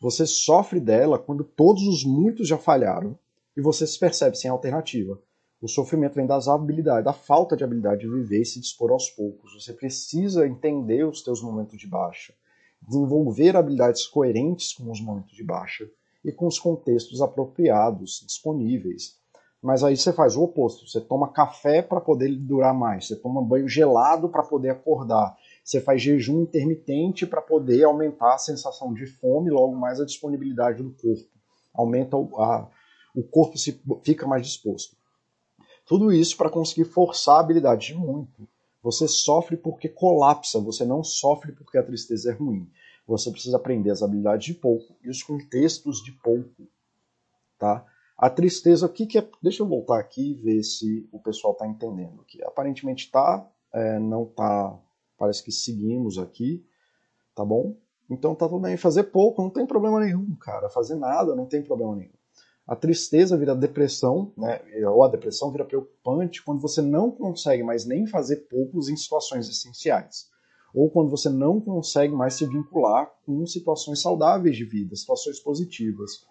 Você 0.00 0.26
sofre 0.26 0.80
dela 0.80 1.18
quando 1.18 1.44
todos 1.44 1.82
os 1.82 2.04
muitos 2.04 2.48
já 2.48 2.56
falharam 2.56 3.18
e 3.54 3.60
você 3.60 3.86
se 3.86 3.98
percebe 3.98 4.34
sem 4.36 4.50
alternativa. 4.50 5.20
O 5.60 5.68
sofrimento 5.68 6.14
vem 6.14 6.26
das 6.26 6.48
habilidades, 6.48 7.04
da 7.04 7.12
falta 7.12 7.54
de 7.54 7.62
habilidade 7.62 8.00
de 8.00 8.08
viver 8.08 8.40
e 8.40 8.46
se 8.46 8.58
dispor 8.58 8.90
aos 8.92 9.10
poucos. 9.10 9.52
Você 9.52 9.74
precisa 9.74 10.46
entender 10.46 11.06
os 11.06 11.22
teus 11.22 11.42
momentos 11.42 11.78
de 11.78 11.86
baixa, 11.86 12.32
desenvolver 12.80 13.54
habilidades 13.54 14.06
coerentes 14.06 14.72
com 14.72 14.90
os 14.90 15.02
momentos 15.02 15.36
de 15.36 15.44
baixa 15.44 15.86
e 16.24 16.32
com 16.32 16.46
os 16.46 16.58
contextos 16.58 17.20
apropriados, 17.20 18.24
disponíveis. 18.26 19.18
Mas 19.62 19.84
aí 19.84 19.98
você 19.98 20.14
faz 20.14 20.34
o 20.34 20.44
oposto. 20.44 20.88
Você 20.88 21.02
toma 21.02 21.28
café 21.28 21.82
para 21.82 22.00
poder 22.00 22.34
durar 22.34 22.72
mais. 22.72 23.06
Você 23.06 23.16
toma 23.16 23.44
banho 23.44 23.68
gelado 23.68 24.30
para 24.30 24.42
poder 24.42 24.70
acordar. 24.70 25.36
Você 25.62 25.80
faz 25.80 26.02
jejum 26.02 26.42
intermitente 26.42 27.26
para 27.26 27.42
poder 27.42 27.84
aumentar 27.84 28.34
a 28.34 28.38
sensação 28.38 28.92
de 28.92 29.06
fome, 29.06 29.50
logo 29.50 29.76
mais 29.76 30.00
a 30.00 30.04
disponibilidade 30.04 30.82
do 30.82 30.90
corpo. 30.90 31.28
Aumenta 31.72 32.16
o, 32.16 32.40
a, 32.40 32.68
o 33.14 33.22
corpo 33.22 33.56
se, 33.56 33.80
fica 34.04 34.26
mais 34.26 34.46
disposto. 34.46 34.96
Tudo 35.86 36.12
isso 36.12 36.36
para 36.36 36.50
conseguir 36.50 36.84
forçar 36.84 37.36
a 37.36 37.40
habilidade 37.40 37.88
de 37.88 37.94
muito. 37.94 38.48
Você 38.82 39.06
sofre 39.06 39.56
porque 39.56 39.88
colapsa, 39.88 40.58
você 40.58 40.84
não 40.84 41.04
sofre 41.04 41.52
porque 41.52 41.76
a 41.76 41.82
tristeza 41.82 42.30
é 42.30 42.34
ruim. 42.34 42.70
Você 43.06 43.30
precisa 43.30 43.56
aprender 43.56 43.90
as 43.90 44.02
habilidades 44.02 44.46
de 44.46 44.54
pouco 44.54 44.96
e 45.02 45.10
os 45.10 45.22
contextos 45.22 46.02
de 46.02 46.12
pouco. 46.12 46.68
Tá? 47.58 47.84
A 48.16 48.30
tristeza, 48.30 48.86
o 48.86 48.88
que, 48.88 49.06
que 49.06 49.18
é. 49.18 49.28
Deixa 49.42 49.62
eu 49.62 49.66
voltar 49.66 49.98
aqui 49.98 50.30
e 50.30 50.34
ver 50.34 50.62
se 50.62 51.08
o 51.10 51.18
pessoal 51.18 51.54
está 51.54 51.66
entendendo 51.66 52.20
aqui. 52.20 52.42
Aparentemente 52.44 53.06
está, 53.06 53.50
é, 53.72 53.98
não 53.98 54.24
está. 54.24 54.78
Parece 55.20 55.44
que 55.44 55.52
seguimos 55.52 56.16
aqui, 56.16 56.64
tá 57.34 57.44
bom? 57.44 57.76
Então 58.08 58.34
tá 58.34 58.48
tudo 58.48 58.62
bem. 58.62 58.78
Fazer 58.78 59.04
pouco 59.04 59.42
não 59.42 59.50
tem 59.50 59.66
problema 59.66 60.00
nenhum, 60.00 60.34
cara. 60.36 60.70
Fazer 60.70 60.94
nada 60.94 61.36
não 61.36 61.44
tem 61.44 61.62
problema 61.62 61.94
nenhum. 61.94 62.14
A 62.66 62.74
tristeza 62.74 63.36
vira 63.36 63.54
depressão, 63.54 64.32
né? 64.34 64.62
ou 64.86 65.04
a 65.04 65.08
depressão 65.08 65.52
vira 65.52 65.66
preocupante 65.66 66.42
quando 66.42 66.62
você 66.62 66.80
não 66.80 67.10
consegue 67.10 67.62
mais 67.62 67.84
nem 67.84 68.06
fazer 68.06 68.48
poucos 68.48 68.88
em 68.88 68.96
situações 68.96 69.46
essenciais. 69.46 70.30
Ou 70.74 70.88
quando 70.90 71.10
você 71.10 71.28
não 71.28 71.60
consegue 71.60 72.14
mais 72.14 72.32
se 72.32 72.46
vincular 72.46 73.12
com 73.26 73.44
situações 73.44 74.00
saudáveis 74.00 74.56
de 74.56 74.64
vida, 74.64 74.96
situações 74.96 75.38
positivas. 75.38 76.24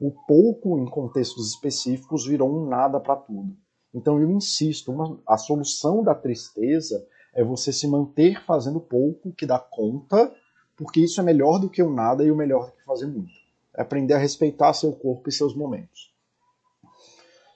O 0.00 0.12
pouco 0.26 0.78
em 0.78 0.86
contextos 0.86 1.50
específicos 1.50 2.26
virou 2.26 2.50
um 2.50 2.66
nada 2.66 2.98
para 2.98 3.16
tudo. 3.16 3.54
Então 3.92 4.18
eu 4.18 4.30
insisto, 4.30 4.90
uma, 4.90 5.20
a 5.28 5.36
solução 5.36 6.02
da 6.02 6.14
tristeza 6.14 7.06
é 7.34 7.44
você 7.44 7.72
se 7.72 7.86
manter 7.86 8.42
fazendo 8.44 8.80
pouco 8.80 9.32
que 9.32 9.46
dá 9.46 9.58
conta, 9.58 10.34
porque 10.76 11.00
isso 11.00 11.20
é 11.20 11.24
melhor 11.24 11.58
do 11.58 11.70
que 11.70 11.82
o 11.82 11.92
nada 11.92 12.24
e 12.24 12.30
o 12.30 12.36
melhor 12.36 12.66
do 12.66 12.72
que 12.72 12.84
fazer 12.84 13.06
muito. 13.06 13.32
É 13.74 13.82
aprender 13.82 14.14
a 14.14 14.18
respeitar 14.18 14.72
seu 14.72 14.92
corpo 14.92 15.28
e 15.28 15.32
seus 15.32 15.54
momentos. 15.54 16.12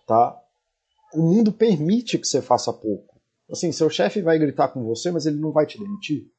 Tá? 0.07 0.41
O 1.13 1.23
mundo 1.23 1.53
permite 1.53 2.19
que 2.19 2.27
você 2.27 2.43
faça 2.43 2.73
pouco. 2.73 3.15
Assim, 3.51 3.73
seu 3.73 3.91
chefe 3.91 4.23
vai 4.23 4.39
gritar 4.39 4.69
com 4.69 4.85
você, 4.85 5.11
mas 5.11 5.27
ele 5.27 5.39
não 5.39 5.53
vai 5.53 5.67
te 5.67 5.79
demitir. 5.79 6.31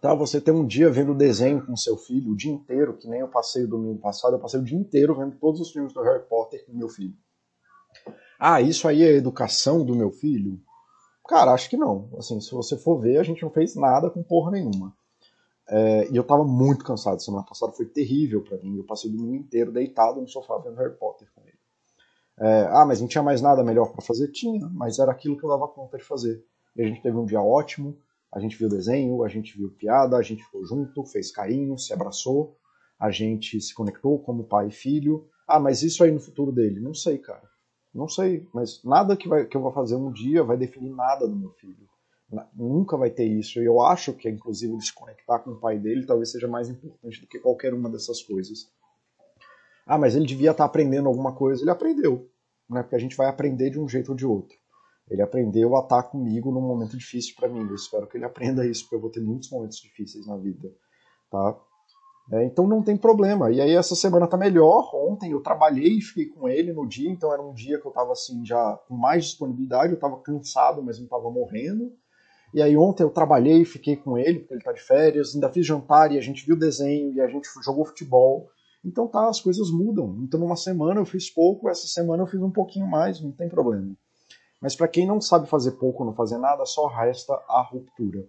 Tá, 0.00 0.14
você 0.14 0.40
tem 0.40 0.54
um 0.54 0.66
dia 0.66 0.90
vendo 0.90 1.14
desenho 1.14 1.64
com 1.64 1.76
seu 1.76 1.94
filho 1.94 2.32
o 2.32 2.36
dia 2.36 2.50
inteiro, 2.50 2.96
que 2.96 3.06
nem 3.06 3.20
eu 3.20 3.28
passei 3.28 3.64
o 3.64 3.68
domingo 3.68 4.00
passado, 4.00 4.34
eu 4.34 4.40
passei 4.40 4.58
o 4.58 4.64
dia 4.64 4.78
inteiro 4.78 5.14
vendo 5.14 5.36
todos 5.36 5.60
os 5.60 5.70
filmes 5.70 5.92
do 5.92 6.00
Harry 6.00 6.24
Potter 6.26 6.64
com 6.64 6.72
meu 6.72 6.88
filho. 6.88 7.14
Ah, 8.42 8.62
isso 8.62 8.88
aí 8.88 9.02
é 9.02 9.12
educação 9.12 9.84
do 9.84 9.94
meu 9.94 10.10
filho? 10.10 10.58
Cara, 11.28 11.52
acho 11.52 11.68
que 11.68 11.76
não. 11.76 12.08
Assim, 12.16 12.40
se 12.40 12.50
você 12.52 12.74
for 12.78 12.98
ver, 12.98 13.18
a 13.18 13.22
gente 13.22 13.42
não 13.42 13.50
fez 13.50 13.76
nada 13.76 14.08
com 14.08 14.22
porra 14.22 14.50
nenhuma. 14.52 14.96
É, 15.68 16.08
e 16.10 16.16
eu 16.16 16.24
tava 16.24 16.42
muito 16.42 16.82
cansado. 16.82 17.22
Semana 17.22 17.44
passada 17.44 17.72
foi 17.72 17.84
terrível 17.84 18.42
para 18.42 18.56
mim. 18.56 18.78
Eu 18.78 18.84
passei 18.84 19.10
o 19.10 19.12
domingo 19.12 19.34
inteiro 19.34 19.70
deitado 19.70 20.22
no 20.22 20.26
sofá 20.26 20.56
vendo 20.56 20.76
Harry 20.76 20.96
Potter 20.96 21.28
com 21.34 21.42
ele. 21.42 21.58
É, 22.40 22.66
ah, 22.70 22.86
mas 22.86 22.98
não 22.98 23.06
tinha 23.06 23.22
mais 23.22 23.42
nada 23.42 23.62
melhor 23.62 23.92
para 23.92 24.00
fazer? 24.00 24.28
Tinha, 24.28 24.66
mas 24.72 24.98
era 24.98 25.12
aquilo 25.12 25.36
que 25.36 25.44
eu 25.44 25.50
dava 25.50 25.68
conta 25.68 25.98
de 25.98 26.04
fazer. 26.04 26.42
E 26.74 26.80
a 26.80 26.86
gente 26.86 27.02
teve 27.02 27.18
um 27.18 27.26
dia 27.26 27.42
ótimo. 27.42 27.94
A 28.32 28.40
gente 28.40 28.56
viu 28.56 28.70
desenho, 28.70 29.22
a 29.22 29.28
gente 29.28 29.54
viu 29.54 29.68
piada, 29.68 30.16
a 30.16 30.22
gente 30.22 30.42
ficou 30.42 30.64
junto, 30.64 31.04
fez 31.04 31.30
carinho, 31.30 31.76
se 31.76 31.92
abraçou, 31.92 32.56
a 32.98 33.10
gente 33.10 33.60
se 33.60 33.74
conectou 33.74 34.18
como 34.18 34.44
pai 34.44 34.68
e 34.68 34.72
filho. 34.72 35.28
Ah, 35.46 35.60
mas 35.60 35.82
isso 35.82 36.02
aí 36.02 36.10
no 36.10 36.20
futuro 36.20 36.50
dele? 36.50 36.80
Não 36.80 36.94
sei, 36.94 37.18
cara. 37.18 37.49
Não 37.92 38.08
sei, 38.08 38.46
mas 38.54 38.82
nada 38.84 39.16
que, 39.16 39.28
vai, 39.28 39.44
que 39.46 39.56
eu 39.56 39.60
vou 39.60 39.72
fazer 39.72 39.96
um 39.96 40.12
dia 40.12 40.44
vai 40.44 40.56
definir 40.56 40.90
nada 40.90 41.26
do 41.26 41.34
meu 41.34 41.50
filho. 41.50 41.88
Nunca 42.54 42.96
vai 42.96 43.10
ter 43.10 43.24
isso. 43.24 43.60
E 43.60 43.64
eu 43.64 43.80
acho 43.80 44.12
que, 44.12 44.28
inclusive, 44.28 44.72
ele 44.72 44.82
se 44.82 44.94
conectar 44.94 45.40
com 45.40 45.50
o 45.50 45.58
pai 45.58 45.78
dele 45.78 46.06
talvez 46.06 46.30
seja 46.30 46.46
mais 46.46 46.68
importante 46.68 47.20
do 47.20 47.26
que 47.26 47.40
qualquer 47.40 47.74
uma 47.74 47.90
dessas 47.90 48.22
coisas. 48.22 48.70
Ah, 49.84 49.98
mas 49.98 50.14
ele 50.14 50.26
devia 50.26 50.52
estar 50.52 50.64
aprendendo 50.64 51.08
alguma 51.08 51.34
coisa. 51.34 51.62
Ele 51.62 51.70
aprendeu. 51.70 52.30
Né? 52.68 52.82
Porque 52.82 52.94
a 52.94 53.00
gente 53.00 53.16
vai 53.16 53.26
aprender 53.26 53.70
de 53.70 53.80
um 53.80 53.88
jeito 53.88 54.10
ou 54.10 54.16
de 54.16 54.24
outro. 54.24 54.56
Ele 55.10 55.22
aprendeu 55.22 55.76
a 55.76 55.80
estar 55.80 56.04
comigo 56.04 56.52
num 56.52 56.60
momento 56.60 56.96
difícil 56.96 57.34
para 57.34 57.48
mim. 57.48 57.66
Eu 57.66 57.74
espero 57.74 58.06
que 58.06 58.16
ele 58.16 58.24
aprenda 58.24 58.64
isso, 58.64 58.84
porque 58.84 58.94
eu 58.94 59.00
vou 59.00 59.10
ter 59.10 59.20
muitos 59.20 59.50
momentos 59.50 59.78
difíceis 59.78 60.24
na 60.24 60.36
vida. 60.36 60.72
Tá? 61.28 61.58
É, 62.32 62.44
então 62.44 62.66
não 62.66 62.82
tem 62.82 62.96
problema. 62.96 63.50
E 63.50 63.60
aí 63.60 63.74
essa 63.74 63.96
semana 63.96 64.26
tá 64.26 64.36
melhor. 64.36 64.90
Ontem 64.94 65.32
eu 65.32 65.42
trabalhei 65.42 65.98
e 65.98 66.02
fiquei 66.02 66.26
com 66.26 66.48
ele 66.48 66.72
no 66.72 66.86
dia, 66.86 67.10
então 67.10 67.32
era 67.32 67.42
um 67.42 67.52
dia 67.52 67.80
que 67.80 67.86
eu 67.86 67.90
tava 67.90 68.12
assim 68.12 68.44
já 68.44 68.78
com 68.86 68.96
mais 68.96 69.24
disponibilidade, 69.24 69.92
eu 69.92 69.98
tava 69.98 70.20
cansado, 70.20 70.82
mas 70.82 71.00
não 71.00 71.08
tava 71.08 71.30
morrendo. 71.30 71.92
E 72.52 72.60
aí 72.60 72.76
ontem 72.76 73.02
eu 73.02 73.10
trabalhei 73.10 73.62
e 73.62 73.64
fiquei 73.64 73.96
com 73.96 74.18
ele, 74.18 74.40
porque 74.40 74.54
ele 74.54 74.62
tá 74.62 74.72
de 74.72 74.80
férias, 74.80 75.34
ainda 75.34 75.48
fiz 75.48 75.66
jantar 75.66 76.12
e 76.12 76.18
a 76.18 76.20
gente 76.20 76.44
viu 76.44 76.56
desenho 76.56 77.12
e 77.12 77.20
a 77.20 77.28
gente 77.28 77.48
jogou 77.64 77.84
futebol. 77.84 78.48
Então 78.84 79.06
tá, 79.06 79.28
as 79.28 79.40
coisas 79.40 79.70
mudam. 79.70 80.16
Então 80.22 80.40
numa 80.40 80.56
semana 80.56 81.00
eu 81.00 81.04
fiz 81.04 81.30
pouco, 81.30 81.68
essa 81.68 81.86
semana 81.86 82.22
eu 82.22 82.26
fiz 82.26 82.40
um 82.40 82.50
pouquinho 82.50 82.86
mais, 82.86 83.20
não 83.20 83.32
tem 83.32 83.48
problema. 83.48 83.94
Mas 84.60 84.76
para 84.76 84.88
quem 84.88 85.06
não 85.06 85.20
sabe 85.20 85.48
fazer 85.48 85.72
pouco 85.72 86.02
ou 86.02 86.06
não 86.06 86.14
fazer 86.14 86.38
nada, 86.38 86.64
só 86.66 86.86
resta 86.86 87.32
a 87.48 87.62
ruptura. 87.62 88.26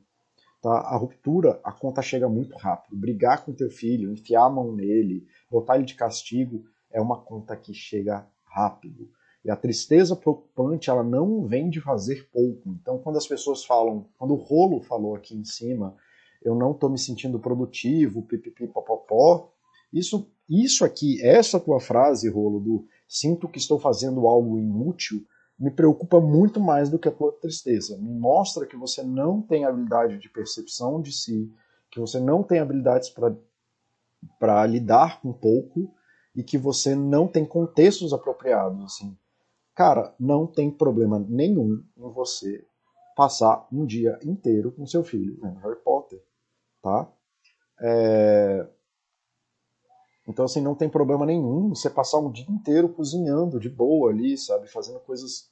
Tá? 0.62 0.71
A 0.71 0.95
ruptura, 0.95 1.60
a 1.63 1.71
conta 1.71 2.02
chega 2.02 2.30
muito 2.30 2.56
rápido. 2.56 2.95
Brigar 2.95 3.43
com 3.43 3.54
teu 3.54 3.69
filho, 3.69 4.12
enfiar 4.12 4.45
a 4.45 4.50
mão 4.50 4.71
nele, 4.74 5.26
botar 5.50 5.76
ele 5.76 5.86
de 5.86 5.95
castigo, 5.95 6.63
é 6.91 7.02
uma 7.02 7.19
conta 7.19 7.56
que 7.56 7.74
chega 7.74 8.28
rápido. 8.45 9.10
E 9.43 9.50
a 9.50 9.56
tristeza 9.56 10.15
preocupante, 10.15 10.89
ela 10.89 11.04
não 11.04 11.47
vem 11.47 11.69
de 11.69 11.82
fazer 11.82 12.30
pouco. 12.32 12.69
Então, 12.80 13.00
quando 13.00 13.17
as 13.17 13.26
pessoas 13.26 13.65
falam, 13.65 14.08
quando 14.17 14.36
o 14.36 14.38
Rolo 14.38 14.82
falou 14.82 15.15
aqui 15.15 15.36
em 15.36 15.43
cima, 15.43 15.95
eu 16.43 16.54
não 16.54 16.71
estou 16.71 16.89
me 16.89 16.97
sentindo 17.00 17.39
produtivo, 17.39 18.21
pipipi, 18.21 18.67
popopó, 18.67 19.52
isso, 19.91 20.32
isso 20.47 20.86
aqui, 20.86 21.19
essa 21.24 21.60
tua 21.60 21.80
frase, 21.80 22.30
Rolo, 22.30 22.60
do 22.60 22.86
sinto 23.08 23.50
que 23.50 23.58
estou 23.58 23.80
fazendo 23.80 24.28
algo 24.28 24.60
inútil, 24.60 25.26
me 25.62 25.71
preocupa 25.71 26.19
muito 26.19 26.60
mais 26.60 26.89
do 26.89 27.00
que 27.00 27.08
a 27.08 27.12
tua 27.12 27.32
tristeza. 27.32 27.97
Me 27.97 28.13
mostra 28.13 28.65
que 28.65 28.76
você 28.76 29.04
não 29.04 29.41
tem 29.41 29.63
habilidade 29.63 30.17
de 30.17 30.30
percepção 30.30 31.02
de 31.02 31.13
si, 31.13 31.54
que 31.89 32.00
você 32.00 32.19
não 32.19 32.43
tem 32.43 32.60
habilidades 32.60 33.13
para 34.39 34.65
lidar 34.65 35.21
com 35.21 35.32
pouco 35.32 35.93
e 36.36 36.43
que 36.43 36.58
você 36.58 36.95
não 36.95 37.28
tem 37.28 37.45
contextos 37.45 38.12
apropriados. 38.12 38.84
Assim 38.84 39.15
cara, 39.82 40.13
não 40.19 40.45
tem 40.45 40.69
problema 40.69 41.17
nenhum 41.19 41.84
em 41.97 42.12
você 42.12 42.63
passar 43.15 43.67
um 43.71 43.84
dia 43.84 44.19
inteiro 44.24 44.71
com 44.71 44.86
seu 44.86 45.04
filho 45.04 45.39
vendo 45.41 45.60
Harry 45.60 45.80
Potter, 45.84 46.21
tá? 46.82 47.12
É... 47.80 48.67
Então, 50.32 50.46
assim, 50.46 50.62
não 50.62 50.74
tem 50.74 50.89
problema 50.89 51.26
nenhum 51.26 51.70
você 51.70 51.89
passar 51.89 52.20
um 52.20 52.32
dia 52.32 52.46
inteiro 52.50 52.89
cozinhando 52.89 53.60
de 53.60 53.70
boa 53.70 54.10
ali, 54.10 54.38
sabe? 54.38 54.67
Fazendo 54.67 55.00
coisas 55.02 55.52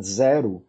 zero, 0.00 0.64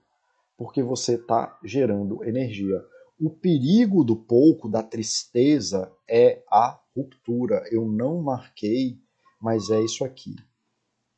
porque 0.58 0.82
você 0.82 1.16
está 1.16 1.60
gerando 1.64 2.24
energia. 2.24 2.82
O 3.20 3.30
perigo 3.30 4.04
do 4.04 4.16
pouco, 4.16 4.68
da 4.68 4.82
tristeza, 4.82 5.92
é 6.10 6.42
a 6.50 6.80
ruptura. 6.96 7.64
Eu 7.70 7.86
não 7.86 8.22
marquei, 8.22 8.98
mas 9.40 9.70
é 9.70 9.82
isso 9.82 10.04
aqui 10.04 10.36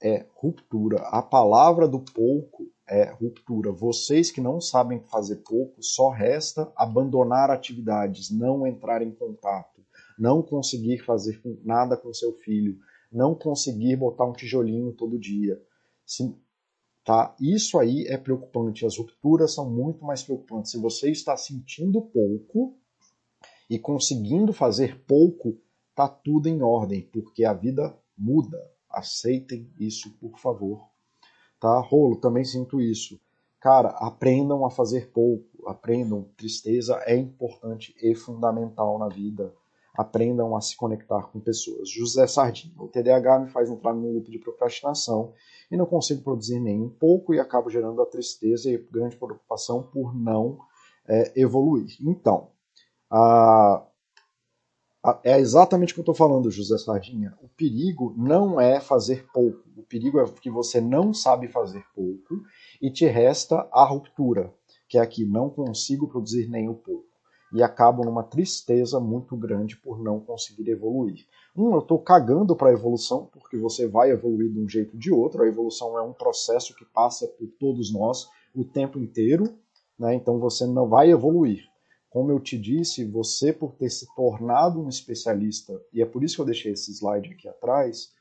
é 0.03 0.25
ruptura. 0.35 0.99
A 1.03 1.21
palavra 1.21 1.87
do 1.87 1.99
pouco 1.99 2.67
é 2.85 3.05
ruptura. 3.05 3.71
Vocês 3.71 4.29
que 4.29 4.41
não 4.41 4.59
sabem 4.59 4.99
fazer 4.99 5.37
pouco, 5.37 5.81
só 5.81 6.09
resta 6.09 6.69
abandonar 6.75 7.49
atividades, 7.49 8.29
não 8.29 8.67
entrar 8.67 9.01
em 9.01 9.11
contato, 9.11 9.72
não 10.17 10.41
conseguir 10.41 10.99
fazer 10.99 11.41
nada 11.63 11.97
com 11.97 12.13
seu 12.13 12.33
filho, 12.33 12.77
não 13.11 13.35
conseguir 13.35 13.95
botar 13.95 14.25
um 14.25 14.33
tijolinho 14.33 14.91
todo 14.93 15.19
dia. 15.19 15.61
Sim, 16.05 16.35
tá? 17.03 17.35
Isso 17.39 17.77
aí 17.77 18.05
é 18.07 18.17
preocupante. 18.17 18.85
As 18.85 18.97
rupturas 18.97 19.53
são 19.53 19.69
muito 19.69 20.03
mais 20.03 20.23
preocupantes. 20.23 20.71
Se 20.71 20.77
você 20.77 21.11
está 21.11 21.37
sentindo 21.37 22.01
pouco 22.01 22.75
e 23.69 23.77
conseguindo 23.77 24.51
fazer 24.51 25.03
pouco, 25.05 25.57
tá 25.95 26.07
tudo 26.07 26.47
em 26.47 26.61
ordem, 26.61 27.01
porque 27.11 27.45
a 27.45 27.53
vida 27.53 27.95
muda. 28.17 28.71
Aceitem 28.89 29.71
isso, 29.79 30.11
por 30.19 30.37
favor. 30.39 30.87
Tá? 31.59 31.79
Rolo, 31.79 32.17
também 32.17 32.43
sinto 32.43 32.79
isso. 32.81 33.19
Cara, 33.59 33.89
aprendam 33.91 34.65
a 34.65 34.69
fazer 34.69 35.11
pouco, 35.11 35.69
aprendam. 35.69 36.27
Tristeza 36.35 37.01
é 37.05 37.15
importante 37.15 37.95
e 38.01 38.13
fundamental 38.13 38.99
na 38.99 39.07
vida. 39.07 39.53
Aprendam 39.93 40.55
a 40.55 40.61
se 40.61 40.75
conectar 40.75 41.23
com 41.27 41.39
pessoas. 41.39 41.89
José 41.89 42.25
Sardinha, 42.25 42.73
o 42.79 42.87
TDAH 42.87 43.39
me 43.39 43.49
faz 43.49 43.69
entrar 43.69 43.93
num 43.93 44.13
loop 44.13 44.31
de 44.31 44.39
procrastinação 44.39 45.33
e 45.69 45.77
não 45.77 45.85
consigo 45.85 46.23
produzir 46.23 46.59
nem 46.59 46.81
um 46.81 46.89
pouco 46.89 47.33
e 47.33 47.39
acabo 47.39 47.69
gerando 47.69 48.01
a 48.01 48.05
tristeza 48.05 48.71
e 48.71 48.77
grande 48.77 49.15
preocupação 49.15 49.83
por 49.83 50.15
não 50.15 50.57
é, 51.07 51.33
evoluir. 51.39 51.95
Então, 52.01 52.49
a, 53.11 53.85
a, 55.03 55.19
é 55.23 55.39
exatamente 55.39 55.91
o 55.91 55.95
que 55.95 55.99
eu 55.99 56.03
estou 56.03 56.15
falando, 56.15 56.49
José 56.49 56.77
Sardinha. 56.77 57.37
O 57.41 57.47
perigo 57.49 58.15
não 58.17 58.59
é 58.59 58.79
fazer 58.79 59.27
pouco. 59.31 59.63
O 59.77 59.83
perigo 59.83 60.19
é 60.19 60.25
que 60.25 60.49
você 60.49 60.81
não 60.81 61.13
sabe 61.13 61.47
fazer 61.47 61.83
pouco 61.93 62.41
e 62.81 62.89
te 62.89 63.05
resta 63.05 63.67
a 63.71 63.85
ruptura, 63.85 64.53
que 64.87 64.97
é 64.97 65.01
aqui, 65.01 65.25
não 65.25 65.49
consigo 65.49 66.07
produzir 66.07 66.47
nem 66.47 66.69
o 66.69 66.73
pouco. 66.73 67.12
E 67.53 67.61
acabo 67.61 68.03
numa 68.03 68.23
tristeza 68.23 68.99
muito 68.99 69.37
grande 69.37 69.77
por 69.77 70.01
não 70.01 70.19
conseguir 70.19 70.67
evoluir. 70.69 71.27
Um, 71.55 71.73
eu 71.73 71.79
estou 71.79 71.99
cagando 71.99 72.55
para 72.55 72.69
a 72.69 72.73
evolução, 72.73 73.29
porque 73.31 73.57
você 73.57 73.87
vai 73.87 74.09
evoluir 74.09 74.51
de 74.51 74.59
um 74.59 74.67
jeito 74.67 74.93
ou 74.93 74.99
de 74.99 75.11
outro. 75.11 75.43
A 75.43 75.47
evolução 75.47 75.95
é 75.97 76.01
um 76.01 76.13
processo 76.13 76.75
que 76.75 76.83
passa 76.83 77.27
por 77.27 77.47
todos 77.59 77.93
nós 77.93 78.27
o 78.55 78.65
tempo 78.65 78.97
inteiro, 78.99 79.55
né? 79.99 80.15
então 80.15 80.39
você 80.39 80.65
não 80.65 80.89
vai 80.89 81.11
evoluir. 81.11 81.63
Como 82.09 82.31
eu 82.31 82.39
te 82.39 82.57
disse, 82.57 83.05
você, 83.05 83.53
por 83.53 83.75
ter 83.75 83.89
se 83.89 84.07
tornado 84.15 84.81
um 84.81 84.89
especialista, 84.89 85.79
e 85.91 86.01
é 86.01 86.05
por 86.05 86.23
isso 86.23 86.35
que 86.35 86.41
eu 86.41 86.45
deixei 86.45 86.73
esse 86.73 86.91
slide 86.91 87.31
aqui 87.31 87.47
atrás, 87.47 88.11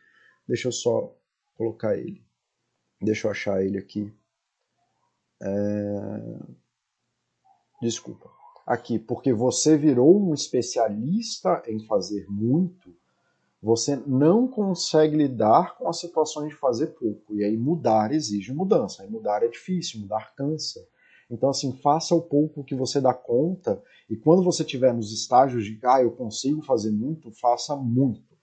deixa 0.47 0.69
eu 0.69 0.73
só 0.73 1.15
colocar 1.57 1.97
ele. 1.97 2.23
Deixa 3.01 3.27
eu 3.27 3.31
achar 3.31 3.65
ele 3.65 3.79
aqui. 3.79 4.13
É... 5.43 5.49
Desculpa. 7.81 8.42
Aqui, 8.67 8.99
porque 8.99 9.33
você 9.33 9.77
virou 9.77 10.21
um 10.21 10.35
especialista 10.35 11.63
em 11.67 11.81
fazer 11.81 12.27
muito, 12.29 12.95
você 13.61 13.97
não 14.07 14.47
consegue 14.49 15.17
lidar 15.17 15.77
com 15.77 15.89
as 15.89 15.99
situações 15.99 16.49
de 16.51 16.57
fazer 16.57 16.89
pouco. 16.89 17.35
E 17.35 17.45
aí 17.45 17.57
mudar 17.57 18.13
exige 18.13 18.53
mudança. 18.53 19.03
Aí 19.03 19.11
mudar 19.11 19.43
é 19.43 19.49
difícil, 19.49 20.01
mudar 20.01 20.35
cansa. 20.35 20.85
Então, 21.31 21.49
assim, 21.49 21.73
faça 21.73 22.15
o 22.15 22.21
pouco 22.21 22.65
que 22.65 22.75
você 22.75 23.01
dá 23.01 23.15
conta. 23.15 23.83
E 24.11 24.17
quando 24.17 24.43
você 24.43 24.63
estiver 24.63 24.93
nos 24.93 25.13
estágios 25.13 25.65
de, 25.65 25.79
ah, 25.85 26.03
eu 26.03 26.11
consigo 26.11 26.63
fazer 26.63 26.91
muito, 26.91 27.31
faça 27.31 27.77
muito. 27.77 28.37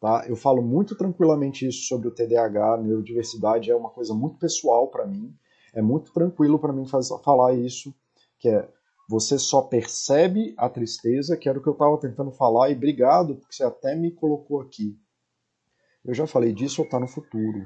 Tá? 0.00 0.24
Eu 0.26 0.36
falo 0.36 0.62
muito 0.62 0.96
tranquilamente 0.96 1.66
isso 1.66 1.86
sobre 1.86 2.08
o 2.08 2.10
TDAH, 2.10 2.78
neurodiversidade 2.78 3.70
é 3.70 3.76
uma 3.76 3.90
coisa 3.90 4.14
muito 4.14 4.38
pessoal 4.38 4.88
para 4.88 5.06
mim 5.06 5.34
é 5.74 5.82
muito 5.82 6.12
tranquilo 6.12 6.58
para 6.58 6.72
mim 6.72 6.86
fazer, 6.86 7.18
falar 7.18 7.52
isso, 7.54 7.92
que 8.38 8.48
é 8.48 8.68
você 9.08 9.38
só 9.38 9.62
percebe 9.62 10.54
a 10.56 10.68
tristeza, 10.68 11.36
que 11.36 11.48
era 11.48 11.58
o 11.58 11.62
que 11.62 11.68
eu 11.68 11.74
estava 11.74 11.98
tentando 11.98 12.30
falar, 12.32 12.70
e 12.70 12.74
obrigado, 12.74 13.36
porque 13.36 13.54
você 13.54 13.64
até 13.64 13.94
me 13.94 14.10
colocou 14.10 14.60
aqui. 14.60 14.98
Eu 16.04 16.14
já 16.14 16.26
falei 16.26 16.52
disso 16.52 16.82
está 16.82 16.98
no 16.98 17.06
futuro. 17.06 17.64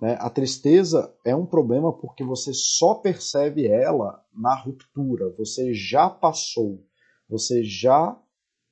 Né? 0.00 0.16
A 0.20 0.28
tristeza 0.28 1.14
é 1.24 1.34
um 1.34 1.46
problema 1.46 1.92
porque 1.92 2.24
você 2.24 2.52
só 2.52 2.94
percebe 2.94 3.66
ela 3.66 4.22
na 4.32 4.54
ruptura. 4.54 5.30
Você 5.38 5.72
já 5.74 6.08
passou, 6.10 6.84
você 7.28 7.62
já 7.62 8.18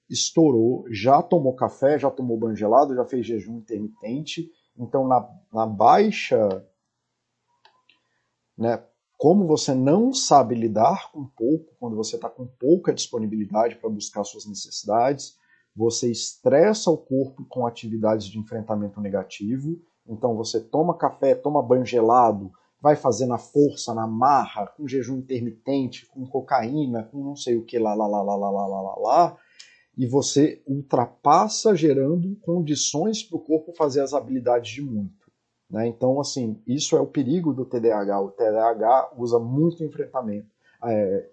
estourou, 0.08 0.84
já 0.90 1.22
tomou 1.22 1.54
café, 1.54 1.98
já 1.98 2.10
tomou 2.10 2.38
banho 2.38 2.56
gelado, 2.56 2.94
já 2.94 3.04
fez 3.04 3.26
jejum 3.26 3.58
intermitente. 3.58 4.50
Então, 4.76 5.06
na, 5.06 5.28
na 5.52 5.66
baixa 5.66 6.66
né? 8.56 8.84
como 9.22 9.46
você 9.46 9.72
não 9.72 10.12
sabe 10.12 10.52
lidar 10.56 11.12
com 11.12 11.24
pouco, 11.24 11.76
quando 11.78 11.94
você 11.94 12.16
está 12.16 12.28
com 12.28 12.44
pouca 12.44 12.92
disponibilidade 12.92 13.76
para 13.76 13.88
buscar 13.88 14.24
suas 14.24 14.46
necessidades, 14.46 15.36
você 15.76 16.10
estressa 16.10 16.90
o 16.90 16.98
corpo 16.98 17.46
com 17.48 17.64
atividades 17.64 18.26
de 18.26 18.36
enfrentamento 18.36 19.00
negativo. 19.00 19.80
Então 20.08 20.34
você 20.34 20.60
toma 20.60 20.98
café, 20.98 21.36
toma 21.36 21.62
banho 21.62 21.86
gelado, 21.86 22.50
vai 22.80 22.96
fazer 22.96 23.26
na 23.26 23.38
força, 23.38 23.94
na 23.94 24.08
marra, 24.08 24.66
com 24.66 24.88
jejum 24.88 25.18
intermitente, 25.18 26.04
com 26.06 26.26
cocaína, 26.26 27.04
com 27.04 27.22
não 27.22 27.36
sei 27.36 27.56
o 27.56 27.64
que 27.64 27.78
lá, 27.78 27.94
lá, 27.94 28.08
lá, 28.08 28.24
lá, 28.24 28.34
lá, 28.34 28.50
lá, 28.50 28.66
lá, 28.66 28.94
lá. 28.96 29.36
E 29.96 30.04
você 30.04 30.60
ultrapassa 30.66 31.76
gerando 31.76 32.34
condições 32.40 33.22
para 33.22 33.36
o 33.38 33.44
corpo 33.44 33.72
fazer 33.72 34.00
as 34.00 34.14
habilidades 34.14 34.72
de 34.72 34.82
muito. 34.82 35.21
Né? 35.72 35.88
Então, 35.88 36.20
assim, 36.20 36.60
isso 36.66 36.94
é 36.94 37.00
o 37.00 37.06
perigo 37.06 37.54
do 37.54 37.64
TDAH. 37.64 38.20
O 38.20 38.30
TDAH 38.30 39.12
usa 39.16 39.38
muito 39.38 39.82
enfrentamento, 39.82 40.46
é, 40.84 41.30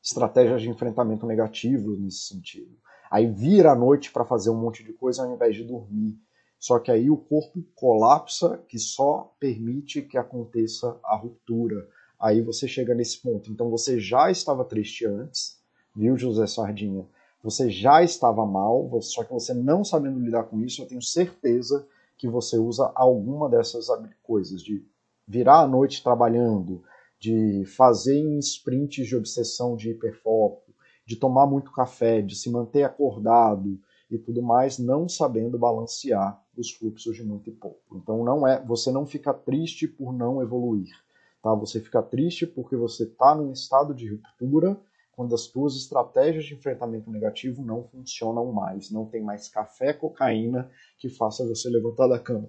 estratégias 0.00 0.62
de 0.62 0.70
enfrentamento 0.70 1.26
negativo 1.26 1.90
nesse 1.96 2.28
sentido. 2.28 2.70
Aí 3.10 3.26
vira 3.26 3.72
à 3.72 3.74
noite 3.74 4.12
para 4.12 4.24
fazer 4.24 4.50
um 4.50 4.56
monte 4.56 4.84
de 4.84 4.92
coisa 4.92 5.24
ao 5.24 5.34
invés 5.34 5.56
de 5.56 5.64
dormir. 5.64 6.16
Só 6.56 6.78
que 6.78 6.92
aí 6.92 7.10
o 7.10 7.16
corpo 7.16 7.64
colapsa, 7.74 8.62
que 8.68 8.78
só 8.78 9.34
permite 9.40 10.02
que 10.02 10.16
aconteça 10.16 10.96
a 11.04 11.16
ruptura. 11.16 11.88
Aí 12.20 12.40
você 12.40 12.68
chega 12.68 12.94
nesse 12.94 13.20
ponto. 13.20 13.50
Então 13.50 13.68
você 13.68 13.98
já 13.98 14.30
estava 14.30 14.64
triste 14.64 15.04
antes, 15.04 15.60
viu, 15.94 16.16
José 16.16 16.46
Sardinha? 16.46 17.04
Você 17.42 17.68
já 17.68 18.04
estava 18.04 18.46
mal, 18.46 18.88
só 19.02 19.24
que 19.24 19.32
você 19.32 19.52
não 19.52 19.84
sabendo 19.84 20.20
lidar 20.20 20.44
com 20.44 20.60
isso, 20.60 20.80
eu 20.80 20.86
tenho 20.86 21.02
certeza 21.02 21.84
que 22.22 22.28
você 22.28 22.56
usa 22.56 22.92
alguma 22.94 23.50
dessas 23.50 23.88
coisas, 24.22 24.62
de 24.62 24.86
virar 25.26 25.62
a 25.62 25.66
noite 25.66 26.04
trabalhando, 26.04 26.80
de 27.18 27.64
fazer 27.64 28.16
em 28.16 28.38
sprints 28.38 29.08
de 29.08 29.16
obsessão 29.16 29.74
de 29.74 29.90
hiperfoco, 29.90 30.72
de 31.04 31.16
tomar 31.16 31.48
muito 31.48 31.72
café, 31.72 32.22
de 32.22 32.36
se 32.36 32.48
manter 32.48 32.84
acordado 32.84 33.76
e 34.08 34.16
tudo 34.16 34.40
mais, 34.40 34.78
não 34.78 35.08
sabendo 35.08 35.58
balancear 35.58 36.40
os 36.56 36.70
fluxos 36.70 37.16
de 37.16 37.24
muito 37.24 37.50
e 37.50 37.52
pouco. 37.52 37.96
Então 37.96 38.22
não 38.22 38.46
é, 38.46 38.64
você 38.64 38.92
não 38.92 39.04
fica 39.04 39.34
triste 39.34 39.88
por 39.88 40.12
não 40.12 40.40
evoluir, 40.40 40.94
tá? 41.42 41.52
Você 41.56 41.80
fica 41.80 42.00
triste 42.00 42.46
porque 42.46 42.76
você 42.76 43.02
está 43.02 43.34
num 43.34 43.50
estado 43.50 43.92
de 43.92 44.08
ruptura 44.08 44.80
quando 45.12 45.34
as 45.34 45.42
suas 45.42 45.76
estratégias 45.76 46.44
de 46.44 46.54
enfrentamento 46.54 47.10
negativo 47.10 47.62
não 47.62 47.84
funcionam 47.84 48.50
mais, 48.52 48.90
não 48.90 49.06
tem 49.06 49.22
mais 49.22 49.48
café, 49.48 49.92
cocaína 49.92 50.70
que 50.98 51.08
faça 51.08 51.46
você 51.46 51.68
levantar 51.68 52.08
da 52.08 52.18
cama. 52.18 52.48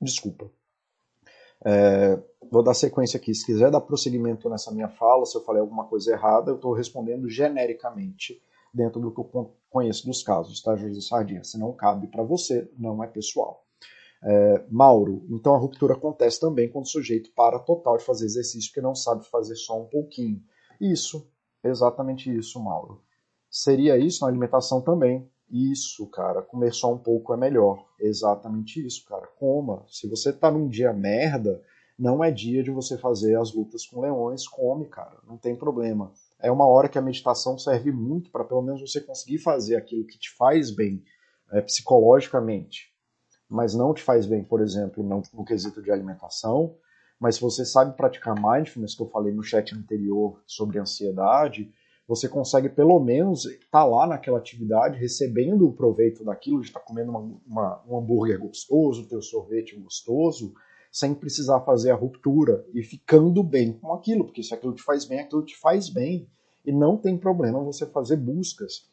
Desculpa. 0.00 0.50
É, 1.64 2.20
vou 2.50 2.62
dar 2.62 2.74
sequência 2.74 3.16
aqui. 3.16 3.34
Se 3.34 3.46
quiser 3.46 3.70
dar 3.70 3.80
prosseguimento 3.80 4.48
nessa 4.50 4.72
minha 4.72 4.88
fala, 4.88 5.24
se 5.24 5.36
eu 5.36 5.44
falei 5.44 5.60
alguma 5.60 5.86
coisa 5.86 6.12
errada, 6.12 6.50
eu 6.50 6.56
estou 6.56 6.72
respondendo 6.72 7.28
genericamente 7.28 8.42
dentro 8.74 9.00
do 9.00 9.12
que 9.12 9.20
eu 9.20 9.54
conheço 9.70 10.06
dos 10.06 10.22
casos, 10.22 10.62
tá, 10.62 10.76
José 10.76 11.00
Sardinha? 11.00 11.44
Se 11.44 11.58
não 11.58 11.72
cabe 11.72 12.06
para 12.06 12.22
você, 12.22 12.70
não 12.78 13.02
é 13.02 13.06
pessoal. 13.06 13.64
É, 14.24 14.64
Mauro, 14.70 15.26
então 15.30 15.54
a 15.54 15.58
ruptura 15.58 15.94
acontece 15.94 16.38
também 16.38 16.70
quando 16.70 16.84
o 16.84 16.88
sujeito 16.88 17.32
para 17.34 17.58
total 17.58 17.96
de 17.96 18.04
fazer 18.04 18.24
exercício 18.24 18.70
porque 18.70 18.80
não 18.80 18.94
sabe 18.94 19.26
fazer 19.26 19.56
só 19.56 19.80
um 19.80 19.86
pouquinho. 19.86 20.40
Isso, 20.80 21.28
Exatamente 21.62 22.34
isso, 22.34 22.62
Mauro. 22.62 23.02
Seria 23.50 23.98
isso 23.98 24.24
na 24.24 24.28
alimentação 24.30 24.80
também. 24.80 25.28
Isso, 25.50 26.06
cara, 26.06 26.40
comer 26.40 26.72
só 26.72 26.92
um 26.92 26.98
pouco 26.98 27.34
é 27.34 27.36
melhor. 27.36 27.86
Exatamente 28.00 28.84
isso, 28.84 29.04
cara. 29.04 29.26
Coma. 29.38 29.84
Se 29.88 30.08
você 30.08 30.32
tá 30.32 30.50
num 30.50 30.66
dia 30.66 30.92
merda, 30.92 31.62
não 31.98 32.24
é 32.24 32.30
dia 32.30 32.62
de 32.62 32.70
você 32.70 32.96
fazer 32.96 33.38
as 33.38 33.52
lutas 33.52 33.86
com 33.86 34.00
leões, 34.00 34.48
come, 34.48 34.86
cara. 34.86 35.18
Não 35.26 35.36
tem 35.36 35.54
problema. 35.54 36.12
É 36.40 36.50
uma 36.50 36.66
hora 36.66 36.88
que 36.88 36.98
a 36.98 37.02
meditação 37.02 37.58
serve 37.58 37.92
muito 37.92 38.30
para 38.30 38.44
pelo 38.44 38.62
menos 38.62 38.80
você 38.80 39.00
conseguir 39.00 39.38
fazer 39.38 39.76
aquilo 39.76 40.06
que 40.06 40.18
te 40.18 40.30
faz 40.34 40.70
bem 40.70 41.04
é, 41.52 41.60
psicologicamente, 41.60 42.92
mas 43.48 43.74
não 43.74 43.92
te 43.92 44.02
faz 44.02 44.26
bem, 44.26 44.42
por 44.42 44.60
exemplo, 44.60 45.04
no, 45.04 45.22
no 45.32 45.44
quesito 45.44 45.82
de 45.82 45.92
alimentação, 45.92 46.74
mas 47.22 47.36
se 47.36 47.40
você 47.40 47.64
sabe 47.64 47.96
praticar 47.96 48.34
mindfulness, 48.34 48.96
que 48.96 49.02
eu 49.02 49.08
falei 49.08 49.32
no 49.32 49.44
chat 49.44 49.72
anterior 49.76 50.42
sobre 50.44 50.80
ansiedade, 50.80 51.72
você 52.04 52.28
consegue 52.28 52.68
pelo 52.68 52.98
menos 52.98 53.44
estar 53.44 53.68
tá 53.70 53.84
lá 53.84 54.08
naquela 54.08 54.38
atividade, 54.38 54.98
recebendo 54.98 55.68
o 55.68 55.72
proveito 55.72 56.24
daquilo, 56.24 56.60
de 56.60 56.66
estar 56.66 56.80
tá 56.80 56.84
comendo 56.84 57.12
uma, 57.12 57.40
uma, 57.46 57.82
um 57.88 57.96
hambúrguer 57.96 58.40
gostoso, 58.40 59.06
teu 59.06 59.22
sorvete 59.22 59.76
gostoso, 59.76 60.52
sem 60.90 61.14
precisar 61.14 61.60
fazer 61.60 61.92
a 61.92 61.94
ruptura 61.94 62.66
e 62.74 62.82
ficando 62.82 63.40
bem 63.44 63.72
com 63.72 63.94
aquilo, 63.94 64.24
porque 64.24 64.42
se 64.42 64.52
aquilo 64.52 64.74
te 64.74 64.82
faz 64.82 65.04
bem, 65.04 65.20
aquilo 65.20 65.44
te 65.44 65.56
faz 65.56 65.88
bem. 65.88 66.28
E 66.66 66.72
não 66.72 66.96
tem 66.96 67.16
problema 67.16 67.62
você 67.62 67.86
fazer 67.86 68.16
buscas. 68.16 68.90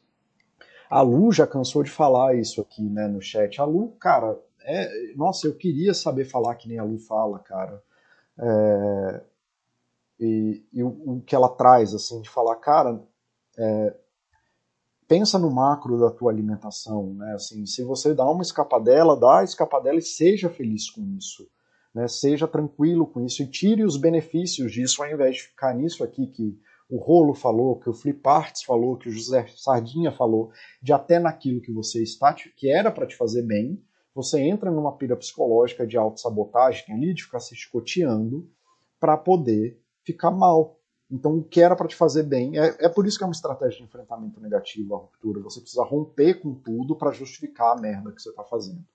A 0.88 1.02
Lu 1.02 1.32
já 1.32 1.48
cansou 1.48 1.82
de 1.82 1.90
falar 1.90 2.36
isso 2.36 2.62
aqui 2.62 2.84
né, 2.84 3.08
no 3.08 3.22
chat. 3.22 3.60
A 3.60 3.66
Lu, 3.66 3.90
cara, 4.00 4.40
é, 4.62 5.14
nossa, 5.16 5.48
eu 5.48 5.56
queria 5.56 5.96
saber 5.96 6.26
falar 6.26 6.54
que 6.58 6.70
nem 6.70 6.78
a 6.78 6.84
Lu 6.84 7.00
fala, 7.00 7.40
cara. 7.40 7.82
É, 8.42 9.24
e, 10.20 10.64
e 10.74 10.84
o, 10.84 10.88
o, 10.88 11.22
que 11.22 11.36
ela 11.36 11.50
traz, 11.50 11.94
assim, 11.94 12.22
de 12.22 12.30
falar, 12.30 12.56
cara, 12.58 13.02
é, 13.58 13.96
pensa 15.08 15.40
no 15.40 15.50
macro 15.50 16.00
da 16.00 16.12
tua 16.12 16.32
alimentação, 16.32 17.14
né? 17.14 17.34
Assim, 17.34 17.66
se 17.66 17.84
você 17.84 18.14
dá 18.14 18.30
uma 18.30 18.44
escapadela, 18.44 19.20
dá 19.20 19.40
a 19.40 19.44
escapadela 19.44 19.98
e 19.98 20.04
seja 20.04 20.50
feliz 20.50 20.90
com 20.90 21.02
isso, 21.18 21.50
né? 21.94 22.08
Seja 22.08 22.48
tranquilo 22.48 23.08
com 23.08 23.26
isso 23.26 23.42
e 23.42 23.48
tire 23.48 23.84
os 23.84 23.98
benefícios 23.98 24.72
disso 24.72 25.02
ao 25.02 25.10
invés 25.10 25.36
de 25.36 25.44
ficar 25.44 25.74
nisso 25.74 26.04
aqui 26.04 26.28
que 26.28 26.60
o 26.90 26.98
Rolo 26.98 27.34
falou, 27.34 27.80
que 27.80 27.90
o 27.90 27.94
Flip 27.94 28.22
Arts 28.28 28.64
falou, 28.64 28.98
que 28.98 29.10
o 29.10 29.12
José 29.12 29.46
Sardinha 29.56 30.12
falou, 30.12 30.52
de 30.82 30.92
até 30.92 31.20
naquilo 31.20 31.62
que 31.62 31.72
você 31.72 32.02
está, 32.02 32.34
que 32.34 32.70
era 32.70 32.92
para 32.92 33.06
te 33.06 33.16
fazer 33.16 33.44
bem, 33.44 33.80
você 34.22 34.40
entra 34.42 34.72
numa 34.72 34.92
pira 34.92 35.16
psicológica 35.16 35.86
de 35.86 35.98
autossabotagem 35.98 36.94
ali, 36.94 37.14
de 37.14 37.24
ficar 37.24 37.40
se 37.40 37.54
escoteando 37.54 38.50
para 39.00 39.16
poder 39.16 39.82
ficar 40.04 40.32
mal, 40.32 40.80
então, 41.12 41.38
o 41.38 41.44
que 41.44 41.60
era 41.60 41.76
para 41.76 41.88
te 41.88 41.96
fazer 41.96 42.24
bem, 42.24 42.58
é, 42.60 42.86
é 42.86 42.90
por 42.90 43.08
isso 43.08 43.18
que 43.18 43.24
é 43.24 43.28
uma 43.28 43.34
estratégia 43.34 43.80
de 43.80 43.84
enfrentamento 43.84 44.40
negativo, 44.40 44.94
a 44.94 45.00
ruptura. 45.00 45.42
Você 45.42 45.60
precisa 45.60 45.84
romper 45.84 46.36
com 46.36 46.54
tudo 46.54 46.96
para 46.96 47.12
justificar 47.12 47.76
a 47.76 47.82
merda 47.82 48.12
que 48.12 48.22
você 48.22 48.30
está 48.30 48.44
fazendo. 48.44 48.86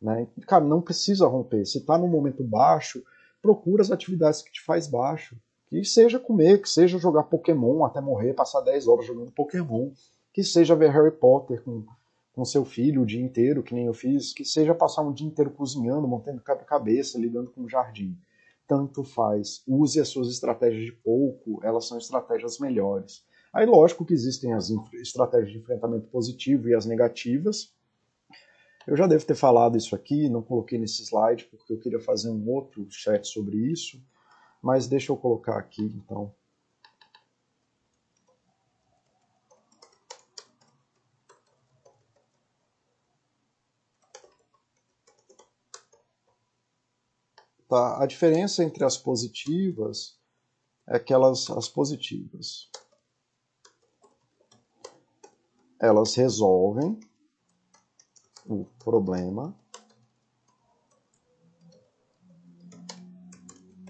Né? 0.00 0.28
Cara, 0.46 0.64
não 0.64 0.80
precisa 0.80 1.26
romper. 1.26 1.66
Se 1.66 1.78
está 1.78 1.98
num 1.98 2.06
momento 2.06 2.44
baixo, 2.44 3.02
procura 3.42 3.82
as 3.82 3.90
atividades 3.90 4.40
que 4.40 4.52
te 4.52 4.62
faz 4.62 4.86
baixo. 4.86 5.36
Que 5.66 5.84
seja 5.84 6.20
comer, 6.20 6.62
que 6.62 6.68
seja 6.68 6.96
jogar 6.96 7.24
Pokémon 7.24 7.84
até 7.84 8.00
morrer, 8.00 8.34
passar 8.34 8.60
10 8.60 8.86
horas 8.86 9.04
jogando 9.04 9.32
Pokémon, 9.32 9.90
que 10.32 10.42
seja 10.42 10.76
ver 10.76 10.90
Harry 10.90 11.10
Potter 11.10 11.62
com, 11.62 11.84
com 12.38 12.44
seu 12.44 12.64
filho 12.64 13.02
o 13.02 13.06
dia 13.06 13.20
inteiro, 13.20 13.64
que 13.64 13.74
nem 13.74 13.86
eu 13.86 13.92
fiz, 13.92 14.32
que 14.32 14.44
seja 14.44 14.72
passar 14.72 15.02
um 15.02 15.12
dia 15.12 15.26
inteiro 15.26 15.50
cozinhando, 15.50 16.06
montando 16.06 16.40
quebra-cabeça, 16.40 17.18
lidando 17.18 17.50
com 17.50 17.62
o 17.62 17.68
jardim 17.68 18.16
tanto 18.68 19.02
faz. 19.02 19.62
Use 19.66 19.98
as 19.98 20.08
suas 20.08 20.28
estratégias 20.28 20.84
de 20.84 20.92
pouco, 20.92 21.58
elas 21.64 21.88
são 21.88 21.96
estratégias 21.96 22.58
melhores. 22.58 23.24
Aí, 23.50 23.64
lógico 23.64 24.04
que 24.04 24.12
existem 24.12 24.52
as 24.52 24.70
estratégias 24.92 25.52
de 25.52 25.58
enfrentamento 25.58 26.06
positivo 26.08 26.68
e 26.68 26.74
as 26.74 26.84
negativas. 26.84 27.74
Eu 28.86 28.94
já 28.94 29.06
devo 29.06 29.24
ter 29.24 29.34
falado 29.34 29.76
isso 29.78 29.96
aqui, 29.96 30.28
não 30.28 30.42
coloquei 30.42 30.78
nesse 30.78 31.02
slide 31.02 31.46
porque 31.46 31.72
eu 31.72 31.78
queria 31.78 31.98
fazer 31.98 32.30
um 32.30 32.48
outro 32.50 32.86
chat 32.90 33.26
sobre 33.26 33.56
isso, 33.56 34.00
mas 34.62 34.86
deixa 34.86 35.10
eu 35.10 35.16
colocar 35.16 35.56
aqui 35.58 35.82
então. 35.82 36.32
Tá? 47.68 48.02
A 48.02 48.06
diferença 48.06 48.64
entre 48.64 48.82
as 48.82 48.96
positivas 48.96 50.18
é 50.86 50.98
que 50.98 51.12
elas, 51.12 51.50
as 51.50 51.68
positivas, 51.68 52.70
elas 55.78 56.14
resolvem 56.14 56.98
o 58.46 58.64
problema 58.82 59.54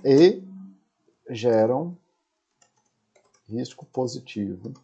e 0.05 0.43
geram 1.31 1.97
risco 3.47 3.87
positivo. 3.87 4.74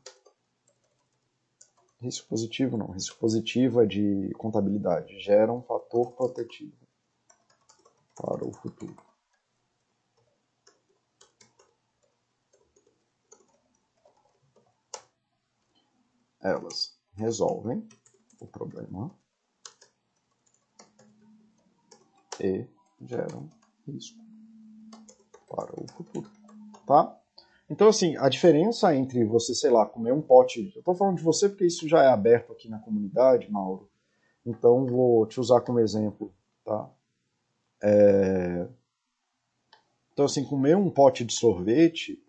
Risco 2.01 2.29
positivo 2.29 2.77
não, 2.77 2.93
risco 2.93 3.19
positivo 3.19 3.83
é 3.83 3.87
de 3.87 4.31
contabilidade, 4.39 5.19
gera 5.19 5.53
um 5.53 5.63
fator 5.63 6.13
protetivo 6.13 6.85
para 8.15 8.47
o 8.47 8.53
futuro. 8.53 8.97
Elas 16.41 16.99
resolvem 17.15 17.89
o 18.41 18.47
problema 18.47 19.11
e 22.41 22.67
geram 23.01 23.49
risco 23.87 24.19
para 25.49 25.73
o 25.81 25.87
futuro, 25.93 26.31
tá? 26.87 27.19
Então, 27.71 27.89
assim, 27.89 28.17
a 28.19 28.29
diferença 28.29 28.95
entre 28.95 29.25
você, 29.25 29.55
sei 29.55 29.71
lá, 29.71 29.87
comer 29.87 30.13
um 30.13 30.21
pote. 30.21 30.71
Eu 30.77 30.83
tô 30.83 30.95
falando 30.95 31.17
de 31.17 31.23
você 31.23 31.49
porque 31.49 31.67
isso 31.67 31.89
já 31.89 32.03
é 32.03 32.09
aberto 32.09 32.53
aqui 32.53 32.69
na 32.69 32.79
comunidade, 32.79 33.51
Mauro. 33.51 33.89
Então, 34.45 34.85
vou 34.85 35.27
te 35.27 35.41
usar 35.41 35.63
como 35.63 35.81
exemplo, 35.81 36.35
tá? 36.63 36.91
É... 37.83 38.69
Então, 40.13 40.25
assim, 40.25 40.45
comer 40.45 40.77
um 40.77 40.91
pote 40.91 41.25
de 41.25 41.33
sorvete 41.33 42.23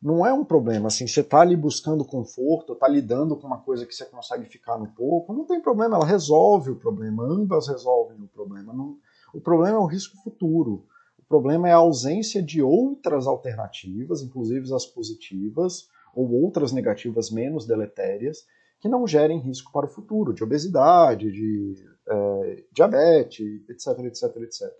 não 0.00 0.26
é 0.26 0.32
um 0.32 0.44
problema. 0.44 0.88
Assim, 0.88 1.06
você 1.06 1.20
está 1.20 1.40
ali 1.40 1.56
buscando 1.56 2.04
conforto, 2.04 2.72
está 2.72 2.88
lidando 2.88 3.36
com 3.36 3.46
uma 3.46 3.60
coisa 3.60 3.86
que 3.86 3.94
você 3.94 4.04
consegue 4.04 4.46
ficar 4.46 4.78
no 4.78 4.88
pouco, 4.88 5.32
não 5.32 5.44
tem 5.44 5.60
problema, 5.60 5.96
ela 5.96 6.06
resolve 6.06 6.70
o 6.70 6.76
problema, 6.76 7.24
ambas 7.24 7.68
resolvem 7.68 8.20
o 8.20 8.28
problema. 8.28 8.72
Não... 8.72 8.98
O 9.32 9.40
problema 9.40 9.76
é 9.76 9.80
o 9.80 9.86
risco 9.86 10.16
futuro. 10.22 10.86
O 11.18 11.22
problema 11.28 11.68
é 11.68 11.72
a 11.72 11.76
ausência 11.76 12.42
de 12.42 12.60
outras 12.60 13.26
alternativas, 13.26 14.22
inclusive 14.22 14.74
as 14.74 14.84
positivas, 14.84 15.88
ou 16.14 16.30
outras 16.42 16.72
negativas 16.72 17.30
menos 17.30 17.64
deletérias, 17.66 18.44
que 18.82 18.88
não 18.88 19.06
gerem 19.06 19.38
risco 19.38 19.70
para 19.70 19.86
o 19.86 19.88
futuro, 19.88 20.34
de 20.34 20.42
obesidade, 20.42 21.30
de 21.30 21.76
é, 22.04 22.64
diabetes, 22.72 23.62
etc, 23.70 23.98
etc, 24.00 24.36
etc. 24.38 24.72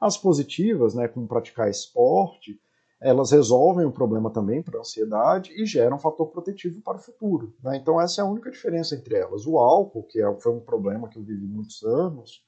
As 0.00 0.16
positivas, 0.16 0.94
né, 0.94 1.06
como 1.08 1.28
praticar 1.28 1.68
esporte, 1.68 2.58
elas 2.98 3.32
resolvem 3.32 3.84
o 3.84 3.92
problema 3.92 4.30
também 4.30 4.62
para 4.62 4.78
a 4.78 4.80
ansiedade 4.80 5.52
e 5.52 5.66
geram 5.66 5.98
fator 5.98 6.28
protetivo 6.28 6.80
para 6.80 6.96
o 6.96 7.00
futuro. 7.00 7.54
Né? 7.62 7.76
Então 7.76 8.00
essa 8.00 8.22
é 8.22 8.24
a 8.24 8.26
única 8.26 8.50
diferença 8.50 8.94
entre 8.94 9.14
elas. 9.14 9.46
O 9.46 9.58
álcool, 9.58 10.04
que 10.04 10.22
é, 10.22 10.40
foi 10.40 10.52
um 10.52 10.60
problema 10.60 11.06
que 11.06 11.18
eu 11.18 11.22
vivi 11.22 11.46
muitos 11.46 11.82
anos, 11.82 12.42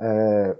é, 0.00 0.58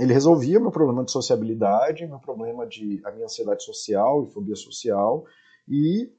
ele 0.00 0.12
resolvia 0.12 0.58
meu 0.58 0.72
problema 0.72 1.04
de 1.04 1.12
sociabilidade, 1.12 2.04
meu 2.04 2.18
problema 2.18 2.66
de 2.66 3.00
a 3.04 3.12
minha 3.12 3.26
ansiedade 3.26 3.62
social 3.62 4.24
e 4.24 4.32
fobia 4.32 4.56
social, 4.56 5.24
e 5.68 6.12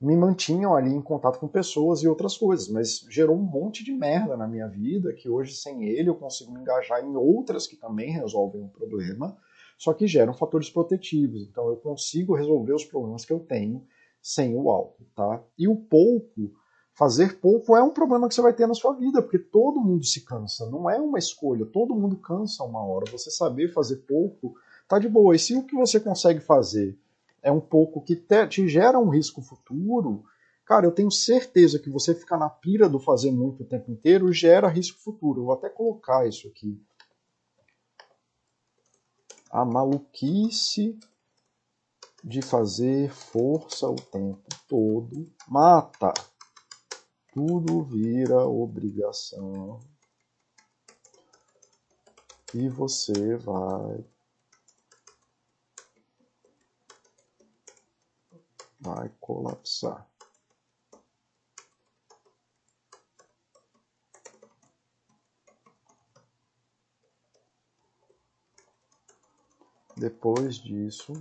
me 0.00 0.14
mantinham 0.14 0.74
ali 0.74 0.90
em 0.90 1.00
contato 1.00 1.38
com 1.38 1.48
pessoas 1.48 2.02
e 2.02 2.08
outras 2.08 2.36
coisas, 2.36 2.68
mas 2.68 3.06
gerou 3.08 3.36
um 3.36 3.42
monte 3.42 3.82
de 3.82 3.92
merda 3.92 4.36
na 4.36 4.46
minha 4.46 4.68
vida 4.68 5.12
que 5.12 5.28
hoje 5.28 5.54
sem 5.54 5.84
ele 5.84 6.10
eu 6.10 6.14
consigo 6.14 6.52
me 6.52 6.60
engajar 6.60 7.02
em 7.02 7.16
outras 7.16 7.66
que 7.66 7.76
também 7.76 8.10
resolvem 8.10 8.62
o 8.62 8.68
problema, 8.68 9.36
só 9.78 9.94
que 9.94 10.06
geram 10.06 10.34
fatores 10.34 10.68
protetivos. 10.68 11.42
Então 11.42 11.68
eu 11.68 11.76
consigo 11.76 12.34
resolver 12.34 12.74
os 12.74 12.84
problemas 12.84 13.24
que 13.24 13.32
eu 13.32 13.40
tenho 13.40 13.86
sem 14.20 14.54
o 14.54 14.68
álcool, 14.68 15.06
tá? 15.14 15.42
E 15.58 15.66
o 15.66 15.76
pouco, 15.76 16.52
fazer 16.92 17.38
pouco 17.40 17.74
é 17.76 17.82
um 17.82 17.92
problema 17.92 18.28
que 18.28 18.34
você 18.34 18.42
vai 18.42 18.52
ter 18.52 18.66
na 18.66 18.74
sua 18.74 18.92
vida, 18.92 19.22
porque 19.22 19.38
todo 19.38 19.80
mundo 19.80 20.04
se 20.04 20.24
cansa, 20.24 20.68
não 20.68 20.90
é 20.90 20.98
uma 20.98 21.18
escolha, 21.18 21.64
todo 21.64 21.94
mundo 21.94 22.16
cansa 22.16 22.64
uma 22.64 22.84
hora. 22.84 23.10
Você 23.10 23.30
saber 23.30 23.72
fazer 23.72 23.96
pouco 23.98 24.54
tá 24.88 24.98
de 24.98 25.08
boa. 25.08 25.34
E 25.34 25.38
se 25.38 25.54
o 25.54 25.62
que 25.62 25.74
você 25.74 25.98
consegue 25.98 26.40
fazer 26.40 26.98
é 27.46 27.52
um 27.52 27.60
pouco 27.60 28.02
que 28.02 28.16
te, 28.16 28.44
te 28.48 28.68
gera 28.68 28.98
um 28.98 29.08
risco 29.08 29.40
futuro, 29.40 30.24
cara, 30.64 30.84
eu 30.84 30.90
tenho 30.90 31.12
certeza 31.12 31.78
que 31.78 31.88
você 31.88 32.12
ficar 32.12 32.36
na 32.36 32.50
pira 32.50 32.88
do 32.88 32.98
fazer 32.98 33.30
muito 33.30 33.62
o 33.62 33.66
tempo 33.66 33.88
inteiro 33.88 34.32
gera 34.32 34.66
risco 34.66 34.98
futuro. 34.98 35.42
Eu 35.42 35.44
vou 35.44 35.54
até 35.54 35.68
colocar 35.68 36.26
isso 36.26 36.48
aqui. 36.48 36.84
A 39.48 39.64
maluquice 39.64 40.98
de 42.24 42.42
fazer 42.42 43.12
força 43.12 43.88
o 43.88 43.94
tempo 43.94 44.42
todo 44.66 45.32
mata. 45.46 46.12
Tudo 47.32 47.84
vira 47.84 48.44
obrigação. 48.44 49.78
E 52.52 52.68
você 52.68 53.36
vai 53.36 54.04
vai 58.86 59.10
colapsar. 59.20 60.08
Depois 69.96 70.56
disso, 70.56 71.12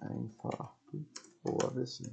é 0.00 0.12
infarto 0.14 1.06
ou 1.44 1.58
AVC. 1.66 2.12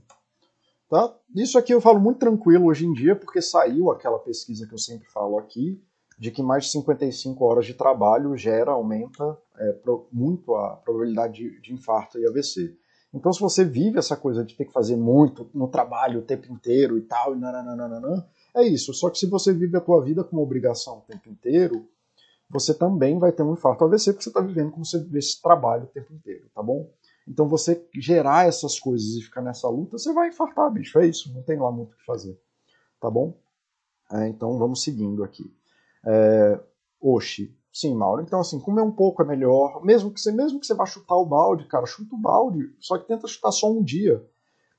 Tá? 0.88 1.16
Isso 1.36 1.58
aqui 1.58 1.74
eu 1.74 1.82
falo 1.82 2.00
muito 2.00 2.20
tranquilo 2.20 2.66
hoje 2.66 2.86
em 2.86 2.94
dia, 2.94 3.16
porque 3.16 3.42
saiu 3.42 3.90
aquela 3.90 4.20
pesquisa 4.20 4.68
que 4.68 4.74
eu 4.74 4.78
sempre 4.78 5.08
falo 5.08 5.40
aqui, 5.40 5.82
de 6.20 6.30
que 6.30 6.44
mais 6.44 6.66
de 6.66 6.72
55 6.72 7.46
horas 7.46 7.66
de 7.66 7.74
trabalho 7.74 8.36
gera, 8.36 8.72
aumenta 8.72 9.38
é, 9.56 9.72
pro, 9.74 10.08
muito 10.12 10.54
a 10.56 10.76
probabilidade 10.76 11.36
de, 11.36 11.62
de 11.62 11.74
infarto 11.74 12.20
e 12.20 12.28
AVC. 12.28 12.78
Então, 13.14 13.34
se 13.34 13.40
você 13.40 13.66
vive 13.66 13.98
essa 13.98 14.16
coisa 14.16 14.44
de 14.44 14.56
ter 14.56 14.66
que 14.66 14.72
fazer 14.72 14.96
muito 14.96 15.50
no 15.54 15.68
trabalho 15.68 16.20
o 16.20 16.24
tempo 16.24 16.52
inteiro 16.52 16.98
e 16.98 17.02
tal, 17.02 17.36
e 17.36 17.40
nananana, 17.40 18.28
é 18.56 18.64
isso. 18.64 18.94
Só 18.94 19.10
que 19.10 19.18
se 19.18 19.26
você 19.26 19.52
vive 19.52 19.78
a 19.78 19.82
tua 19.82 20.04
vida 20.04 20.24
como 20.24 20.42
obrigação 20.42 21.00
o 21.00 21.12
tempo 21.12 21.30
inteiro, 21.30 21.88
você 22.50 22.74
também 22.74 23.18
vai 23.18 23.32
ter 23.32 23.44
um 23.44 23.54
infarto 23.54 23.84
AVC, 23.84 24.14
porque 24.14 24.24
você 24.24 24.30
está 24.30 24.42
vivendo 24.42 24.72
como 24.72 24.86
se 24.86 24.98
vive 25.00 25.20
esse 25.20 25.42
trabalho 25.42 25.84
o 25.84 25.88
tempo 25.88 26.14
inteiro, 26.14 26.50
tá 26.54 26.62
bom? 26.64 26.92
Então 27.28 27.48
você 27.48 27.88
gerar 27.94 28.48
essas 28.48 28.80
coisas 28.80 29.16
e 29.16 29.22
ficar 29.22 29.42
nessa 29.42 29.70
luta, 29.70 29.98
você 29.98 30.12
vai 30.12 30.30
infartar, 30.30 30.72
bicho. 30.72 30.98
É 30.98 31.06
isso, 31.06 31.32
não 31.34 31.44
tem 31.44 31.60
lá 31.60 31.72
muito 31.72 31.94
o 31.94 31.98
que 31.98 32.06
fazer. 32.06 32.40
Tá 33.00 33.10
bom? 33.10 33.38
É, 34.12 34.28
então 34.28 34.58
vamos 34.58 34.84
seguindo 34.84 35.24
aqui. 35.24 35.54
É, 36.04 36.60
Oxi. 37.00 37.56
Sim, 37.80 37.96
Mauro. 37.96 38.22
Então, 38.22 38.42
assim, 38.42 38.60
comer 38.60 38.82
um 38.82 38.92
pouco 38.92 39.22
é 39.22 39.26
melhor. 39.26 39.82
Mesmo 39.86 40.12
que 40.12 40.20
você, 40.20 40.34
mesmo 40.34 40.60
que 40.60 40.66
você 40.66 40.74
vá 40.74 40.86
chutar 40.86 41.16
o 41.16 41.26
balde, 41.26 41.66
cara, 41.66 41.86
chuta 41.86 42.14
o 42.14 42.20
balde. 42.20 42.76
Só 42.78 42.98
que 42.98 43.08
tenta 43.08 43.26
chutar 43.26 43.54
só 43.54 43.72
um 43.72 43.82
dia. 43.82 44.22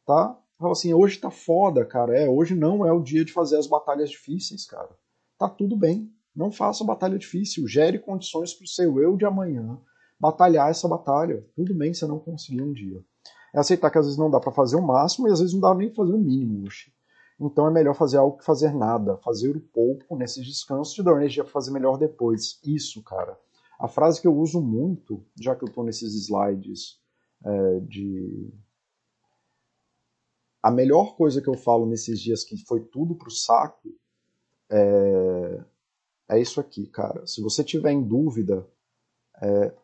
Tá? 0.04 0.38
Fala 0.58 0.72
assim, 0.72 0.92
hoje 0.92 1.18
tá 1.18 1.30
foda, 1.30 1.82
cara. 1.86 2.14
É, 2.14 2.28
hoje 2.28 2.54
não 2.54 2.84
é 2.84 2.92
o 2.92 3.00
dia 3.00 3.24
de 3.24 3.32
fazer 3.32 3.56
as 3.56 3.66
batalhas 3.66 4.10
difíceis, 4.10 4.66
cara. 4.66 4.90
Tá 5.38 5.48
tudo 5.48 5.78
bem. 5.78 6.12
Não 6.36 6.52
faça 6.52 6.84
batalha 6.84 7.18
difícil. 7.18 7.66
Gere 7.66 7.98
condições 7.98 8.52
pro 8.52 8.66
seu 8.66 9.00
eu 9.00 9.16
de 9.16 9.24
amanhã 9.24 9.80
batalhar 10.20 10.68
essa 10.68 10.86
batalha. 10.86 11.42
Tudo 11.56 11.74
bem 11.74 11.94
se 11.94 12.06
não 12.06 12.18
conseguir 12.18 12.60
um 12.60 12.74
dia. 12.74 13.02
É 13.54 13.58
aceitar 13.58 13.90
que 13.90 13.96
às 13.96 14.04
vezes 14.04 14.18
não 14.18 14.30
dá 14.30 14.38
para 14.38 14.52
fazer 14.52 14.76
o 14.76 14.86
máximo 14.86 15.26
e 15.26 15.32
às 15.32 15.40
vezes 15.40 15.54
não 15.54 15.62
dá 15.62 15.74
nem 15.74 15.88
pra 15.88 16.04
fazer 16.04 16.12
o 16.12 16.18
mínimo. 16.18 16.66
Oxi. 16.66 16.92
Então 17.40 17.66
é 17.66 17.70
melhor 17.70 17.94
fazer 17.94 18.18
algo 18.18 18.36
que 18.36 18.44
fazer 18.44 18.74
nada, 18.74 19.16
fazer 19.16 19.56
o 19.56 19.60
pouco 19.60 20.14
nesses 20.14 20.46
descansos 20.46 20.94
te 20.94 21.02
dá 21.02 21.12
energia 21.12 21.42
para 21.42 21.52
fazer 21.52 21.70
melhor 21.70 21.96
depois. 21.96 22.60
Isso, 22.62 23.02
cara. 23.02 23.38
A 23.78 23.88
frase 23.88 24.20
que 24.20 24.26
eu 24.26 24.36
uso 24.36 24.60
muito, 24.60 25.24
já 25.40 25.56
que 25.56 25.64
eu 25.64 25.68
estou 25.68 25.82
nesses 25.82 26.14
slides 26.14 27.00
é, 27.42 27.80
de. 27.80 28.52
A 30.62 30.70
melhor 30.70 31.16
coisa 31.16 31.40
que 31.40 31.48
eu 31.48 31.56
falo 31.56 31.86
nesses 31.86 32.20
dias 32.20 32.44
que 32.44 32.58
foi 32.66 32.80
tudo 32.84 33.14
pro 33.14 33.30
saco 33.30 33.88
é, 34.70 35.64
é 36.28 36.38
isso 36.38 36.60
aqui, 36.60 36.86
cara. 36.86 37.26
Se 37.26 37.40
você 37.40 37.64
tiver 37.64 37.92
em 37.92 38.02
dúvida, 38.02 38.68
é, 39.40 39.74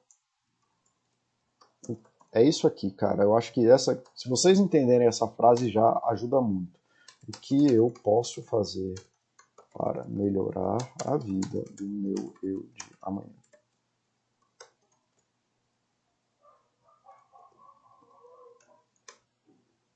é 2.33 2.43
isso 2.43 2.67
aqui, 2.67 2.91
cara. 2.91 3.23
Eu 3.23 3.35
acho 3.35 3.51
que 3.55 3.67
essa, 3.67 4.03
se 4.15 4.29
vocês 4.29 4.59
entenderem 4.59 5.09
essa 5.09 5.27
frase 5.27 5.71
já 5.71 5.99
ajuda 6.05 6.39
muito. 6.43 6.79
O 7.29 7.33
que 7.33 7.66
eu 7.66 7.91
posso 7.91 8.41
fazer 8.43 8.95
para 9.74 10.05
melhorar 10.05 10.79
a 11.05 11.16
vida 11.16 11.62
do 11.72 11.85
meu 11.85 12.35
eu 12.41 12.62
de 12.72 12.85
amanhã? 13.03 13.35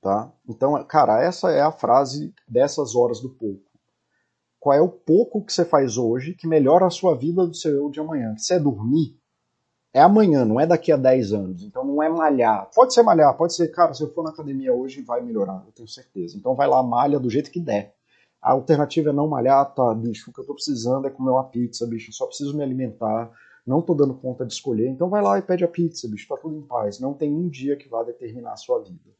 Tá? 0.01 0.33
Então, 0.49 0.83
cara, 0.85 1.23
essa 1.23 1.51
é 1.51 1.61
a 1.61 1.71
frase 1.71 2.33
dessas 2.47 2.95
horas 2.95 3.21
do 3.21 3.29
pouco. 3.29 3.71
Qual 4.59 4.75
é 4.75 4.81
o 4.81 4.89
pouco 4.89 5.45
que 5.45 5.53
você 5.53 5.63
faz 5.63 5.95
hoje 5.95 6.33
que 6.33 6.47
melhora 6.47 6.85
a 6.87 6.91
sua 6.91 7.15
vida 7.15 7.45
do 7.45 7.53
seu 7.53 7.73
eu 7.73 7.89
de 7.89 7.99
amanhã? 7.99 8.35
Se 8.37 8.53
é 8.53 8.59
dormir, 8.59 9.20
é 9.93 10.01
amanhã, 10.01 10.45
não 10.45 10.59
é 10.59 10.65
daqui 10.65 10.91
a 10.91 10.97
10 10.97 11.33
anos. 11.33 11.63
Então 11.63 11.83
não 11.83 12.01
é 12.01 12.09
malhar. 12.09 12.69
Pode 12.73 12.93
ser 12.93 13.03
malhar, 13.03 13.35
pode 13.35 13.53
ser, 13.53 13.67
cara, 13.69 13.93
se 13.93 14.03
eu 14.03 14.13
for 14.13 14.23
na 14.23 14.29
academia 14.29 14.73
hoje 14.73 15.01
vai 15.01 15.21
melhorar, 15.21 15.63
eu 15.65 15.71
tenho 15.73 15.87
certeza. 15.87 16.37
Então 16.37 16.55
vai 16.55 16.67
lá, 16.67 16.81
malha 16.81 17.19
do 17.19 17.29
jeito 17.29 17.51
que 17.51 17.59
der. 17.59 17.93
A 18.41 18.53
alternativa 18.53 19.09
é 19.09 19.13
não 19.13 19.27
malhar, 19.27 19.65
tá, 19.73 19.93
bicho, 19.93 20.31
o 20.31 20.33
que 20.33 20.39
eu 20.39 20.45
tô 20.45 20.53
precisando 20.53 21.05
é 21.07 21.11
comer 21.11 21.31
uma 21.31 21.43
pizza, 21.43 21.85
bicho, 21.85 22.11
só 22.11 22.25
preciso 22.25 22.57
me 22.57 22.63
alimentar, 22.63 23.29
não 23.67 23.81
tô 23.81 23.93
dando 23.93 24.15
conta 24.15 24.45
de 24.45 24.53
escolher. 24.53 24.87
Então 24.87 25.09
vai 25.09 25.21
lá 25.21 25.37
e 25.37 25.41
pede 25.41 25.63
a 25.63 25.67
pizza, 25.67 26.07
bicho, 26.07 26.27
tá 26.27 26.37
tudo 26.37 26.55
em 26.55 26.61
paz. 26.61 26.99
Não 26.99 27.13
tem 27.13 27.31
um 27.31 27.47
dia 27.47 27.75
que 27.75 27.87
vá 27.87 28.01
determinar 28.03 28.53
a 28.53 28.57
sua 28.57 28.79
vida. 28.79 29.11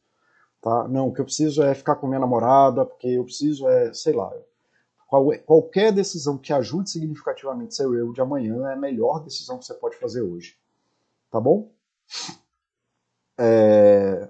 Tá? 0.60 0.88
Não, 0.88 1.08
o 1.08 1.12
que 1.12 1.20
eu 1.20 1.24
preciso 1.24 1.62
é 1.62 1.74
ficar 1.74 1.96
com 1.96 2.06
minha 2.06 2.20
namorada, 2.20 2.84
porque 2.84 3.08
eu 3.08 3.24
preciso 3.24 3.68
é, 3.68 3.92
sei 3.92 4.12
lá, 4.12 4.32
é, 4.34 5.38
qualquer 5.38 5.92
decisão 5.92 6.38
que 6.38 6.52
ajude 6.52 6.90
significativamente 6.90 7.74
seu 7.74 7.94
eu 7.94 8.12
de 8.12 8.20
amanhã 8.20 8.68
é 8.68 8.72
a 8.72 8.76
melhor 8.76 9.22
decisão 9.22 9.58
que 9.58 9.66
você 9.66 9.74
pode 9.74 9.96
fazer 9.96 10.22
hoje. 10.22 10.56
Tá 11.32 11.40
bom? 11.40 11.72
É... 13.40 14.28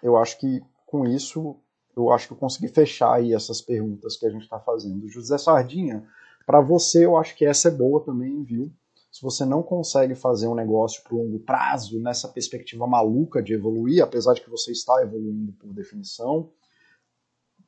Eu 0.00 0.16
acho 0.16 0.38
que 0.38 0.62
com 0.86 1.04
isso, 1.04 1.56
eu 1.96 2.12
acho 2.12 2.28
que 2.28 2.34
eu 2.34 2.38
consegui 2.38 2.68
fechar 2.68 3.14
aí 3.14 3.34
essas 3.34 3.60
perguntas 3.60 4.16
que 4.16 4.24
a 4.24 4.30
gente 4.30 4.42
está 4.42 4.60
fazendo. 4.60 5.08
José 5.08 5.36
Sardinha, 5.36 6.08
para 6.46 6.60
você 6.60 7.04
eu 7.04 7.16
acho 7.16 7.34
que 7.34 7.44
essa 7.44 7.66
é 7.66 7.72
boa 7.72 8.02
também, 8.04 8.44
viu? 8.44 8.72
Se 9.10 9.20
você 9.20 9.44
não 9.44 9.60
consegue 9.60 10.14
fazer 10.14 10.46
um 10.46 10.54
negócio 10.54 11.02
para 11.02 11.16
longo 11.16 11.40
prazo, 11.40 12.00
nessa 12.00 12.28
perspectiva 12.28 12.86
maluca 12.86 13.42
de 13.42 13.54
evoluir, 13.54 14.04
apesar 14.04 14.34
de 14.34 14.40
que 14.40 14.48
você 14.50 14.70
está 14.70 15.02
evoluindo 15.02 15.52
por 15.54 15.74
definição, 15.74 16.52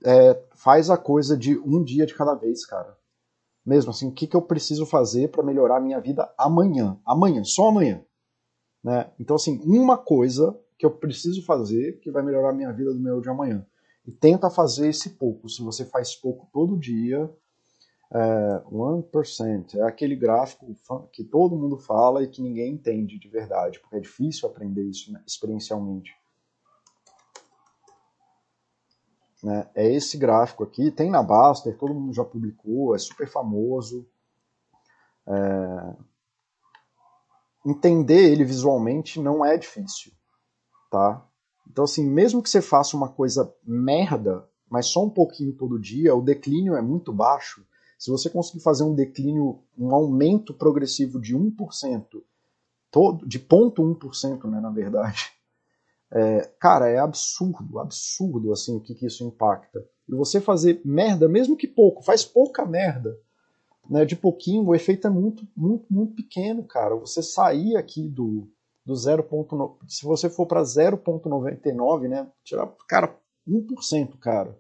é, 0.05 0.40
faz 0.55 0.88
a 0.88 0.96
coisa 0.96 1.36
de 1.36 1.59
um 1.59 1.82
dia 1.82 2.07
de 2.07 2.14
cada 2.14 2.34
vez, 2.34 2.64
cara 2.64 2.96
mesmo 3.65 3.91
assim, 3.91 4.09
o 4.09 4.13
que, 4.13 4.27
que 4.27 4.37
eu 4.37 4.43
preciso 4.43 4.87
fazer 4.87 5.31
para 5.31 5.43
melhorar 5.43 5.77
a 5.77 5.81
minha 5.81 6.01
vida 6.01 6.33
amanhã? 6.37 6.99
Amanhã, 7.05 7.45
só 7.45 7.69
amanhã. 7.69 8.05
Né? 8.83 9.11
Então, 9.19 9.37
assim, 9.37 9.61
uma 9.65 9.99
coisa 9.99 10.59
que 10.79 10.87
eu 10.87 10.91
preciso 10.91 11.45
fazer 11.45 12.01
que 12.01 12.11
vai 12.11 12.23
melhorar 12.23 12.51
a 12.51 12.55
minha 12.55 12.73
vida 12.73 12.93
do 12.93 13.01
meu 13.01 13.21
de 13.21 13.29
amanhã. 13.29 13.67
E 14.07 14.11
tenta 14.11 14.49
fazer 14.49 14.89
esse 14.89 15.11
pouco. 15.11 15.49
Se 15.49 15.63
você 15.63 15.85
faz 15.85 16.17
pouco 16.17 16.49
todo 16.53 16.79
dia, 16.79 17.31
é, 18.13 18.63
1% 18.73 19.77
é 19.77 19.83
aquele 19.83 20.17
gráfico 20.17 20.75
que 21.13 21.23
todo 21.23 21.57
mundo 21.57 21.77
fala 21.77 22.23
e 22.23 22.29
que 22.29 22.43
ninguém 22.43 22.73
entende 22.73 23.19
de 23.19 23.29
verdade, 23.29 23.79
porque 23.79 23.97
é 23.97 24.01
difícil 24.01 24.49
aprender 24.49 24.83
isso 24.83 25.13
né, 25.13 25.23
experiencialmente. 25.27 26.13
Né? 29.43 29.68
É 29.74 29.91
esse 29.91 30.18
gráfico 30.18 30.62
aqui, 30.62 30.91
tem 30.91 31.11
na 31.11 31.22
Baster, 31.22 31.76
todo 31.76 31.95
mundo 31.95 32.12
já 32.12 32.24
publicou, 32.24 32.95
é 32.95 32.99
super 32.99 33.28
famoso. 33.28 34.07
É... 35.26 35.97
Entender 37.64 38.32
ele 38.32 38.45
visualmente 38.45 39.20
não 39.20 39.45
é 39.45 39.57
difícil, 39.57 40.12
tá? 40.91 41.26
Então, 41.68 41.84
assim, 41.84 42.05
mesmo 42.05 42.43
que 42.43 42.51
você 42.51 42.61
faça 42.61 42.97
uma 42.97 43.09
coisa 43.09 43.55
merda, 43.64 44.49
mas 44.68 44.86
só 44.86 45.05
um 45.05 45.11
pouquinho 45.11 45.53
todo 45.53 45.78
dia, 45.78 46.14
o 46.14 46.22
declínio 46.22 46.74
é 46.74 46.82
muito 46.82 47.12
baixo. 47.12 47.64
Se 47.99 48.11
você 48.11 48.30
conseguir 48.30 48.62
fazer 48.62 48.82
um 48.82 48.95
declínio, 48.95 49.62
um 49.76 49.95
aumento 49.95 50.55
progressivo 50.55 51.20
de 51.20 51.36
1%, 51.36 52.22
todo, 52.91 53.26
de 53.26 53.38
0,1%, 53.38 54.45
né, 54.49 54.61
na 54.61 54.70
verdade, 54.70 55.32
é, 56.13 56.51
cara, 56.59 56.89
é 56.89 56.99
absurdo, 56.99 57.79
absurdo 57.79 58.53
assim 58.53 58.77
o 58.77 58.81
que, 58.81 58.95
que 58.95 59.07
isso 59.07 59.25
impacta. 59.25 59.85
E 60.09 60.15
você 60.15 60.41
fazer 60.41 60.81
merda, 60.85 61.29
mesmo 61.29 61.57
que 61.57 61.69
pouco, 61.69 62.03
faz 62.03 62.25
pouca 62.25 62.67
merda, 62.67 63.17
né, 63.89 64.05
de 64.05 64.17
pouquinho, 64.17 64.67
o 64.67 64.75
efeito 64.75 65.07
é 65.07 65.11
muito, 65.11 65.47
muito, 65.57 65.87
muito 65.91 66.15
pequeno, 66.15 66.65
cara. 66.65 66.95
Você 66.97 67.23
sair 67.23 67.77
aqui 67.77 68.09
do, 68.09 68.49
do 68.85 68.95
0.9, 68.95 69.77
se 69.87 70.05
você 70.05 70.29
for 70.29 70.47
para 70.47 70.63
0.99, 70.63 72.09
né, 72.09 72.27
tirar, 72.45 72.67
cara, 72.89 73.17
1%, 73.49 74.19
cara, 74.19 74.57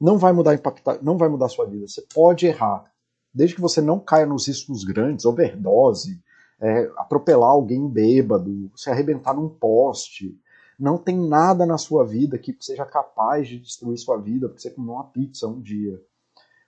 não 0.00 0.18
vai 0.18 0.32
mudar 0.32 0.54
impactar, 0.54 1.02
não 1.02 1.18
vai 1.18 1.28
mudar 1.28 1.46
a 1.46 1.50
sua 1.50 1.66
vida. 1.66 1.86
Você 1.86 2.04
pode 2.14 2.46
errar, 2.46 2.90
desde 3.34 3.54
que 3.56 3.60
você 3.60 3.80
não 3.80 3.98
caia 3.98 4.26
nos 4.26 4.48
riscos 4.48 4.84
grandes, 4.84 5.24
overdose, 5.24 6.20
é, 6.60 6.90
atropelar 6.96 7.50
alguém 7.50 7.88
bêbado, 7.88 8.70
se 8.76 8.90
arrebentar 8.90 9.34
num 9.34 9.48
poste, 9.48 10.38
não 10.80 10.96
tem 10.96 11.16
nada 11.16 11.66
na 11.66 11.76
sua 11.76 12.04
vida 12.06 12.38
que 12.38 12.56
seja 12.58 12.86
capaz 12.86 13.46
de 13.46 13.58
destruir 13.58 13.98
sua 13.98 14.16
vida 14.16 14.48
porque 14.48 14.62
você 14.62 14.70
comeu 14.70 14.94
uma 14.94 15.04
pizza 15.04 15.46
um 15.46 15.60
dia. 15.60 16.00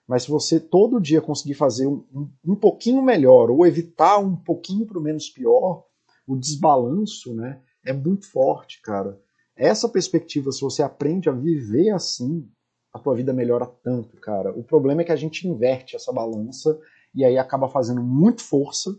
Mas 0.07 0.23
se 0.23 0.29
você 0.29 0.59
todo 0.59 1.01
dia 1.01 1.21
conseguir 1.21 1.55
fazer 1.55 1.87
um, 1.87 2.05
um, 2.13 2.29
um 2.45 2.55
pouquinho 2.55 3.01
melhor 3.01 3.49
ou 3.49 3.65
evitar 3.65 4.19
um 4.19 4.35
pouquinho 4.35 4.85
para 4.85 5.01
menos 5.01 5.29
pior, 5.29 5.85
o 6.27 6.35
desbalanço 6.35 7.33
né, 7.33 7.61
é 7.83 7.91
muito 7.91 8.29
forte, 8.29 8.81
cara. 8.81 9.19
Essa 9.55 9.89
perspectiva, 9.89 10.51
se 10.51 10.61
você 10.61 10.83
aprende 10.83 11.29
a 11.29 11.31
viver 11.31 11.89
assim, 11.91 12.47
a 12.93 12.99
tua 12.99 13.15
vida 13.15 13.33
melhora 13.33 13.65
tanto, 13.65 14.17
cara. 14.17 14.51
O 14.57 14.63
problema 14.63 15.01
é 15.01 15.05
que 15.05 15.11
a 15.11 15.17
gente 15.17 15.47
inverte 15.47 15.95
essa 15.95 16.13
balança 16.13 16.79
e 17.15 17.25
aí 17.25 17.37
acaba 17.37 17.67
fazendo 17.67 18.03
muito 18.03 18.43
força 18.43 18.95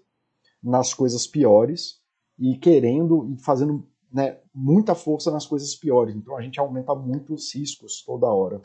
nas 0.62 0.93
coisas 0.93 1.27
piores 1.27 2.01
e 2.39 2.57
querendo 2.57 3.33
e 3.33 3.37
fazendo 3.43 3.87
né, 4.15 4.39
muita 4.55 4.95
força 4.95 5.29
nas 5.33 5.45
coisas 5.45 5.75
piores. 5.75 6.15
Então 6.15 6.37
a 6.37 6.41
gente 6.41 6.61
aumenta 6.61 6.95
muito 6.95 7.35
os 7.35 7.53
riscos 7.53 8.01
toda 8.07 8.29
hora. 8.29 8.62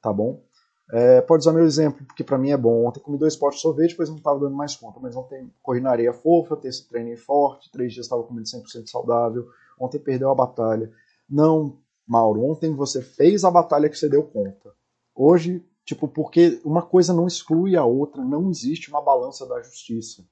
Tá 0.00 0.10
bom? 0.10 0.42
É, 0.90 1.20
pode 1.20 1.42
usar 1.42 1.52
meu 1.52 1.64
exemplo, 1.64 2.04
porque 2.06 2.24
para 2.24 2.38
mim 2.38 2.50
é 2.50 2.56
bom. 2.56 2.86
Ontem 2.86 3.00
comi 3.00 3.18
dois 3.18 3.36
potes 3.36 3.58
de 3.58 3.62
sorvete, 3.62 3.90
depois 3.90 4.08
não 4.08 4.16
estava 4.16 4.40
dando 4.40 4.56
mais 4.56 4.74
conta. 4.74 4.98
Mas 4.98 5.14
ontem 5.14 5.52
corri 5.62 5.80
na 5.80 5.90
areia 5.90 6.14
fofa, 6.14 6.56
ter 6.56 6.68
esse 6.68 6.88
treino 6.88 7.14
forte, 7.18 7.70
três 7.70 7.92
dias 7.92 8.06
estava 8.06 8.22
comendo 8.22 8.48
100% 8.48 8.86
saudável. 8.86 9.46
Ontem 9.78 9.98
perdeu 9.98 10.30
a 10.30 10.34
batalha. 10.34 10.90
Não, 11.28 11.76
Mauro, 12.08 12.42
ontem 12.42 12.74
você 12.74 13.02
fez 13.02 13.44
a 13.44 13.50
batalha 13.50 13.90
que 13.90 13.98
você 13.98 14.08
deu 14.08 14.22
conta. 14.22 14.72
Hoje, 15.14 15.62
tipo, 15.84 16.08
porque 16.08 16.62
uma 16.64 16.80
coisa 16.80 17.12
não 17.12 17.26
exclui 17.26 17.76
a 17.76 17.84
outra, 17.84 18.24
não 18.24 18.48
existe 18.48 18.88
uma 18.88 19.02
balança 19.02 19.46
da 19.46 19.60
justiça. 19.60 20.24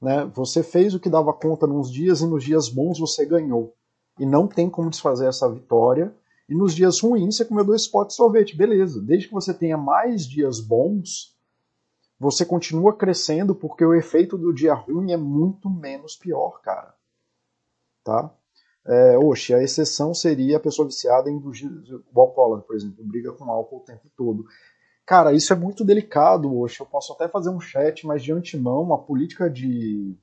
Né? 0.00 0.24
Você 0.34 0.62
fez 0.62 0.94
o 0.94 1.00
que 1.00 1.10
dava 1.10 1.32
conta 1.32 1.66
nos 1.66 1.92
dias 1.92 2.20
e 2.20 2.26
nos 2.26 2.44
dias 2.44 2.68
bons 2.68 2.98
você 2.98 3.24
ganhou. 3.26 3.74
E 4.18 4.24
não 4.24 4.46
tem 4.46 4.70
como 4.70 4.90
desfazer 4.90 5.26
essa 5.26 5.50
vitória. 5.50 6.14
E 6.48 6.54
nos 6.54 6.74
dias 6.74 7.00
ruins 7.00 7.36
você 7.36 7.44
comeu 7.44 7.64
dois 7.64 7.86
potes 7.86 8.14
de 8.14 8.16
sorvete, 8.16 8.56
beleza. 8.56 9.00
Desde 9.00 9.28
que 9.28 9.34
você 9.34 9.54
tenha 9.54 9.76
mais 9.76 10.26
dias 10.26 10.58
bons, 10.58 11.36
você 12.18 12.44
continua 12.44 12.96
crescendo 12.96 13.54
porque 13.54 13.84
o 13.84 13.94
efeito 13.94 14.36
do 14.36 14.52
dia 14.52 14.74
ruim 14.74 15.12
é 15.12 15.16
muito 15.16 15.70
menos 15.70 16.16
pior, 16.16 16.60
cara. 16.60 16.94
tá? 18.04 18.34
É, 18.84 19.18
oxe, 19.18 19.54
a 19.54 19.62
exceção 19.62 20.12
seria 20.14 20.56
a 20.56 20.60
pessoa 20.60 20.88
viciada 20.88 21.30
em 21.30 21.36
o 21.36 22.20
alcoólatra, 22.20 22.66
por 22.66 22.74
exemplo, 22.74 23.04
briga 23.04 23.32
com 23.32 23.44
álcool 23.50 23.78
o 23.78 23.84
tempo 23.84 24.10
todo. 24.16 24.44
Cara, 25.10 25.32
isso 25.32 25.52
é 25.52 25.56
muito 25.56 25.84
delicado, 25.84 26.56
oxe. 26.56 26.78
Eu 26.78 26.86
posso 26.86 27.12
até 27.12 27.28
fazer 27.28 27.50
um 27.50 27.58
chat, 27.58 28.06
mas 28.06 28.22
de 28.22 28.30
antemão, 28.30 28.94
a 28.94 28.98
política 29.02 29.50
de, 29.50 30.16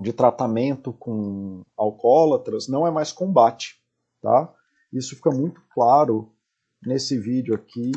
de 0.00 0.12
tratamento 0.14 0.94
com 0.94 1.60
alcoólatras 1.76 2.66
não 2.66 2.86
é 2.86 2.90
mais 2.90 3.12
combate, 3.12 3.78
tá? 4.22 4.50
Isso 4.90 5.14
fica 5.14 5.30
muito 5.30 5.60
claro 5.74 6.34
nesse 6.82 7.18
vídeo 7.18 7.54
aqui. 7.54 7.92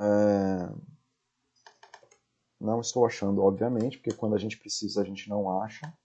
É... 0.00 0.68
Não 2.60 2.80
estou 2.80 3.06
achando, 3.06 3.40
obviamente, 3.40 3.98
porque 3.98 4.16
quando 4.16 4.34
a 4.34 4.38
gente 4.38 4.58
precisa 4.58 5.00
a 5.00 5.04
gente 5.04 5.28
não 5.30 5.62
acha. 5.62 5.96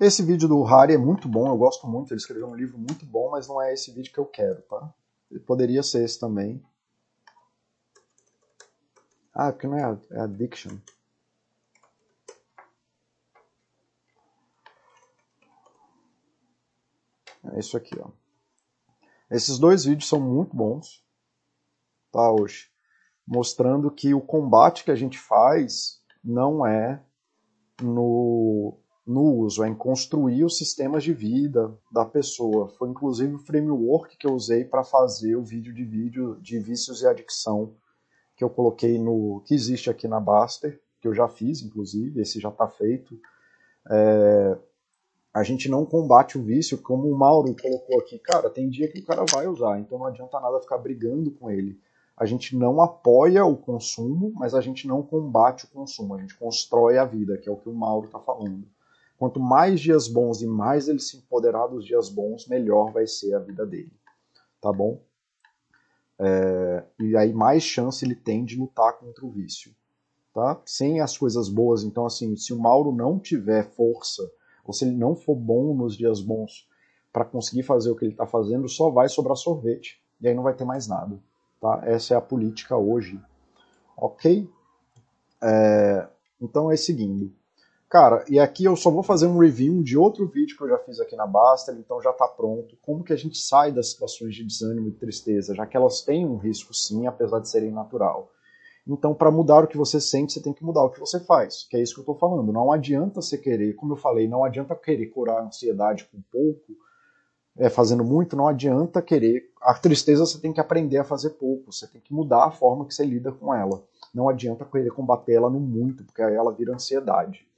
Esse 0.00 0.22
vídeo 0.22 0.48
do 0.48 0.62
Harry 0.62 0.94
é 0.94 0.98
muito 0.98 1.28
bom, 1.28 1.46
eu 1.46 1.58
gosto 1.58 1.86
muito, 1.86 2.10
ele 2.10 2.20
escreveu 2.20 2.48
um 2.48 2.54
livro 2.54 2.78
muito 2.78 3.04
bom, 3.04 3.30
mas 3.30 3.46
não 3.46 3.60
é 3.60 3.74
esse 3.74 3.92
vídeo 3.92 4.10
que 4.10 4.18
eu 4.18 4.24
quero, 4.24 4.62
tá? 4.62 4.94
Ele 5.30 5.40
poderia 5.40 5.82
ser 5.82 6.02
esse 6.02 6.18
também. 6.18 6.64
Ah, 9.34 9.52
porque 9.52 9.66
não 9.66 9.76
é, 9.76 10.00
é 10.12 10.20
Addiction. 10.22 10.78
É 17.52 17.58
isso 17.58 17.76
aqui, 17.76 17.94
ó. 18.00 18.08
Esses 19.30 19.58
dois 19.58 19.84
vídeos 19.84 20.08
são 20.08 20.18
muito 20.18 20.56
bons, 20.56 21.04
tá, 22.10 22.32
hoje? 22.32 22.70
Mostrando 23.26 23.90
que 23.90 24.14
o 24.14 24.20
combate 24.22 24.82
que 24.82 24.90
a 24.90 24.96
gente 24.96 25.18
faz 25.18 26.02
não 26.24 26.66
é 26.66 27.04
no 27.82 28.79
no 29.10 29.22
uso, 29.22 29.64
é 29.64 29.68
em 29.68 29.74
construir 29.74 30.44
os 30.44 30.56
sistemas 30.56 31.02
de 31.02 31.12
vida 31.12 31.76
da 31.90 32.04
pessoa. 32.04 32.68
Foi 32.68 32.88
inclusive 32.88 33.34
o 33.34 33.38
framework 33.38 34.16
que 34.16 34.26
eu 34.26 34.32
usei 34.32 34.64
para 34.64 34.84
fazer 34.84 35.34
o 35.34 35.42
vídeo 35.42 35.74
de 35.74 35.84
vídeo 35.84 36.38
de 36.40 36.58
vícios 36.60 37.02
e 37.02 37.06
adicção 37.06 37.74
que 38.36 38.44
eu 38.44 38.48
coloquei 38.48 38.98
no 38.98 39.42
que 39.44 39.54
existe 39.54 39.90
aqui 39.90 40.06
na 40.06 40.20
Baster, 40.20 40.80
que 41.00 41.08
eu 41.08 41.14
já 41.14 41.28
fiz, 41.28 41.60
inclusive, 41.60 42.20
esse 42.20 42.38
já 42.38 42.50
está 42.50 42.68
feito. 42.68 43.18
É, 43.90 44.56
a 45.34 45.42
gente 45.42 45.68
não 45.68 45.84
combate 45.84 46.38
o 46.38 46.42
vício, 46.42 46.78
como 46.78 47.08
o 47.08 47.18
Mauro 47.18 47.54
colocou 47.60 47.98
aqui. 48.00 48.18
Cara, 48.18 48.48
tem 48.48 48.70
dia 48.70 48.88
que 48.88 49.00
o 49.00 49.04
cara 49.04 49.24
vai 49.30 49.46
usar, 49.48 49.78
então 49.78 49.98
não 49.98 50.06
adianta 50.06 50.38
nada 50.40 50.60
ficar 50.60 50.78
brigando 50.78 51.30
com 51.32 51.50
ele. 51.50 51.78
A 52.16 52.26
gente 52.26 52.56
não 52.56 52.80
apoia 52.80 53.44
o 53.44 53.56
consumo, 53.56 54.32
mas 54.36 54.54
a 54.54 54.60
gente 54.60 54.86
não 54.86 55.02
combate 55.02 55.64
o 55.64 55.68
consumo. 55.68 56.14
A 56.14 56.18
gente 56.18 56.38
constrói 56.38 56.96
a 56.96 57.04
vida, 57.04 57.36
que 57.36 57.48
é 57.48 57.52
o 57.52 57.56
que 57.56 57.68
o 57.68 57.74
Mauro 57.74 58.06
está 58.06 58.20
falando. 58.20 58.66
Quanto 59.20 59.38
mais 59.38 59.78
dias 59.78 60.08
bons 60.08 60.40
e 60.40 60.46
mais 60.46 60.88
ele 60.88 60.98
se 60.98 61.18
empoderar 61.18 61.66
dos 61.66 61.84
dias 61.84 62.08
bons, 62.08 62.46
melhor 62.46 62.90
vai 62.90 63.06
ser 63.06 63.34
a 63.34 63.38
vida 63.38 63.66
dele. 63.66 63.92
Tá 64.62 64.72
bom? 64.72 64.98
É, 66.18 66.84
e 66.98 67.14
aí 67.14 67.30
mais 67.30 67.62
chance 67.62 68.02
ele 68.02 68.14
tem 68.14 68.46
de 68.46 68.58
lutar 68.58 68.94
contra 68.94 69.26
o 69.26 69.30
vício. 69.30 69.76
Tá? 70.32 70.58
Sem 70.64 71.02
as 71.02 71.18
coisas 71.18 71.50
boas, 71.50 71.84
então 71.84 72.06
assim, 72.06 72.34
se 72.34 72.54
o 72.54 72.58
Mauro 72.58 72.92
não 72.92 73.18
tiver 73.18 73.64
força, 73.64 74.22
ou 74.64 74.72
se 74.72 74.86
ele 74.86 74.96
não 74.96 75.14
for 75.14 75.36
bom 75.36 75.74
nos 75.74 75.98
dias 75.98 76.22
bons 76.22 76.66
para 77.12 77.26
conseguir 77.26 77.64
fazer 77.64 77.90
o 77.90 77.96
que 77.96 78.06
ele 78.06 78.12
está 78.12 78.26
fazendo, 78.26 78.70
só 78.70 78.88
vai 78.88 79.10
sobrar 79.10 79.36
sorvete. 79.36 80.02
E 80.18 80.28
aí 80.28 80.34
não 80.34 80.44
vai 80.44 80.54
ter 80.54 80.64
mais 80.64 80.88
nada. 80.88 81.20
Tá? 81.60 81.82
Essa 81.84 82.14
é 82.14 82.16
a 82.16 82.22
política 82.22 82.74
hoje. 82.74 83.20
Ok? 83.98 84.48
É, 85.42 86.08
então 86.40 86.72
é 86.72 86.76
seguindo. 86.78 87.38
Cara, 87.90 88.24
e 88.28 88.38
aqui 88.38 88.64
eu 88.64 88.76
só 88.76 88.88
vou 88.88 89.02
fazer 89.02 89.26
um 89.26 89.36
review 89.36 89.82
de 89.82 89.98
outro 89.98 90.24
vídeo 90.28 90.56
que 90.56 90.62
eu 90.62 90.68
já 90.68 90.78
fiz 90.78 91.00
aqui 91.00 91.16
na 91.16 91.26
Basta, 91.26 91.72
então 91.72 92.00
já 92.00 92.10
está 92.10 92.28
pronto. 92.28 92.78
Como 92.80 93.02
que 93.02 93.12
a 93.12 93.16
gente 93.16 93.36
sai 93.36 93.72
das 93.72 93.90
situações 93.90 94.32
de 94.36 94.44
desânimo 94.44 94.86
e 94.86 94.92
tristeza, 94.92 95.56
já 95.56 95.66
que 95.66 95.76
elas 95.76 96.00
têm 96.02 96.24
um 96.24 96.36
risco 96.36 96.72
sim, 96.72 97.08
apesar 97.08 97.40
de 97.40 97.48
serem 97.48 97.72
natural. 97.72 98.30
Então, 98.86 99.12
para 99.12 99.32
mudar 99.32 99.64
o 99.64 99.66
que 99.66 99.76
você 99.76 100.00
sente, 100.00 100.32
você 100.32 100.40
tem 100.40 100.52
que 100.52 100.64
mudar 100.64 100.84
o 100.84 100.90
que 100.90 101.00
você 101.00 101.18
faz, 101.18 101.66
que 101.68 101.76
é 101.76 101.82
isso 101.82 101.94
que 101.94 101.98
eu 101.98 102.02
estou 102.02 102.14
falando. 102.14 102.52
Não 102.52 102.70
adianta 102.70 103.20
você 103.20 103.36
querer, 103.36 103.74
como 103.74 103.94
eu 103.94 103.96
falei, 103.96 104.28
não 104.28 104.44
adianta 104.44 104.76
querer 104.76 105.06
curar 105.06 105.38
a 105.38 105.46
ansiedade 105.46 106.08
com 106.12 106.22
pouco, 106.30 106.76
é, 107.58 107.68
fazendo 107.68 108.04
muito, 108.04 108.36
não 108.36 108.46
adianta 108.46 109.02
querer. 109.02 109.50
A 109.60 109.74
tristeza 109.74 110.24
você 110.24 110.40
tem 110.40 110.52
que 110.52 110.60
aprender 110.60 110.98
a 110.98 111.04
fazer 111.04 111.30
pouco, 111.30 111.72
você 111.72 111.88
tem 111.88 112.00
que 112.00 112.14
mudar 112.14 112.44
a 112.44 112.50
forma 112.52 112.86
que 112.86 112.94
você 112.94 113.04
lida 113.04 113.32
com 113.32 113.52
ela. 113.52 113.82
Não 114.14 114.28
adianta 114.28 114.64
querer 114.64 114.92
combater 114.92 115.32
ela 115.32 115.50
no 115.50 115.58
muito, 115.58 116.04
porque 116.04 116.22
aí 116.22 116.34
ela 116.36 116.52
vira 116.52 116.72
ansiedade. 116.72 117.49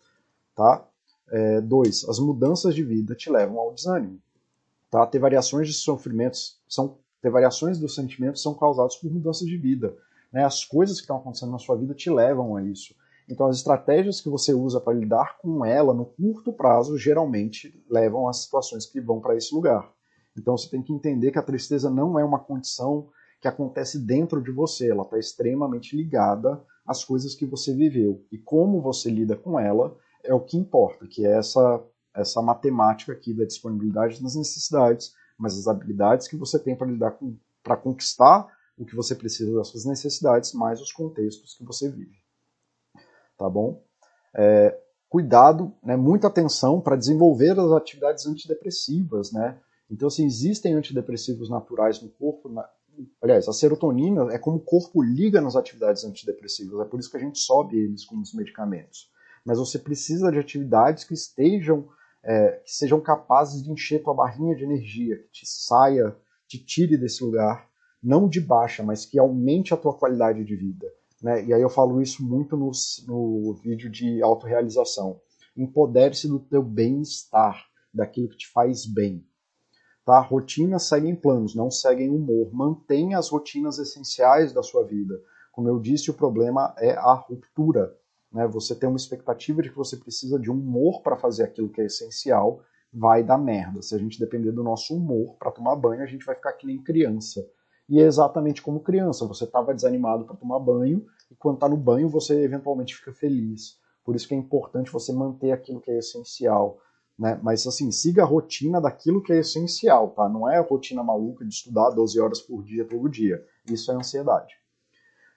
Tá? 0.54 0.86
É, 1.30 1.60
dois, 1.60 2.06
as 2.08 2.18
mudanças 2.18 2.74
de 2.74 2.82
vida 2.82 3.14
te 3.14 3.30
levam 3.30 3.58
ao 3.58 3.72
desânimo. 3.72 4.20
Tá? 4.90 5.06
Ter 5.06 5.18
variações 5.18 5.66
de 5.68 5.74
sofrimentos 5.74 6.60
são 6.68 6.98
ter 7.22 7.30
variações 7.30 7.78
dos 7.78 7.94
sentimentos 7.94 8.42
são 8.42 8.52
causadas 8.52 8.96
por 8.96 9.10
mudanças 9.10 9.46
de 9.46 9.56
vida. 9.56 9.96
Né? 10.32 10.44
As 10.44 10.64
coisas 10.64 10.96
que 10.96 11.02
estão 11.02 11.18
acontecendo 11.18 11.52
na 11.52 11.58
sua 11.58 11.76
vida 11.76 11.94
te 11.94 12.10
levam 12.10 12.56
a 12.56 12.62
isso. 12.62 12.94
Então, 13.28 13.46
as 13.46 13.58
estratégias 13.58 14.20
que 14.20 14.28
você 14.28 14.52
usa 14.52 14.80
para 14.80 14.92
lidar 14.92 15.38
com 15.38 15.64
ela 15.64 15.94
no 15.94 16.04
curto 16.04 16.52
prazo 16.52 16.98
geralmente 16.98 17.80
levam 17.88 18.28
a 18.28 18.32
situações 18.32 18.84
que 18.84 19.00
vão 19.00 19.20
para 19.20 19.36
esse 19.36 19.54
lugar. 19.54 19.88
Então, 20.36 20.56
você 20.56 20.68
tem 20.68 20.82
que 20.82 20.92
entender 20.92 21.30
que 21.30 21.38
a 21.38 21.42
tristeza 21.42 21.88
não 21.88 22.18
é 22.18 22.24
uma 22.24 22.40
condição 22.40 23.08
que 23.40 23.46
acontece 23.46 23.98
dentro 23.98 24.42
de 24.42 24.50
você, 24.50 24.90
ela 24.90 25.02
está 25.02 25.18
extremamente 25.18 25.96
ligada 25.96 26.62
às 26.86 27.04
coisas 27.04 27.34
que 27.34 27.46
você 27.46 27.72
viveu. 27.74 28.24
E 28.30 28.38
como 28.38 28.80
você 28.80 29.10
lida 29.10 29.36
com 29.36 29.58
ela 29.58 29.96
é 30.24 30.34
o 30.34 30.40
que 30.40 30.56
importa, 30.56 31.06
que 31.06 31.26
é 31.26 31.38
essa, 31.38 31.84
essa 32.14 32.40
matemática 32.40 33.12
aqui 33.12 33.34
da 33.34 33.44
disponibilidade 33.44 34.22
das 34.22 34.34
necessidades, 34.34 35.14
mas 35.38 35.58
as 35.58 35.66
habilidades 35.66 36.28
que 36.28 36.36
você 36.36 36.58
tem 36.58 36.76
para 36.76 36.86
lidar 36.86 37.12
com, 37.12 37.36
para 37.62 37.76
conquistar 37.76 38.46
o 38.76 38.84
que 38.84 38.94
você 38.94 39.14
precisa 39.14 39.54
das 39.54 39.68
suas 39.68 39.84
necessidades, 39.84 40.52
mais 40.52 40.80
os 40.80 40.92
contextos 40.92 41.54
que 41.54 41.64
você 41.64 41.90
vive. 41.90 42.16
Tá 43.36 43.48
bom? 43.48 43.82
É, 44.34 44.78
cuidado, 45.08 45.74
né, 45.82 45.96
muita 45.96 46.28
atenção 46.28 46.80
para 46.80 46.96
desenvolver 46.96 47.58
as 47.58 47.72
atividades 47.72 48.26
antidepressivas, 48.26 49.32
né? 49.32 49.60
Então, 49.90 50.08
assim, 50.08 50.24
existem 50.24 50.72
antidepressivos 50.74 51.50
naturais 51.50 52.00
no 52.00 52.08
corpo. 52.08 52.48
Na... 52.48 52.66
Aliás, 53.20 53.46
a 53.46 53.52
serotonina 53.52 54.32
é 54.32 54.38
como 54.38 54.56
o 54.56 54.60
corpo 54.60 55.02
liga 55.02 55.40
nas 55.40 55.54
atividades 55.54 56.04
antidepressivas, 56.04 56.80
é 56.80 56.84
por 56.84 56.98
isso 56.98 57.10
que 57.10 57.16
a 57.16 57.20
gente 57.20 57.38
sobe 57.38 57.78
eles 57.78 58.04
como 58.04 58.22
os 58.22 58.32
medicamentos 58.32 59.11
mas 59.44 59.58
você 59.58 59.78
precisa 59.78 60.30
de 60.30 60.38
atividades 60.38 61.04
que 61.04 61.14
estejam, 61.14 61.88
é, 62.22 62.62
que 62.64 62.72
sejam 62.72 63.00
capazes 63.00 63.62
de 63.62 63.70
encher 63.70 64.02
tua 64.02 64.14
barrinha 64.14 64.54
de 64.54 64.64
energia, 64.64 65.18
que 65.18 65.30
te 65.32 65.46
saia, 65.46 66.16
te 66.46 66.58
tire 66.64 66.96
desse 66.96 67.24
lugar, 67.24 67.68
não 68.02 68.28
de 68.28 68.40
baixa, 68.40 68.82
mas 68.82 69.04
que 69.04 69.18
aumente 69.18 69.72
a 69.72 69.76
tua 69.76 69.94
qualidade 69.94 70.44
de 70.44 70.56
vida. 70.56 70.86
Né? 71.22 71.44
E 71.44 71.54
aí 71.54 71.62
eu 71.62 71.70
falo 71.70 72.02
isso 72.02 72.24
muito 72.24 72.56
no, 72.56 72.70
no 73.06 73.54
vídeo 73.54 73.90
de 73.90 74.22
autorrealização. 74.22 75.20
Empodere-se 75.56 76.28
do 76.28 76.40
teu 76.40 76.62
bem-estar, 76.62 77.64
daquilo 77.94 78.28
que 78.28 78.38
te 78.38 78.50
faz 78.50 78.86
bem. 78.86 79.24
Tá? 80.04 80.18
Rotinas 80.18 80.84
seguem 80.84 81.14
planos, 81.14 81.54
não 81.54 81.70
seguem 81.70 82.10
humor. 82.10 82.52
Mantenha 82.52 83.18
as 83.18 83.28
rotinas 83.28 83.78
essenciais 83.78 84.52
da 84.52 84.62
sua 84.62 84.84
vida. 84.84 85.14
Como 85.52 85.68
eu 85.68 85.78
disse, 85.78 86.10
o 86.10 86.14
problema 86.14 86.74
é 86.78 86.92
a 86.92 87.12
ruptura 87.14 87.96
né, 88.32 88.46
você 88.46 88.74
tem 88.74 88.88
uma 88.88 88.96
expectativa 88.96 89.62
de 89.62 89.70
que 89.70 89.76
você 89.76 89.96
precisa 89.96 90.38
de 90.38 90.50
um 90.50 90.54
humor 90.54 91.02
para 91.02 91.16
fazer 91.16 91.44
aquilo 91.44 91.68
que 91.68 91.80
é 91.80 91.86
essencial, 91.86 92.62
vai 92.92 93.22
dar 93.22 93.38
merda. 93.38 93.80
Se 93.82 93.94
a 93.94 93.98
gente 93.98 94.18
depender 94.18 94.52
do 94.52 94.62
nosso 94.62 94.94
humor 94.96 95.36
para 95.38 95.50
tomar 95.50 95.76
banho, 95.76 96.02
a 96.02 96.06
gente 96.06 96.24
vai 96.24 96.34
ficar 96.34 96.52
que 96.52 96.66
nem 96.66 96.82
criança. 96.82 97.46
E 97.88 98.00
é 98.00 98.04
exatamente 98.04 98.62
como 98.62 98.80
criança, 98.80 99.26
você 99.26 99.44
estava 99.44 99.74
desanimado 99.74 100.24
para 100.24 100.36
tomar 100.36 100.58
banho 100.58 101.04
e 101.30 101.34
quando 101.34 101.56
está 101.56 101.68
no 101.68 101.76
banho 101.76 102.08
você 102.08 102.42
eventualmente 102.42 102.94
fica 102.94 103.12
feliz. 103.12 103.78
Por 104.04 104.16
isso 104.16 104.26
que 104.26 104.34
é 104.34 104.38
importante 104.38 104.90
você 104.90 105.12
manter 105.12 105.52
aquilo 105.52 105.80
que 105.80 105.90
é 105.90 105.98
essencial. 105.98 106.78
Né? 107.18 107.38
Mas 107.42 107.66
assim, 107.66 107.90
siga 107.90 108.22
a 108.22 108.26
rotina 108.26 108.80
daquilo 108.80 109.22
que 109.22 109.32
é 109.32 109.38
essencial, 109.38 110.10
tá? 110.10 110.28
Não 110.28 110.48
é 110.48 110.58
a 110.58 110.62
rotina 110.62 111.02
maluca 111.02 111.44
de 111.44 111.52
estudar 111.52 111.90
12 111.90 112.20
horas 112.20 112.40
por 112.40 112.64
dia 112.64 112.84
todo 112.84 113.08
dia. 113.08 113.44
Isso 113.66 113.92
é 113.92 113.94
ansiedade. 113.94 114.54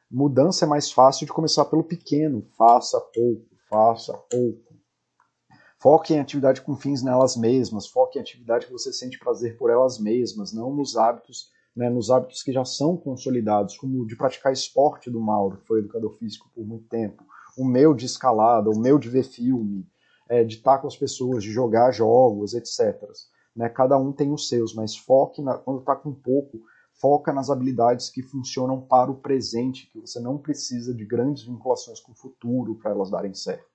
Mudança 0.10 0.66
é 0.66 0.68
mais 0.68 0.92
fácil 0.92 1.26
de 1.26 1.34
começar 1.34 1.66
pelo 1.66 1.84
pequeno. 1.84 2.48
Faça 2.58 3.00
pouco, 3.00 3.48
faça 3.70 4.14
pouco. 4.30 4.76
Foque 5.80 6.14
em 6.14 6.20
atividade 6.20 6.62
com 6.62 6.76
fins 6.76 7.04
nelas 7.04 7.36
mesmas, 7.36 7.88
foque 7.88 8.18
em 8.18 8.22
atividade 8.22 8.66
que 8.66 8.72
você 8.72 8.92
sente 8.92 9.20
prazer 9.20 9.58
por 9.58 9.70
elas 9.70 10.00
mesmas, 10.00 10.52
não 10.52 10.74
nos 10.74 10.96
hábitos 10.96 11.54
né, 11.76 11.90
nos 11.90 12.10
hábitos 12.10 12.42
que 12.42 12.54
já 12.54 12.64
são 12.64 12.96
consolidados, 12.96 13.78
como 13.78 14.06
de 14.08 14.16
praticar 14.16 14.54
esporte 14.54 15.12
do 15.12 15.20
Mauro, 15.20 15.58
que 15.58 15.68
foi 15.68 15.80
educador 15.80 16.12
físico 16.12 16.50
por 16.56 16.66
muito 16.66 16.88
tempo, 16.88 17.24
o 17.58 17.66
meu 17.66 17.94
de 17.94 18.06
escalada, 18.06 18.70
o 18.70 18.80
meu 18.80 18.98
de 18.98 19.10
ver 19.10 19.24
filme, 19.24 19.86
é, 20.30 20.44
de 20.44 20.56
estar 20.56 20.78
com 20.78 20.88
as 20.88 20.96
pessoas, 20.96 21.44
de 21.44 21.52
jogar 21.52 21.92
jogos, 21.92 22.54
etc. 22.54 23.04
Né, 23.56 23.68
cada 23.68 23.98
um 23.98 24.12
tem 24.12 24.32
os 24.32 24.48
seus, 24.48 24.74
mas 24.74 24.96
foque 24.96 25.42
na, 25.42 25.58
quando 25.58 25.80
está 25.80 25.96
com 25.96 26.14
pouco, 26.14 26.62
foca 27.06 27.32
nas 27.32 27.52
habilidades 27.52 28.10
que 28.10 28.24
funcionam 28.24 28.82
para 28.82 29.12
o 29.12 29.18
presente, 29.18 29.88
que 29.92 30.00
você 30.00 30.20
não 30.20 30.40
precisa 30.40 30.92
de 30.92 31.06
grandes 31.06 31.44
vinculações 31.44 32.00
com 32.00 32.14
o 32.14 32.16
futuro 32.16 32.80
para 32.80 32.90
elas 32.90 33.12
darem 33.12 33.32
certo. 33.32 33.70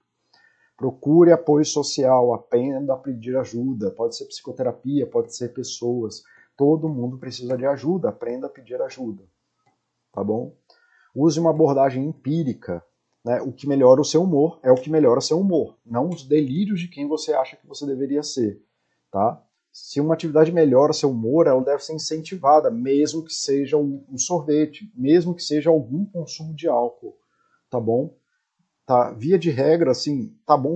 Procure 0.77 1.31
apoio 1.31 1.65
social, 1.65 2.35
aprenda 2.35 2.93
a 2.93 2.97
pedir 2.97 3.37
ajuda, 3.37 3.93
pode 3.93 4.17
ser 4.17 4.25
psicoterapia, 4.25 5.07
pode 5.07 5.33
ser 5.33 5.51
pessoas. 5.55 6.25
Todo 6.57 6.89
mundo 6.89 7.19
precisa 7.19 7.57
de 7.57 7.65
ajuda, 7.65 8.09
aprenda 8.09 8.49
a 8.49 8.51
pedir 8.51 8.83
ajuda. 8.83 9.23
Tá 10.11 10.25
bom? 10.25 10.57
Use 11.15 11.39
uma 11.39 11.51
abordagem 11.51 12.05
empírica. 12.05 12.85
Né? 13.25 13.41
O 13.43 13.53
que 13.53 13.69
melhora 13.69 14.01
o 14.01 14.05
seu 14.05 14.25
humor 14.25 14.59
é 14.65 14.73
o 14.73 14.75
que 14.75 14.91
melhora 14.91 15.21
seu 15.21 15.39
humor, 15.39 15.79
não 15.87 16.09
os 16.09 16.27
delírios 16.27 16.81
de 16.81 16.89
quem 16.89 17.07
você 17.07 17.33
acha 17.33 17.55
que 17.55 17.69
você 17.69 17.87
deveria 17.87 18.25
ser. 18.25 18.61
Tá? 19.09 19.41
Se 19.73 20.01
uma 20.01 20.15
atividade 20.15 20.53
melhora 20.53 20.93
seu 20.93 21.11
humor, 21.11 21.47
ela 21.47 21.63
deve 21.63 21.85
ser 21.85 21.95
incentivada, 21.95 22.71
mesmo 22.71 23.25
que 23.25 23.33
seja 23.33 23.77
um 23.77 24.19
sorvete, 24.19 24.91
mesmo 24.95 25.35
que 25.35 25.43
seja 25.43 25.71
algum 25.71 26.05
consumo 26.05 26.55
de 26.55 26.69
álcool. 26.69 27.17
Tá 27.71 27.79
bom? 27.79 28.15
tá? 28.91 29.13
Via 29.13 29.39
de 29.39 29.51
regra, 29.51 29.93
assim, 29.93 30.35
tá 30.45 30.57
bom. 30.57 30.75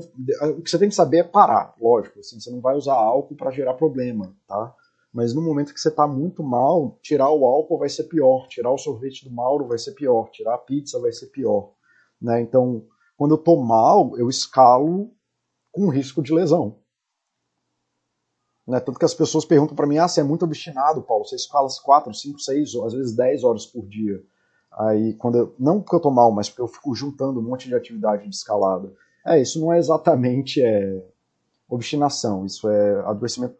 O 0.56 0.62
que 0.62 0.70
você 0.70 0.78
tem 0.78 0.88
que 0.88 0.94
saber 0.94 1.16
é 1.18 1.24
parar, 1.24 1.74
lógico. 1.80 2.20
Assim, 2.20 2.38
você 2.38 2.48
não 2.48 2.60
vai 2.60 2.76
usar 2.76 2.94
álcool 2.94 3.34
para 3.34 3.50
gerar 3.50 3.74
problema, 3.74 4.32
tá? 4.46 4.72
Mas 5.12 5.34
no 5.34 5.42
momento 5.42 5.74
que 5.74 5.80
você 5.80 5.90
tá 5.90 6.06
muito 6.06 6.40
mal, 6.40 6.96
tirar 7.02 7.28
o 7.30 7.44
álcool 7.44 7.78
vai 7.78 7.88
ser 7.88 8.04
pior, 8.04 8.46
tirar 8.46 8.70
o 8.70 8.78
sorvete 8.78 9.28
do 9.28 9.34
Mauro 9.34 9.66
vai 9.66 9.78
ser 9.78 9.92
pior, 9.92 10.30
tirar 10.30 10.54
a 10.54 10.58
pizza 10.58 11.00
vai 11.00 11.10
ser 11.10 11.26
pior, 11.26 11.72
né? 12.22 12.40
Então, 12.40 12.84
quando 13.16 13.34
eu 13.34 13.38
tô 13.38 13.56
mal, 13.56 14.16
eu 14.16 14.28
escalo 14.28 15.10
com 15.72 15.88
risco 15.88 16.22
de 16.22 16.32
lesão. 16.32 16.76
Né? 18.66 18.80
Tanto 18.80 18.98
que 18.98 19.04
as 19.04 19.14
pessoas 19.14 19.44
perguntam 19.44 19.76
para 19.76 19.86
mim: 19.86 19.98
ah, 19.98 20.08
você 20.08 20.20
é 20.20 20.24
muito 20.24 20.44
obstinado, 20.44 21.02
Paulo, 21.02 21.24
você 21.24 21.36
escala 21.36 21.68
4, 21.82 22.12
5, 22.12 22.38
6, 22.38 22.74
às 22.84 22.92
vezes 22.92 23.14
10 23.14 23.44
horas 23.44 23.66
por 23.66 23.86
dia. 23.86 24.22
Aí, 24.72 25.14
quando 25.14 25.38
eu, 25.38 25.54
não 25.58 25.80
porque 25.80 25.94
eu 25.94 26.00
tô 26.00 26.10
mal, 26.10 26.32
mas 26.32 26.48
porque 26.48 26.62
eu 26.62 26.68
fico 26.68 26.94
juntando 26.94 27.38
um 27.38 27.42
monte 27.42 27.68
de 27.68 27.74
atividade 27.74 28.28
de 28.28 28.34
escalada. 28.34 28.92
É, 29.24 29.40
isso 29.40 29.60
não 29.60 29.72
é 29.72 29.78
exatamente 29.78 30.60
é, 30.60 31.02
obstinação, 31.68 32.44
isso 32.44 32.68
é 32.68 33.00
adoecimento 33.06 33.56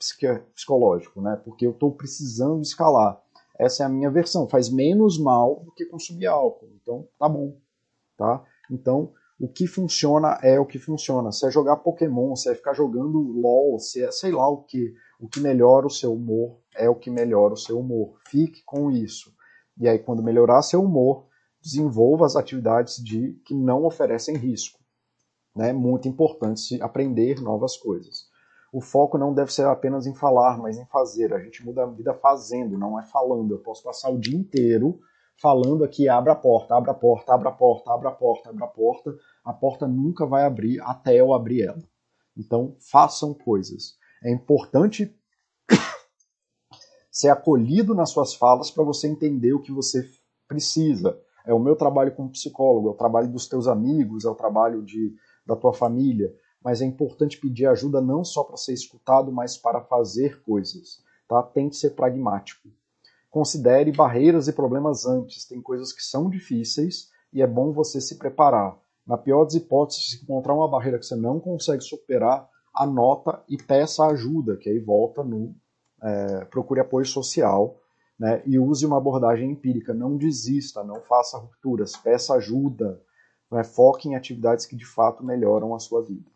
psicológico, 0.55 1.21
né? 1.21 1.41
Porque 1.45 1.67
eu 1.67 1.71
estou 1.71 1.93
precisando 1.93 2.63
escalar. 2.63 3.21
Essa 3.59 3.85
é 3.85 3.87
a 3.87 3.89
minha 3.89 4.11
versão. 4.11 4.49
Faz 4.49 4.69
menos 4.69 5.19
mal 5.19 5.63
do 5.65 5.73
que 5.73 5.87
consumir 5.87 6.27
álcool. 6.27 6.69
Então, 6.83 7.07
tá 7.19 7.29
bom, 7.29 7.57
tá? 8.17 8.43
Então, 8.71 9.13
o 9.39 9.49
que 9.49 9.67
funciona 9.67 10.39
é 10.43 10.59
o 10.61 10.67
que 10.67 10.79
funciona. 10.79 11.33
Se 11.33 11.47
é 11.47 11.51
jogar 11.51 11.77
Pokémon, 11.79 12.37
se 12.37 12.51
é 12.51 12.55
ficar 12.55 12.75
jogando 12.75 13.19
LOL, 13.19 13.79
se 13.79 14.03
é 14.03 14.11
sei 14.11 14.31
lá 14.31 14.49
o 14.49 14.63
que, 14.63 14.95
o 15.21 15.29
que 15.29 15.41
melhora 15.41 15.87
o 15.87 15.91
seu 15.91 16.15
humor 16.15 16.59
é 16.77 16.89
o 16.89 16.95
que 16.95 17.11
melhora 17.11 17.55
o 17.55 17.59
seu 17.59 17.79
humor. 17.79 18.15
Fique 18.29 18.63
com 18.65 18.91
isso. 18.91 19.33
E 19.79 19.89
aí, 19.89 19.99
quando 19.99 20.23
melhorar 20.23 20.63
seu 20.63 20.83
humor, 20.83 21.27
desenvolva 21.63 22.27
as 22.27 22.37
atividades 22.37 23.03
de 23.03 23.41
que 23.45 23.55
não 23.55 23.85
oferecem 23.85 24.37
risco. 24.37 24.79
É 25.57 25.61
né? 25.61 25.73
muito 25.73 26.09
importante 26.09 26.81
aprender 26.83 27.41
novas 27.41 27.77
coisas. 27.77 28.27
O 28.73 28.81
foco 28.81 29.17
não 29.17 29.33
deve 29.33 29.53
ser 29.53 29.67
apenas 29.67 30.05
em 30.05 30.15
falar, 30.15 30.59
mas 30.59 30.77
em 30.77 30.87
fazer. 30.87 31.33
A 31.33 31.39
gente 31.39 31.65
muda 31.65 31.85
a 31.85 31.87
vida 31.87 32.13
fazendo, 32.15 32.77
não 32.77 32.99
é 32.99 33.05
falando. 33.05 33.55
Eu 33.55 33.61
posso 33.61 33.85
passar 33.85 34.11
o 34.11 34.19
dia 34.19 34.37
inteiro 34.37 34.99
falando 35.41 35.85
aqui, 35.85 36.09
abra 36.09 36.33
a 36.33 36.37
porta, 36.37 36.75
abra 36.75 36.93
a 36.93 36.95
porta, 36.95 37.35
abra 37.35 37.49
a 37.49 37.53
porta, 37.53 37.93
abra 37.93 38.09
a 38.09 38.13
porta, 38.13 38.51
abra 38.51 38.65
a 38.65 38.69
porta. 38.69 39.17
A 39.45 39.53
porta 39.53 39.87
nunca 39.87 40.25
vai 40.27 40.45
abrir 40.45 40.81
até 40.81 41.15
eu 41.15 41.35
abrir 41.35 41.63
ela. 41.63 41.83
Então, 42.37 42.77
façam 42.79 43.35
coisas. 43.35 43.97
É 44.23 44.31
importante 44.31 45.15
ser 47.11 47.29
acolhido 47.29 47.95
nas 47.95 48.11
suas 48.11 48.35
falas 48.35 48.71
para 48.71 48.85
você 48.85 49.07
entender 49.07 49.53
o 49.53 49.61
que 49.61 49.73
você 49.73 50.09
precisa. 50.49 51.19
É 51.47 51.53
o 51.53 51.59
meu 51.59 51.77
trabalho 51.77 52.15
como 52.15 52.31
psicólogo, 52.31 52.89
é 52.89 52.91
o 52.93 52.97
trabalho 52.97 53.31
dos 53.31 53.47
teus 53.47 53.69
amigos, 53.69 54.25
é 54.25 54.29
o 54.29 54.35
trabalho 54.35 54.83
de, 54.83 55.15
da 55.47 55.55
tua 55.55 55.75
família. 55.75 56.35
Mas 56.63 56.81
é 56.81 56.87
importante 56.87 57.39
pedir 57.39 57.67
ajuda 57.67 58.01
não 58.01 58.25
só 58.25 58.43
para 58.43 58.57
ser 58.57 58.73
escutado, 58.73 59.31
mas 59.31 59.59
para 59.59 59.83
fazer 59.83 60.43
coisas. 60.43 61.03
Tá? 61.29 61.43
Tem 61.43 61.69
que 61.69 61.77
ser 61.77 61.91
pragmático. 61.91 62.69
Considere 63.35 63.91
barreiras 63.91 64.47
e 64.47 64.53
problemas 64.53 65.07
antes. 65.07 65.45
Tem 65.45 65.61
coisas 65.61 65.93
que 65.93 66.05
são 66.05 66.31
difíceis 66.31 67.09
e 67.33 67.43
é 67.43 67.47
bom 67.49 67.73
você 67.73 68.01
se 68.01 68.17
preparar. 68.17 68.79
Na 69.05 69.19
pior 69.19 69.43
das 69.43 69.55
hipóteses, 69.55 70.11
se 70.11 70.23
encontrar 70.23 70.55
uma 70.55 70.69
barreira 70.69 71.01
que 71.01 71.05
você 71.05 71.17
não 71.17 71.41
consegue 71.41 71.83
superar, 71.83 72.49
anota 72.73 73.43
e 73.49 73.57
peça 73.61 74.07
ajuda, 74.07 74.57
que 74.57 74.71
aí 74.71 74.79
volta 74.79 75.25
no 75.25 75.53
é, 76.01 76.45
procure 76.45 76.79
apoio 76.79 77.05
social 77.05 77.77
né, 78.17 78.41
e 78.47 78.57
use 78.57 78.87
uma 78.87 78.99
abordagem 78.99 79.51
empírica. 79.51 79.93
Não 79.93 80.17
desista, 80.17 80.85
não 80.85 81.01
faça 81.01 81.37
rupturas, 81.37 81.97
peça 81.97 82.35
ajuda, 82.35 83.03
né, 83.51 83.65
foque 83.65 84.09
em 84.09 84.15
atividades 84.15 84.65
que 84.65 84.77
de 84.77 84.87
fato 84.87 85.25
melhoram 85.25 85.75
a 85.75 85.81
sua 85.81 86.05
vida. 86.05 86.31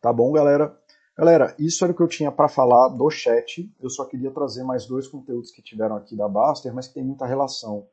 Tá 0.00 0.12
bom, 0.12 0.30
galera? 0.30 0.78
Galera, 1.18 1.52
isso 1.58 1.84
era 1.84 1.92
o 1.92 1.96
que 1.96 2.02
eu 2.02 2.06
tinha 2.06 2.30
para 2.30 2.48
falar 2.48 2.90
do 2.90 3.10
chat. 3.10 3.68
Eu 3.80 3.90
só 3.90 4.04
queria 4.04 4.30
trazer 4.30 4.62
mais 4.62 4.86
dois 4.86 5.08
conteúdos 5.08 5.50
que 5.50 5.60
tiveram 5.60 5.96
aqui 5.96 6.14
da 6.14 6.28
Baster, 6.28 6.72
mas 6.72 6.86
que 6.86 6.94
tem 6.94 7.02
muita 7.02 7.26
relação. 7.26 7.88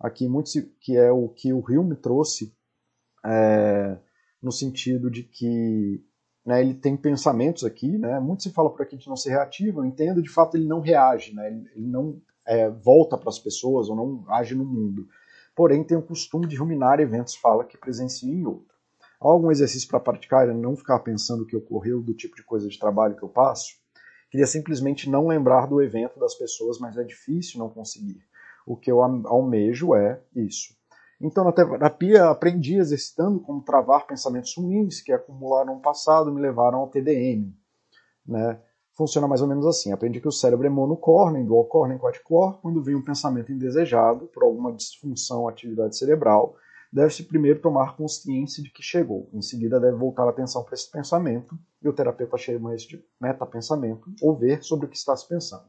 Aqui, 0.00 0.26
muito, 0.26 0.50
que 0.80 0.96
é 0.96 1.12
o 1.12 1.28
que 1.28 1.52
o 1.52 1.60
Rio 1.60 1.84
me 1.84 1.94
trouxe, 1.94 2.56
é, 3.26 3.98
no 4.42 4.50
sentido 4.50 5.10
de 5.10 5.22
que 5.22 6.02
né, 6.46 6.62
ele 6.62 6.72
tem 6.72 6.96
pensamentos 6.96 7.62
aqui, 7.62 7.98
né, 7.98 8.18
muito 8.18 8.42
se 8.42 8.50
fala 8.50 8.70
por 8.70 8.80
aqui 8.80 8.96
de 8.96 9.06
não 9.06 9.16
ser 9.16 9.30
reativo, 9.30 9.80
eu 9.80 9.84
entendo, 9.84 10.22
de 10.22 10.30
fato 10.30 10.56
ele 10.56 10.66
não 10.66 10.80
reage, 10.80 11.34
né, 11.34 11.48
ele 11.76 11.86
não 11.86 12.20
é, 12.46 12.70
volta 12.70 13.18
para 13.18 13.28
as 13.28 13.38
pessoas 13.38 13.90
ou 13.90 13.94
não 13.94 14.24
age 14.32 14.54
no 14.54 14.64
mundo. 14.64 15.06
Porém, 15.54 15.84
tem 15.84 15.98
o 15.98 16.02
costume 16.02 16.48
de 16.48 16.56
ruminar 16.56 17.00
eventos 17.00 17.34
fala 17.34 17.64
que 17.64 17.76
presencia 17.76 18.32
em 18.32 18.46
outro. 18.46 18.71
Algum 19.22 19.52
exercício 19.52 19.88
para 19.88 20.00
praticar 20.00 20.48
e 20.48 20.52
não 20.52 20.76
ficar 20.76 20.98
pensando 20.98 21.44
o 21.44 21.46
que 21.46 21.56
ocorreu 21.56 22.02
do 22.02 22.12
tipo 22.12 22.34
de 22.34 22.42
coisa 22.42 22.68
de 22.68 22.76
trabalho 22.76 23.14
que 23.14 23.22
eu 23.22 23.28
passo? 23.28 23.76
Queria 24.28 24.46
simplesmente 24.46 25.08
não 25.08 25.28
lembrar 25.28 25.66
do 25.66 25.80
evento 25.80 26.18
das 26.18 26.34
pessoas, 26.34 26.78
mas 26.80 26.96
é 26.96 27.04
difícil 27.04 27.60
não 27.60 27.68
conseguir. 27.68 28.20
O 28.66 28.76
que 28.76 28.90
eu 28.90 29.00
almejo 29.00 29.94
é 29.94 30.20
isso. 30.34 30.74
Então, 31.20 31.44
na 31.44 31.52
terapia, 31.52 32.24
aprendi 32.30 32.78
exercitando 32.78 33.38
como 33.38 33.62
travar 33.62 34.08
pensamentos 34.08 34.56
ruins 34.56 35.00
que 35.00 35.12
acumularam 35.12 35.76
no 35.76 35.80
passado 35.80 36.32
me 36.32 36.40
levaram 36.40 36.80
ao 36.80 36.88
TDM. 36.88 37.54
Né? 38.26 38.60
Funciona 38.96 39.28
mais 39.28 39.40
ou 39.40 39.46
menos 39.46 39.64
assim. 39.64 39.92
Aprendi 39.92 40.20
que 40.20 40.26
o 40.26 40.32
cérebro 40.32 40.66
é 40.66 40.70
monocórneo, 40.70 41.46
dual 41.46 41.66
córneo, 41.66 42.00
quadcórneo. 42.00 42.58
Quando 42.60 42.82
vem 42.82 42.96
um 42.96 43.04
pensamento 43.04 43.52
indesejado, 43.52 44.26
por 44.26 44.42
alguma 44.42 44.72
disfunção 44.72 45.46
atividade 45.46 45.96
cerebral, 45.96 46.56
deve-se 46.92 47.24
primeiro 47.24 47.60
tomar 47.60 47.96
consciência 47.96 48.62
de 48.62 48.70
que 48.70 48.82
chegou. 48.82 49.30
Em 49.32 49.40
seguida, 49.40 49.80
deve 49.80 49.96
voltar 49.96 50.24
a 50.24 50.30
atenção 50.30 50.62
para 50.62 50.74
esse 50.74 50.90
pensamento, 50.90 51.58
e 51.80 51.88
o 51.88 51.92
terapeuta 51.92 52.36
chama 52.36 52.74
isso 52.74 52.88
de 52.88 53.02
metapensamento, 53.20 54.12
ou 54.20 54.36
ver 54.36 54.62
sobre 54.62 54.86
o 54.86 54.88
que 54.88 54.96
está 54.96 55.16
se 55.16 55.26
pensando. 55.26 55.64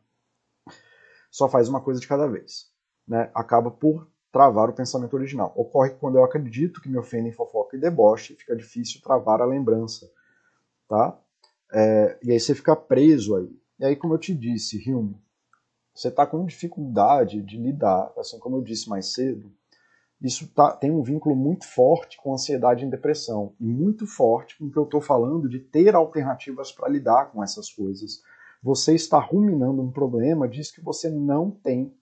Só 1.31 1.47
faz 1.47 1.69
uma 1.69 1.81
coisa 1.81 1.99
de 2.01 2.07
cada 2.07 2.27
vez. 2.27 2.71
Né? 3.07 3.31
Acaba 3.33 3.71
por 3.71 4.07
travar 4.31 4.69
o 4.69 4.73
pensamento 4.73 5.13
original. 5.15 5.53
Ocorre 5.55 5.91
quando 5.91 6.17
eu 6.17 6.23
acredito 6.23 6.81
que 6.81 6.89
me 6.89 6.97
ofendem 6.97 7.31
fofoca 7.31 7.77
e 7.77 7.79
deboche, 7.79 8.35
fica 8.35 8.55
difícil 8.55 8.99
travar 9.01 9.41
a 9.41 9.45
lembrança, 9.45 10.11
tá? 10.87 11.17
É, 11.71 12.19
e 12.21 12.31
aí 12.31 12.39
você 12.39 12.53
fica 12.53 12.75
preso 12.75 13.35
aí. 13.35 13.49
E 13.79 13.85
aí, 13.85 13.95
como 13.95 14.13
eu 14.13 14.17
te 14.17 14.33
disse, 14.33 14.77
Hilme, 14.77 15.19
você 15.93 16.07
está 16.07 16.25
com 16.25 16.45
dificuldade 16.45 17.41
de 17.41 17.57
lidar, 17.57 18.11
assim 18.17 18.39
como 18.39 18.57
eu 18.57 18.61
disse 18.61 18.89
mais 18.89 19.13
cedo, 19.13 19.51
isso 20.23 20.47
tá, 20.53 20.71
tem 20.71 20.89
um 20.89 21.03
vínculo 21.03 21.35
muito 21.35 21.67
forte 21.67 22.17
com 22.17 22.33
ansiedade 22.33 22.85
e 22.85 22.89
depressão, 22.89 23.53
e 23.59 23.65
muito 23.65 24.07
forte 24.07 24.57
com 24.57 24.65
o 24.65 24.71
que 24.71 24.77
eu 24.77 24.85
estou 24.85 25.01
falando 25.01 25.49
de 25.49 25.59
ter 25.59 25.93
alternativas 25.93 26.71
para 26.71 26.87
lidar 26.87 27.31
com 27.31 27.43
essas 27.43 27.69
coisas. 27.69 28.21
Você 28.63 28.95
está 28.95 29.19
ruminando 29.19 29.81
um 29.81 29.91
problema, 29.91 30.47
diz 30.47 30.71
que 30.71 30.81
você 30.81 31.09
não 31.09 31.51
tem 31.51 31.93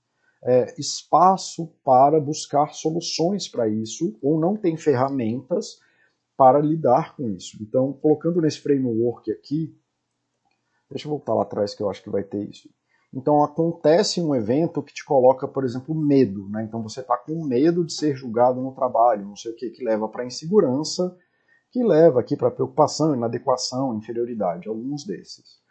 é, 0.44 0.72
espaço 0.80 1.74
para 1.84 2.20
buscar 2.20 2.74
soluções 2.76 3.48
para 3.48 3.68
isso, 3.68 4.16
ou 4.22 4.40
não 4.40 4.56
tem 4.56 4.78
ferramentas 4.78 5.80
para 6.38 6.60
lidar 6.60 7.16
com 7.16 7.28
isso. 7.28 7.58
Então, 7.60 7.92
colocando 7.94 8.40
nesse 8.40 8.60
framework 8.60 9.32
aqui, 9.32 9.76
deixa 10.90 11.08
eu 11.08 11.10
voltar 11.10 11.34
lá 11.34 11.42
atrás 11.42 11.74
que 11.74 11.82
eu 11.82 11.90
acho 11.90 12.04
que 12.04 12.10
vai 12.10 12.24
ter 12.24 12.48
isso. 12.48 12.70
Então, 13.14 13.44
acontece 13.44 14.22
um 14.22 14.34
evento 14.34 14.82
que 14.82 14.94
te 14.94 15.04
coloca, 15.04 15.48
por 15.48 15.66
exemplo, 15.66 15.94
medo. 15.94 16.48
Né? 16.50 16.64
Então, 16.64 16.82
você 16.82 17.02
está 17.02 17.18
com 17.18 17.44
medo 17.46 17.86
de 17.86 17.94
ser 17.94 18.16
julgado 18.16 18.62
no 18.62 18.74
trabalho, 18.74 19.28
não 19.28 19.36
sei 19.36 19.52
o 19.52 19.56
que, 19.56 19.70
que 19.70 19.84
leva 19.84 20.08
para 20.08 20.26
insegurança, 20.26 21.16
que 21.72 21.84
leva 21.84 22.20
aqui 22.20 22.36
para 22.36 22.52
preocupação, 22.52 23.16
inadequação, 23.16 23.98
inferioridade, 23.98 24.68
alguns 24.68 25.06
desses. 25.06 25.62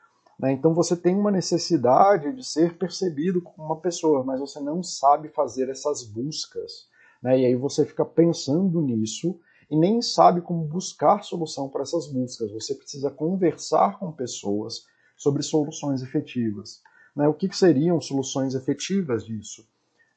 Né? 0.41 0.53
Então 0.53 0.73
você 0.73 0.97
tem 0.97 1.15
uma 1.15 1.31
necessidade 1.31 2.33
de 2.33 2.43
ser 2.43 2.79
percebido 2.79 3.43
como 3.43 3.67
uma 3.67 3.81
pessoa, 3.81 4.25
mas 4.25 4.41
você 4.41 4.59
não 4.59 4.83
sabe 4.83 5.29
fazer 5.29 5.69
essas 5.69 6.03
buscas. 6.03 6.89
Né? 7.23 7.41
E 7.41 7.47
aí 7.47 7.55
você 7.55 7.85
fica 7.85 8.05
pensando 8.05 8.81
nisso 8.81 9.39
e 9.71 9.77
nem 9.77 10.01
sabe 10.01 10.41
como 10.41 10.65
buscar 10.65 11.23
solução 11.23 11.69
para 11.69 11.83
essas 11.83 12.11
buscas. 12.11 12.51
Você 12.51 12.75
precisa 12.75 13.11
conversar 13.11 13.99
com 13.99 14.11
pessoas 14.11 14.87
sobre 15.17 15.43
soluções 15.43 16.03
efetivas. 16.03 16.81
Né? 17.21 17.29
O 17.29 17.35
que, 17.35 17.49
que 17.49 17.57
seriam 17.57 18.01
soluções 18.01 18.55
efetivas 18.55 19.27
disso? 19.27 19.69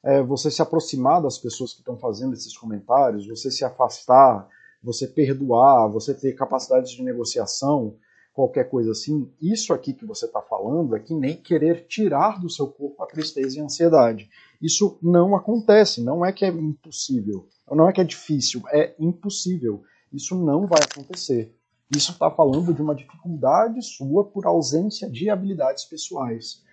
É 0.02 0.22
você 0.22 0.50
se 0.50 0.62
aproximar 0.62 1.20
das 1.20 1.36
pessoas 1.36 1.72
que 1.74 1.80
estão 1.80 1.98
fazendo 1.98 2.32
esses 2.32 2.56
comentários, 2.56 3.28
você 3.28 3.50
se 3.50 3.62
afastar, 3.62 4.48
você 4.82 5.06
perdoar, 5.06 5.86
você 5.88 6.14
ter 6.14 6.32
capacidades 6.32 6.92
de 6.92 7.02
negociação, 7.02 7.96
qualquer 8.32 8.70
coisa 8.70 8.92
assim, 8.92 9.30
isso 9.40 9.72
aqui 9.74 9.92
que 9.92 10.06
você 10.06 10.24
está 10.24 10.40
falando 10.40 10.96
é 10.96 11.00
que 11.00 11.14
nem 11.14 11.36
querer 11.36 11.86
tirar 11.86 12.40
do 12.40 12.48
seu 12.48 12.68
corpo 12.68 13.02
a 13.02 13.06
tristeza 13.06 13.58
e 13.58 13.60
a 13.60 13.64
ansiedade. 13.64 14.30
Isso 14.60 14.98
não 15.02 15.36
acontece, 15.36 16.02
não 16.02 16.24
é 16.24 16.32
que 16.32 16.44
é 16.44 16.48
impossível, 16.48 17.46
não 17.70 17.86
é 17.86 17.92
que 17.92 18.00
é 18.00 18.04
difícil, 18.04 18.62
é 18.72 18.94
impossível. 18.98 19.82
Isso 20.10 20.34
não 20.34 20.66
vai 20.66 20.80
acontecer. 20.82 21.54
Isso 21.94 22.12
está 22.12 22.30
falando 22.30 22.72
de 22.72 22.80
uma 22.80 22.94
dificuldade 22.94 23.82
sua 23.82 24.24
por 24.24 24.46
ausência 24.46 25.08
de 25.08 25.28
habilidades 25.28 25.84
pessoais, 25.84 26.63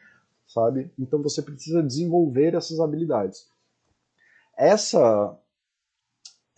sabe? 0.54 0.92
Então 0.98 1.22
você 1.22 1.42
precisa 1.42 1.82
desenvolver 1.82 2.54
essas 2.54 2.80
habilidades. 2.80 3.46
Essa 4.58 5.38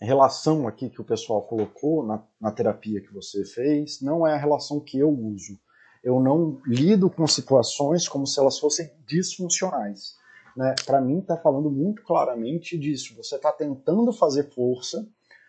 relação 0.00 0.68
aqui 0.68 0.90
que 0.90 1.00
o 1.00 1.04
pessoal 1.04 1.42
colocou 1.42 2.04
na, 2.04 2.22
na 2.40 2.50
terapia 2.50 3.00
que 3.00 3.12
você 3.12 3.44
fez 3.44 4.00
não 4.00 4.26
é 4.26 4.34
a 4.34 4.38
relação 4.38 4.80
que 4.80 4.98
eu 4.98 5.08
uso. 5.08 5.58
Eu 6.02 6.20
não 6.20 6.60
lido 6.66 7.08
com 7.08 7.26
situações 7.26 8.06
como 8.06 8.26
se 8.26 8.38
elas 8.38 8.58
fossem 8.58 8.90
disfuncionais. 9.06 10.16
Né? 10.54 10.74
Para 10.84 11.00
mim, 11.00 11.18
está 11.18 11.36
falando 11.36 11.70
muito 11.70 12.02
claramente 12.02 12.78
disso. 12.78 13.16
Você 13.16 13.36
está 13.36 13.50
tentando 13.50 14.12
fazer 14.12 14.52
força 14.52 15.08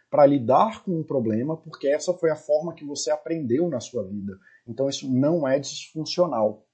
para 0.10 0.26
lidar 0.26 0.84
com 0.84 1.00
um 1.00 1.04
problema, 1.04 1.58
porque 1.58 1.88
essa 1.88 2.14
foi 2.14 2.30
a 2.32 2.36
forma 2.36 2.74
que 2.74 2.86
você 2.86 3.12
aprendeu 3.12 3.68
na 3.68 3.82
sua 3.82 4.04
vida. 4.08 4.40
Então, 4.66 4.88
isso 4.88 5.12
não 5.12 5.46
é 5.46 5.60
disfuncional. 5.60 6.65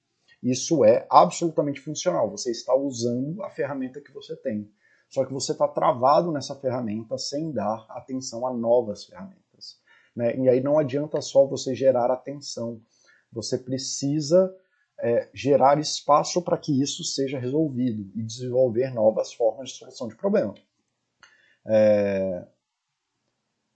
Isso 0.41 0.83
é 0.83 1.05
absolutamente 1.09 1.79
funcional. 1.79 2.29
Você 2.31 2.51
está 2.51 2.75
usando 2.75 3.43
a 3.43 3.49
ferramenta 3.49 4.01
que 4.01 4.11
você 4.11 4.35
tem. 4.35 4.71
Só 5.07 5.25
que 5.25 5.33
você 5.33 5.51
está 5.51 5.67
travado 5.67 6.31
nessa 6.31 6.55
ferramenta 6.55 7.17
sem 7.17 7.51
dar 7.51 7.85
atenção 7.89 8.47
a 8.47 8.53
novas 8.53 9.03
ferramentas. 9.05 9.79
Né? 10.15 10.35
E 10.37 10.49
aí 10.49 10.61
não 10.61 10.79
adianta 10.79 11.21
só 11.21 11.45
você 11.45 11.75
gerar 11.75 12.11
atenção, 12.11 12.81
você 13.31 13.57
precisa 13.57 14.53
é, 14.99 15.29
gerar 15.33 15.79
espaço 15.79 16.41
para 16.41 16.57
que 16.57 16.81
isso 16.81 17.03
seja 17.03 17.39
resolvido 17.39 18.11
e 18.15 18.23
desenvolver 18.23 18.93
novas 18.93 19.33
formas 19.33 19.69
de 19.69 19.77
solução 19.77 20.07
de 20.07 20.15
problema. 20.15 20.53
É, 21.65 22.47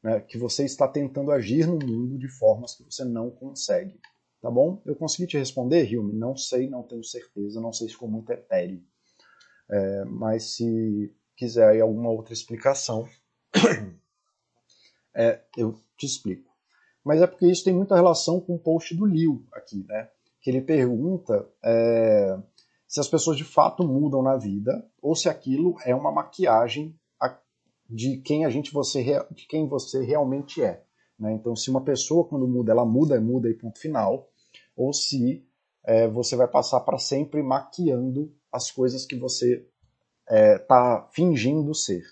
né, 0.03 0.19
que 0.21 0.37
você 0.37 0.63
está 0.63 0.87
tentando 0.87 1.31
agir 1.31 1.67
no 1.67 1.79
mundo 1.79 2.17
de 2.17 2.27
formas 2.27 2.75
que 2.75 2.83
você 2.83 3.03
não 3.03 3.29
consegue. 3.29 3.99
Tá 4.45 4.51
bom? 4.51 4.79
Eu 4.85 4.95
consegui 4.95 5.25
te 5.25 5.39
responder, 5.39 5.91
Hilme? 5.91 6.13
Não 6.13 6.37
sei, 6.37 6.69
não 6.69 6.83
tenho 6.83 7.03
certeza, 7.03 7.59
não 7.59 7.73
sei 7.73 7.87
se 7.87 7.95
ficou 7.95 8.07
muito 8.07 8.29
etéreo. 8.29 8.79
É, 9.67 10.05
mas 10.05 10.55
se 10.55 11.11
quiser 11.35 11.67
aí 11.67 11.81
alguma 11.81 12.11
outra 12.11 12.31
explicação, 12.31 13.07
é, 15.15 15.41
eu 15.57 15.73
te 15.97 16.05
explico. 16.05 16.53
Mas 17.03 17.23
é 17.23 17.25
porque 17.25 17.47
isso 17.47 17.63
tem 17.63 17.73
muita 17.73 17.95
relação 17.95 18.39
com 18.39 18.53
o 18.53 18.59
post 18.59 18.95
do 18.95 19.07
Liu 19.07 19.43
aqui, 19.51 19.83
né? 19.87 20.11
Que 20.39 20.51
ele 20.51 20.61
pergunta 20.61 21.49
é, 21.63 22.37
se 22.87 22.99
as 22.99 23.07
pessoas 23.07 23.37
de 23.37 23.43
fato 23.43 23.83
mudam 23.83 24.21
na 24.21 24.37
vida 24.37 24.87
ou 25.01 25.15
se 25.15 25.27
aquilo 25.27 25.75
é 25.83 25.95
uma 25.95 26.11
maquiagem 26.11 26.95
de 27.89 28.17
quem 28.17 28.45
a 28.45 28.51
gente 28.51 28.71
você 28.71 29.03
de 29.31 29.47
quem 29.47 29.67
você 29.67 30.03
realmente 30.03 30.61
é. 30.61 30.83
Né? 31.17 31.33
Então, 31.33 31.55
se 31.55 31.71
uma 31.71 31.81
pessoa 31.81 32.27
quando 32.27 32.47
muda, 32.47 32.71
ela 32.71 32.85
muda, 32.85 33.19
muda 33.19 33.49
e 33.49 33.55
ponto 33.55 33.79
final, 33.79 34.29
ou 34.75 34.93
se 34.93 35.45
é, 35.85 36.07
você 36.07 36.35
vai 36.35 36.47
passar 36.47 36.81
para 36.81 36.97
sempre 36.97 37.41
maquiando 37.41 38.33
as 38.51 38.71
coisas 38.71 39.05
que 39.05 39.15
você 39.15 39.65
é, 40.27 40.57
tá 40.57 41.07
fingindo 41.13 41.73
ser. 41.73 42.03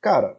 Cara, 0.00 0.38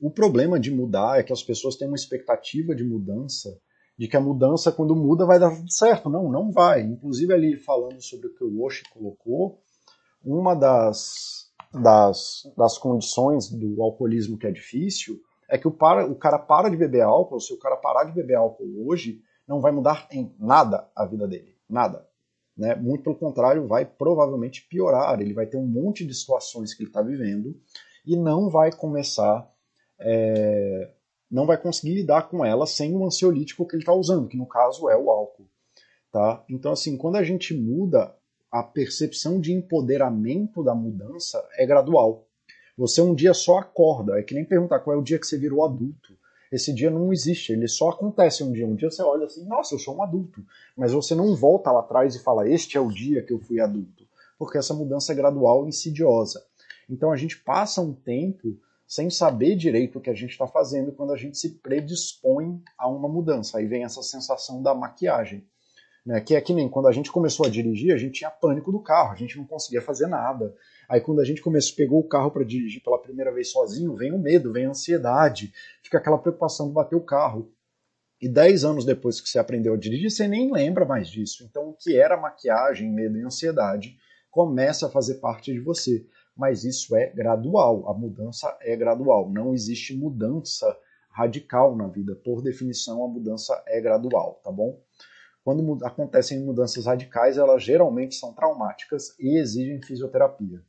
o 0.00 0.10
problema 0.10 0.58
de 0.58 0.70
mudar 0.70 1.18
é 1.18 1.22
que 1.22 1.32
as 1.32 1.42
pessoas 1.42 1.76
têm 1.76 1.88
uma 1.88 1.96
expectativa 1.96 2.74
de 2.74 2.84
mudança, 2.84 3.58
de 3.98 4.06
que 4.06 4.16
a 4.16 4.20
mudança, 4.20 4.70
quando 4.70 4.94
muda, 4.94 5.26
vai 5.26 5.38
dar 5.38 5.54
tudo 5.54 5.72
certo. 5.72 6.08
Não, 6.08 6.30
não 6.30 6.52
vai. 6.52 6.82
Inclusive, 6.82 7.32
ali 7.34 7.56
falando 7.56 8.00
sobre 8.00 8.28
o 8.28 8.34
que 8.34 8.44
o 8.44 8.62
Oshi 8.62 8.84
colocou, 8.90 9.60
uma 10.24 10.54
das, 10.54 11.50
das, 11.72 12.42
das 12.56 12.78
condições 12.78 13.50
do 13.50 13.82
alcoolismo 13.82 14.38
que 14.38 14.46
é 14.46 14.50
difícil 14.52 15.20
é 15.50 15.56
que 15.56 15.66
o, 15.66 15.70
para, 15.70 16.06
o 16.06 16.14
cara 16.14 16.38
para 16.38 16.68
de 16.68 16.76
beber 16.76 17.02
álcool, 17.02 17.40
se 17.40 17.52
o 17.52 17.58
cara 17.58 17.76
parar 17.76 18.04
de 18.04 18.12
beber 18.12 18.36
álcool 18.36 18.86
hoje, 18.86 19.20
não 19.48 19.60
vai 19.60 19.72
mudar 19.72 20.06
em 20.12 20.32
nada 20.38 20.86
a 20.94 21.06
vida 21.06 21.26
dele. 21.26 21.56
Nada. 21.68 22.06
Né? 22.56 22.74
Muito 22.74 23.04
pelo 23.04 23.16
contrário, 23.16 23.66
vai 23.66 23.84
provavelmente 23.86 24.66
piorar. 24.68 25.20
Ele 25.20 25.32
vai 25.32 25.46
ter 25.46 25.56
um 25.56 25.66
monte 25.66 26.04
de 26.04 26.12
situações 26.12 26.74
que 26.74 26.82
ele 26.82 26.90
está 26.90 27.00
vivendo 27.00 27.58
e 28.04 28.16
não 28.16 28.50
vai 28.50 28.70
começar, 28.70 29.48
é, 29.98 30.90
não 31.30 31.46
vai 31.46 31.56
conseguir 31.56 31.94
lidar 31.94 32.28
com 32.28 32.44
ela 32.44 32.66
sem 32.66 32.94
o 32.94 33.04
ansiolítico 33.04 33.66
que 33.66 33.76
ele 33.76 33.82
está 33.82 33.94
usando, 33.94 34.28
que 34.28 34.36
no 34.36 34.46
caso 34.46 34.88
é 34.88 34.96
o 34.96 35.10
álcool. 35.10 35.48
Tá? 36.10 36.44
Então, 36.48 36.72
assim, 36.72 36.96
quando 36.96 37.16
a 37.16 37.22
gente 37.22 37.54
muda, 37.54 38.14
a 38.50 38.62
percepção 38.62 39.40
de 39.40 39.52
empoderamento 39.52 40.64
da 40.64 40.74
mudança 40.74 41.42
é 41.56 41.66
gradual. 41.66 42.26
Você 42.76 43.02
um 43.02 43.14
dia 43.14 43.34
só 43.34 43.58
acorda, 43.58 44.18
é 44.18 44.22
que 44.22 44.34
nem 44.34 44.44
perguntar 44.44 44.80
qual 44.80 44.96
é 44.96 44.98
o 44.98 45.02
dia 45.02 45.18
que 45.18 45.26
você 45.26 45.36
virou 45.36 45.64
adulto. 45.64 46.16
Esse 46.50 46.72
dia 46.72 46.90
não 46.90 47.12
existe, 47.12 47.52
ele 47.52 47.68
só 47.68 47.90
acontece 47.90 48.42
um 48.42 48.52
dia. 48.52 48.66
Um 48.66 48.74
dia 48.74 48.90
você 48.90 49.02
olha 49.02 49.26
assim, 49.26 49.44
nossa, 49.46 49.74
eu 49.74 49.78
sou 49.78 49.96
um 49.96 50.02
adulto. 50.02 50.42
Mas 50.76 50.92
você 50.92 51.14
não 51.14 51.34
volta 51.34 51.70
lá 51.70 51.80
atrás 51.80 52.14
e 52.14 52.22
fala, 52.22 52.48
este 52.48 52.76
é 52.76 52.80
o 52.80 52.88
dia 52.88 53.22
que 53.22 53.32
eu 53.32 53.38
fui 53.38 53.60
adulto. 53.60 54.06
Porque 54.38 54.56
essa 54.56 54.72
mudança 54.72 55.12
é 55.12 55.14
gradual 55.14 55.66
e 55.66 55.68
insidiosa. 55.68 56.42
Então 56.88 57.12
a 57.12 57.16
gente 57.16 57.38
passa 57.38 57.80
um 57.82 57.92
tempo 57.92 58.56
sem 58.86 59.10
saber 59.10 59.54
direito 59.54 59.98
o 59.98 60.00
que 60.00 60.08
a 60.08 60.14
gente 60.14 60.30
está 60.30 60.46
fazendo 60.46 60.92
quando 60.92 61.12
a 61.12 61.16
gente 61.16 61.36
se 61.36 61.58
predispõe 61.58 62.62
a 62.78 62.88
uma 62.88 63.08
mudança. 63.08 63.58
Aí 63.58 63.66
vem 63.66 63.84
essa 63.84 64.02
sensação 64.02 64.62
da 64.62 64.74
maquiagem. 64.74 65.46
Né? 66.06 66.18
Que 66.22 66.34
é 66.34 66.40
que 66.40 66.54
nem 66.54 66.70
quando 66.70 66.88
a 66.88 66.92
gente 66.92 67.12
começou 67.12 67.44
a 67.44 67.50
dirigir, 67.50 67.92
a 67.92 67.98
gente 67.98 68.20
tinha 68.20 68.30
pânico 68.30 68.72
do 68.72 68.80
carro, 68.80 69.12
a 69.12 69.16
gente 69.16 69.36
não 69.36 69.44
conseguia 69.44 69.82
fazer 69.82 70.06
nada. 70.06 70.54
Aí 70.88 71.02
quando 71.02 71.20
a 71.20 71.24
gente 71.24 71.42
começou, 71.42 71.76
pegou 71.76 72.00
o 72.00 72.08
carro 72.08 72.30
para 72.30 72.44
dirigir 72.44 72.82
pela 72.82 72.98
primeira 72.98 73.30
vez 73.30 73.52
sozinho, 73.52 73.94
vem 73.94 74.10
o 74.10 74.18
medo, 74.18 74.50
vem 74.50 74.64
a 74.64 74.70
ansiedade, 74.70 75.52
fica 75.82 75.98
aquela 75.98 76.16
preocupação 76.16 76.68
de 76.68 76.72
bater 76.72 76.96
o 76.96 77.04
carro. 77.04 77.52
E 78.20 78.26
dez 78.26 78.64
anos 78.64 78.86
depois 78.86 79.20
que 79.20 79.28
você 79.28 79.38
aprendeu 79.38 79.74
a 79.74 79.76
dirigir, 79.76 80.10
você 80.10 80.26
nem 80.26 80.50
lembra 80.50 80.86
mais 80.86 81.08
disso. 81.08 81.44
Então 81.44 81.68
o 81.68 81.74
que 81.74 81.94
era 81.94 82.16
maquiagem, 82.16 82.90
medo 82.90 83.18
e 83.18 83.22
ansiedade 83.22 83.98
começa 84.30 84.86
a 84.86 84.90
fazer 84.90 85.16
parte 85.16 85.52
de 85.52 85.60
você. 85.60 86.06
Mas 86.34 86.64
isso 86.64 86.96
é 86.96 87.10
gradual, 87.10 87.86
a 87.90 87.92
mudança 87.92 88.56
é 88.62 88.74
gradual. 88.74 89.30
Não 89.30 89.52
existe 89.52 89.94
mudança 89.94 90.74
radical 91.10 91.76
na 91.76 91.86
vida. 91.86 92.16
Por 92.16 92.42
definição, 92.42 93.04
a 93.04 93.08
mudança 93.08 93.62
é 93.66 93.78
gradual, 93.78 94.40
tá 94.42 94.50
bom? 94.50 94.80
Quando 95.44 95.84
acontecem 95.84 96.40
mudanças 96.40 96.86
radicais, 96.86 97.36
elas 97.36 97.62
geralmente 97.62 98.14
são 98.14 98.32
traumáticas 98.32 99.14
e 99.18 99.38
exigem 99.38 99.82
fisioterapia 99.82 100.62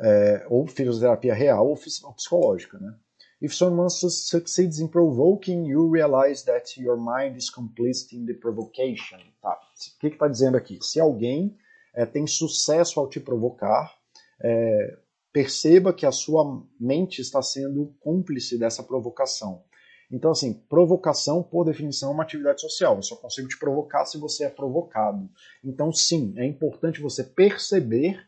é, 0.00 0.46
ou 0.48 0.66
fisioterapia 0.66 1.34
real 1.34 1.68
ou, 1.68 1.76
psicológica, 2.14 2.78
né? 2.78 2.94
If 3.40 3.54
someone 3.54 3.88
succeeds 3.88 4.80
in 4.80 4.88
provoking, 4.88 5.66
you 5.66 5.88
realize 5.88 6.44
that 6.44 6.80
your 6.80 6.96
mind 6.96 7.36
is 7.36 7.48
complicit 7.48 8.16
in 8.16 8.26
the 8.26 8.34
provocation. 8.34 9.18
Tá. 9.40 9.52
O 9.52 10.00
que 10.00 10.08
está 10.08 10.26
dizendo 10.26 10.56
aqui? 10.56 10.80
Se 10.82 10.98
alguém 10.98 11.56
é, 11.94 12.04
tem 12.04 12.26
sucesso 12.26 12.98
ao 12.98 13.08
te 13.08 13.20
provocar, 13.20 13.94
é, 14.42 14.98
perceba 15.32 15.92
que 15.92 16.04
a 16.04 16.10
sua 16.10 16.64
mente 16.80 17.20
está 17.20 17.40
sendo 17.40 17.94
cúmplice 18.00 18.58
dessa 18.58 18.82
provocação. 18.82 19.62
Então, 20.10 20.30
assim, 20.30 20.54
provocação, 20.68 21.42
por 21.42 21.64
definição, 21.64 22.10
é 22.10 22.14
uma 22.14 22.22
atividade 22.22 22.60
social. 22.60 22.96
Eu 22.96 23.02
só 23.02 23.14
consigo 23.14 23.46
te 23.46 23.58
provocar 23.58 24.04
se 24.06 24.18
você 24.18 24.44
é 24.44 24.50
provocado. 24.50 25.28
Então, 25.62 25.92
sim, 25.92 26.34
é 26.36 26.46
importante 26.46 27.00
você 27.00 27.22
perceber 27.22 28.27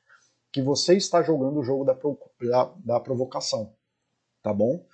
que 0.52 0.62
você 0.62 0.96
está 0.96 1.22
jogando 1.22 1.60
o 1.60 1.64
jogo 1.64 1.84
da, 1.84 1.94
da, 1.94 2.74
da 2.84 3.00
provocação, 3.00 3.74
tá 4.42 4.52
bom? 4.52 4.84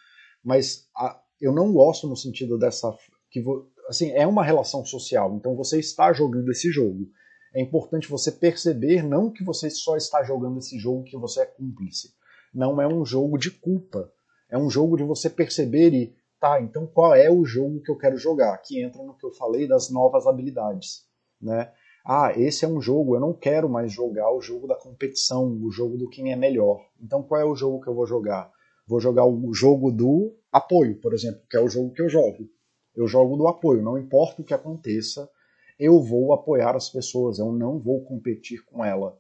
Mas 0.45 0.89
a, 0.95 1.21
eu 1.41 1.53
não 1.53 1.73
gosto 1.73 2.07
no 2.07 2.17
sentido 2.17 2.59
dessa 2.59 2.97
que 3.31 3.45
assim 3.89 4.11
é 4.13 4.27
uma 4.27 4.45
relação 4.45 4.85
social, 4.85 5.35
então 5.35 5.57
você 5.57 5.79
está 5.79 6.13
jogando 6.13 6.51
esse 6.51 6.71
jogo. 6.71 7.09
É 7.55 7.61
importante 7.61 8.09
você 8.09 8.31
perceber 8.31 9.03
não 9.03 9.31
que 9.31 9.43
você 9.43 9.71
só 9.71 9.97
está 9.97 10.23
jogando 10.23 10.59
esse 10.59 10.79
jogo 10.79 11.05
que 11.05 11.17
você 11.17 11.41
é 11.41 11.47
cúmplice. 11.47 12.15
Não 12.53 12.81
é 12.81 12.87
um 12.87 13.05
jogo 13.05 13.39
de 13.39 13.51
culpa. 13.51 14.13
É 14.49 14.57
um 14.57 14.71
jogo 14.71 14.97
de 14.97 15.03
você 15.03 15.29
perceber 15.29 15.93
e 15.93 16.15
tá, 16.39 16.61
então 16.61 16.87
qual 16.87 17.15
é 17.15 17.31
o 17.31 17.45
jogo 17.45 17.83
que 17.83 17.91
eu 17.91 17.97
quero 17.97 18.17
jogar? 18.17 18.57
Que 18.59 18.83
entra 18.83 19.03
no 19.03 19.17
que 19.17 19.25
eu 19.25 19.33
falei 19.33 19.67
das 19.67 19.91
novas 19.91 20.27
habilidades, 20.27 21.07
né? 21.41 21.73
Ah, 22.09 22.33
esse 22.37 22.65
é 22.65 22.69
um 22.69 22.81
jogo, 22.81 23.17
eu 23.17 23.21
não 23.21 23.33
quero 23.33 23.69
mais 23.69 23.91
jogar 23.91 24.31
o 24.33 24.41
jogo 24.41 24.69
da 24.69 24.77
competição, 24.77 25.45
o 25.61 25.73
jogo 25.73 25.99
do 25.99 26.09
quem 26.09 26.31
é 26.31 26.37
melhor. 26.37 26.81
Então 27.01 27.21
qual 27.21 27.41
é 27.41 27.45
o 27.45 27.57
jogo 27.57 27.81
que 27.81 27.89
eu 27.89 27.95
vou 27.97 28.07
jogar? 28.07 28.49
Vou 28.87 29.01
jogar 29.01 29.27
o 29.27 29.53
jogo 29.53 29.91
do 29.91 30.33
apoio, 30.53 31.01
por 31.01 31.13
exemplo, 31.13 31.41
que 31.51 31.57
é 31.57 31.61
o 31.61 31.69
jogo 31.69 31.93
que 31.93 32.01
eu 32.01 32.09
jogo. 32.09 32.49
Eu 32.95 33.09
jogo 33.09 33.37
do 33.37 33.49
apoio, 33.49 33.83
não 33.83 33.99
importa 33.99 34.41
o 34.41 34.45
que 34.45 34.55
aconteça, 34.55 35.29
eu 35.77 36.01
vou 36.01 36.33
apoiar 36.33 36.77
as 36.77 36.89
pessoas, 36.89 37.41
eu 37.41 37.51
não 37.51 37.81
vou 37.81 38.05
competir 38.05 38.65
com 38.65 38.85
ela. 38.85 39.19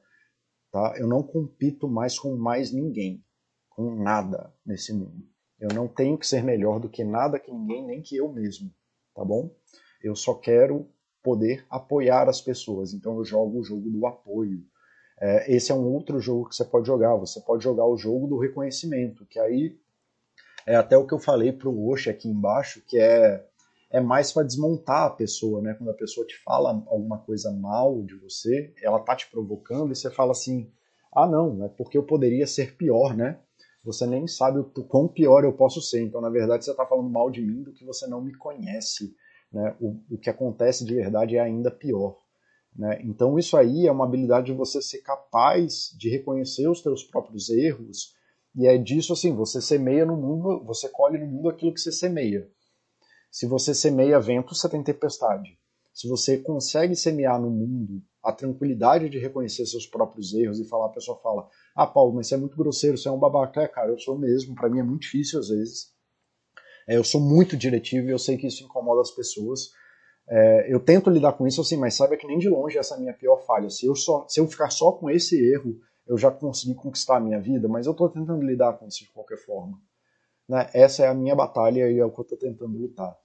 Tá? 0.70 0.94
Eu 0.96 1.08
não 1.08 1.24
compito 1.24 1.88
mais 1.88 2.16
com 2.16 2.36
mais 2.36 2.70
ninguém, 2.70 3.20
com 3.68 3.96
nada 3.96 4.54
nesse 4.64 4.92
mundo. 4.92 5.26
Eu 5.58 5.70
não 5.74 5.88
tenho 5.88 6.16
que 6.16 6.26
ser 6.26 6.44
melhor 6.44 6.78
do 6.78 6.88
que 6.88 7.02
nada, 7.02 7.40
que 7.40 7.50
ninguém, 7.50 7.84
nem 7.84 8.00
que 8.00 8.16
eu 8.16 8.32
mesmo, 8.32 8.72
tá 9.12 9.24
bom? 9.24 9.50
Eu 10.00 10.14
só 10.14 10.34
quero 10.34 10.88
poder 11.26 11.66
apoiar 11.68 12.28
as 12.28 12.40
pessoas. 12.40 12.94
Então 12.94 13.18
eu 13.18 13.24
jogo 13.24 13.58
o 13.58 13.64
jogo 13.64 13.90
do 13.90 14.06
apoio. 14.06 14.64
É, 15.20 15.52
esse 15.52 15.72
é 15.72 15.74
um 15.74 15.92
outro 15.92 16.20
jogo 16.20 16.48
que 16.48 16.54
você 16.54 16.64
pode 16.64 16.86
jogar. 16.86 17.16
Você 17.16 17.40
pode 17.40 17.64
jogar 17.64 17.84
o 17.84 17.96
jogo 17.96 18.28
do 18.28 18.38
reconhecimento, 18.38 19.26
que 19.26 19.40
aí 19.40 19.76
é 20.64 20.76
até 20.76 20.96
o 20.96 21.04
que 21.04 21.12
eu 21.12 21.18
falei 21.18 21.52
para 21.52 21.68
o 21.68 21.90
Osh 21.90 22.06
aqui 22.06 22.28
embaixo, 22.28 22.80
que 22.86 22.96
é, 22.96 23.44
é 23.90 24.00
mais 24.00 24.30
para 24.30 24.44
desmontar 24.44 25.06
a 25.06 25.10
pessoa, 25.10 25.60
né? 25.60 25.74
Quando 25.74 25.90
a 25.90 25.94
pessoa 25.94 26.24
te 26.24 26.40
fala 26.44 26.70
alguma 26.86 27.18
coisa 27.18 27.50
mal 27.50 28.00
de 28.04 28.14
você, 28.14 28.72
ela 28.80 29.00
tá 29.00 29.16
te 29.16 29.28
provocando 29.28 29.90
e 29.90 29.96
você 29.96 30.08
fala 30.12 30.30
assim, 30.30 30.70
ah 31.12 31.26
não, 31.26 31.64
é 31.64 31.68
porque 31.68 31.98
eu 31.98 32.04
poderia 32.04 32.46
ser 32.46 32.76
pior, 32.76 33.16
né? 33.16 33.40
você 33.86 34.04
nem 34.04 34.26
sabe 34.26 34.58
o 34.58 34.64
quão 34.64 35.06
pior 35.06 35.44
eu 35.44 35.52
posso 35.52 35.80
ser. 35.80 36.02
Então, 36.02 36.20
na 36.20 36.28
verdade, 36.28 36.64
você 36.64 36.72
está 36.72 36.84
falando 36.84 37.08
mal 37.08 37.30
de 37.30 37.40
mim 37.40 37.62
do 37.62 37.72
que 37.72 37.84
você 37.84 38.06
não 38.08 38.20
me 38.20 38.34
conhece. 38.34 39.14
Né? 39.52 39.74
O, 39.80 39.96
o 40.10 40.18
que 40.18 40.30
acontece 40.30 40.84
de 40.84 40.94
verdade 40.94 41.36
é 41.36 41.40
ainda 41.40 41.70
pior. 41.70 42.18
Né? 42.74 43.00
Então, 43.04 43.38
isso 43.38 43.56
aí 43.56 43.86
é 43.86 43.92
uma 43.92 44.04
habilidade 44.04 44.46
de 44.46 44.52
você 44.52 44.82
ser 44.82 44.98
capaz 44.98 45.94
de 45.98 46.08
reconhecer 46.10 46.68
os 46.68 46.82
seus 46.82 47.02
próprios 47.02 47.48
erros. 47.48 48.14
E 48.54 48.66
é 48.66 48.76
disso 48.76 49.12
assim: 49.12 49.34
você 49.34 49.60
semeia 49.60 50.04
no 50.04 50.16
mundo, 50.16 50.62
você 50.64 50.88
colhe 50.88 51.18
no 51.18 51.26
mundo 51.26 51.48
aquilo 51.48 51.72
que 51.72 51.80
você 51.80 51.92
semeia. 51.92 52.48
Se 53.30 53.46
você 53.46 53.74
semeia 53.74 54.20
vento, 54.20 54.54
você 54.54 54.68
tem 54.68 54.82
tempestade. 54.82 55.58
Se 55.92 56.08
você 56.08 56.38
consegue 56.38 56.94
semear 56.94 57.40
no 57.40 57.50
mundo 57.50 58.02
a 58.22 58.32
tranquilidade 58.32 59.08
de 59.08 59.18
reconhecer 59.18 59.64
seus 59.66 59.86
próprios 59.86 60.34
erros 60.34 60.58
e 60.60 60.64
falar, 60.64 60.86
a 60.86 60.92
pessoa 60.92 61.18
fala, 61.18 61.48
ah, 61.74 61.86
Paulo, 61.86 62.14
mas 62.14 62.26
você 62.26 62.34
é 62.34 62.38
muito 62.38 62.56
grosseiro, 62.56 62.98
você 62.98 63.08
é 63.08 63.12
um 63.12 63.18
babaca. 63.18 63.62
É, 63.62 63.68
cara, 63.68 63.90
eu 63.90 63.98
sou 63.98 64.18
mesmo, 64.18 64.54
para 64.54 64.68
mim 64.68 64.80
é 64.80 64.82
muito 64.82 65.02
difícil 65.02 65.38
às 65.38 65.48
vezes. 65.48 65.95
É, 66.86 66.96
eu 66.96 67.04
sou 67.04 67.20
muito 67.20 67.56
diretivo 67.56 68.08
e 68.08 68.10
eu 68.10 68.18
sei 68.18 68.36
que 68.36 68.46
isso 68.46 68.64
incomoda 68.64 69.00
as 69.00 69.10
pessoas. 69.10 69.72
É, 70.28 70.72
eu 70.72 70.80
tento 70.80 71.10
lidar 71.10 71.32
com 71.32 71.46
isso 71.46 71.60
assim, 71.60 71.76
mas 71.76 71.94
saiba 71.94 72.16
que 72.16 72.26
nem 72.26 72.38
de 72.38 72.48
longe 72.48 72.78
essa 72.78 72.94
é 72.94 72.96
a 72.96 73.00
minha 73.00 73.14
pior 73.14 73.38
falha. 73.46 73.70
Se 73.70 73.86
eu, 73.86 73.94
só, 73.94 74.26
se 74.28 74.40
eu 74.40 74.46
ficar 74.46 74.70
só 74.70 74.92
com 74.92 75.10
esse 75.10 75.36
erro, 75.52 75.78
eu 76.06 76.16
já 76.16 76.30
consegui 76.30 76.74
conquistar 76.74 77.16
a 77.16 77.20
minha 77.20 77.40
vida, 77.40 77.68
mas 77.68 77.86
eu 77.86 77.92
estou 77.92 78.08
tentando 78.08 78.42
lidar 78.42 78.74
com 78.74 78.86
isso 78.86 79.04
de 79.04 79.10
qualquer 79.12 79.38
forma. 79.38 79.80
Né? 80.48 80.68
Essa 80.72 81.04
é 81.04 81.08
a 81.08 81.14
minha 81.14 81.34
batalha 81.34 81.90
e 81.90 81.98
é 81.98 82.04
o 82.04 82.10
que 82.10 82.20
eu 82.20 82.22
estou 82.22 82.38
tentando 82.38 82.78
lutar. 82.78 83.16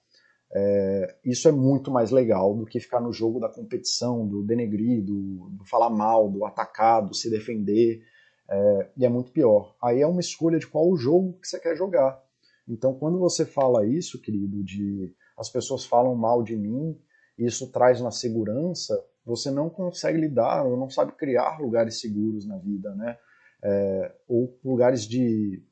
É, 0.54 1.16
isso 1.24 1.48
é 1.48 1.52
muito 1.52 1.90
mais 1.90 2.10
legal 2.10 2.54
do 2.54 2.66
que 2.66 2.78
ficar 2.78 3.00
no 3.00 3.12
jogo 3.12 3.40
da 3.40 3.48
competição, 3.48 4.26
do 4.26 4.42
denegrir, 4.42 5.02
do, 5.02 5.48
do 5.50 5.64
falar 5.64 5.88
mal, 5.88 6.28
do 6.28 6.44
atacar, 6.44 7.06
do 7.06 7.14
se 7.14 7.30
defender. 7.30 8.02
É, 8.50 8.90
e 8.98 9.06
é 9.06 9.08
muito 9.08 9.32
pior. 9.32 9.74
Aí 9.82 10.00
é 10.00 10.06
uma 10.06 10.20
escolha 10.20 10.58
de 10.58 10.66
qual 10.66 10.94
jogo 10.96 11.38
que 11.40 11.48
você 11.48 11.58
quer 11.58 11.76
jogar. 11.76 12.20
Então, 12.68 12.94
quando 12.94 13.18
você 13.18 13.44
fala 13.44 13.86
isso, 13.86 14.20
querido, 14.20 14.62
de 14.62 15.14
as 15.36 15.50
pessoas 15.50 15.84
falam 15.84 16.14
mal 16.14 16.42
de 16.42 16.56
mim, 16.56 16.98
isso 17.36 17.70
traz 17.70 18.00
na 18.00 18.10
segurança, 18.10 19.02
você 19.24 19.50
não 19.50 19.68
consegue 19.68 20.20
lidar 20.20 20.64
ou 20.64 20.76
não 20.76 20.88
sabe 20.88 21.12
criar 21.12 21.60
lugares 21.60 22.00
seguros 22.00 22.46
na 22.46 22.58
vida, 22.58 22.94
né? 22.94 23.18
É, 23.64 24.14
ou 24.28 24.58
lugares 24.64 25.06
de 25.06 25.62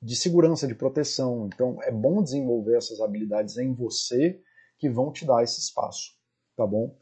de 0.00 0.14
segurança, 0.14 0.66
de 0.66 0.74
proteção. 0.74 1.48
Então 1.52 1.78
é 1.82 1.90
bom 1.90 2.22
desenvolver 2.22 2.76
essas 2.76 3.00
habilidades 3.00 3.56
em 3.56 3.74
você 3.74 4.40
que 4.78 4.88
vão 4.88 5.10
te 5.10 5.24
dar 5.24 5.42
esse 5.42 5.58
espaço, 5.58 6.12
tá 6.56 6.66
bom? 6.66 6.96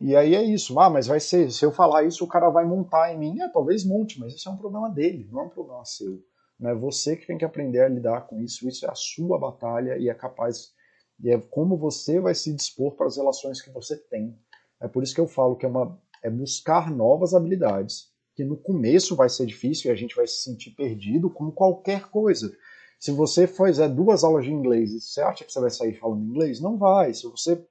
E 0.00 0.14
aí 0.14 0.34
é 0.34 0.42
isso. 0.42 0.78
Ah, 0.78 0.90
mas 0.90 1.06
vai 1.06 1.20
ser, 1.20 1.50
se 1.50 1.64
eu 1.64 1.72
falar 1.72 2.04
isso, 2.04 2.24
o 2.24 2.28
cara 2.28 2.50
vai 2.50 2.66
montar 2.66 3.12
em 3.12 3.18
mim. 3.18 3.40
É, 3.40 3.48
talvez 3.48 3.84
monte, 3.84 4.20
mas 4.20 4.34
isso 4.34 4.48
é 4.48 4.52
um 4.52 4.56
problema 4.58 4.90
dele, 4.90 5.28
não 5.30 5.40
é 5.40 5.44
um 5.44 5.48
problema 5.48 5.84
seu. 5.84 6.22
Não 6.58 6.70
é 6.70 6.74
você 6.74 7.16
que 7.16 7.26
tem 7.26 7.38
que 7.38 7.44
aprender 7.44 7.80
a 7.80 7.88
lidar 7.88 8.22
com 8.22 8.40
isso. 8.40 8.68
Isso 8.68 8.86
é 8.86 8.90
a 8.90 8.94
sua 8.94 9.38
batalha 9.38 9.98
e 9.98 10.08
é 10.08 10.14
capaz 10.14 10.74
e 11.18 11.30
é 11.30 11.38
como 11.38 11.76
você 11.76 12.20
vai 12.20 12.34
se 12.34 12.52
dispor 12.52 12.94
para 12.94 13.06
as 13.06 13.16
relações 13.16 13.62
que 13.62 13.70
você 13.70 13.96
tem. 13.96 14.38
É 14.80 14.86
por 14.86 15.02
isso 15.02 15.14
que 15.14 15.20
eu 15.20 15.26
falo 15.26 15.56
que 15.56 15.64
é 15.64 15.68
uma 15.68 15.98
é 16.22 16.30
buscar 16.30 16.90
novas 16.90 17.34
habilidades 17.34 18.10
que 18.34 18.44
no 18.44 18.56
começo 18.56 19.16
vai 19.16 19.30
ser 19.30 19.46
difícil 19.46 19.90
e 19.90 19.92
a 19.92 19.96
gente 19.96 20.14
vai 20.14 20.26
se 20.26 20.42
sentir 20.42 20.72
perdido, 20.72 21.30
como 21.30 21.52
qualquer 21.52 22.10
coisa. 22.10 22.54
Se 23.00 23.10
você 23.10 23.46
fizer 23.46 23.88
duas 23.88 24.22
aulas 24.24 24.44
de 24.44 24.52
inglês 24.52 24.92
e 24.92 25.00
você 25.00 25.22
acha 25.22 25.44
que 25.44 25.52
você 25.52 25.60
vai 25.60 25.70
sair 25.70 25.94
falando 25.94 26.24
inglês, 26.24 26.60
não 26.60 26.76
vai. 26.76 27.14
Se 27.14 27.26
você 27.26 27.64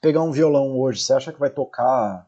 pegar 0.00 0.22
um 0.22 0.32
violão 0.32 0.76
hoje, 0.76 1.02
você 1.02 1.12
acha 1.12 1.32
que 1.32 1.38
vai 1.38 1.50
tocar 1.50 2.27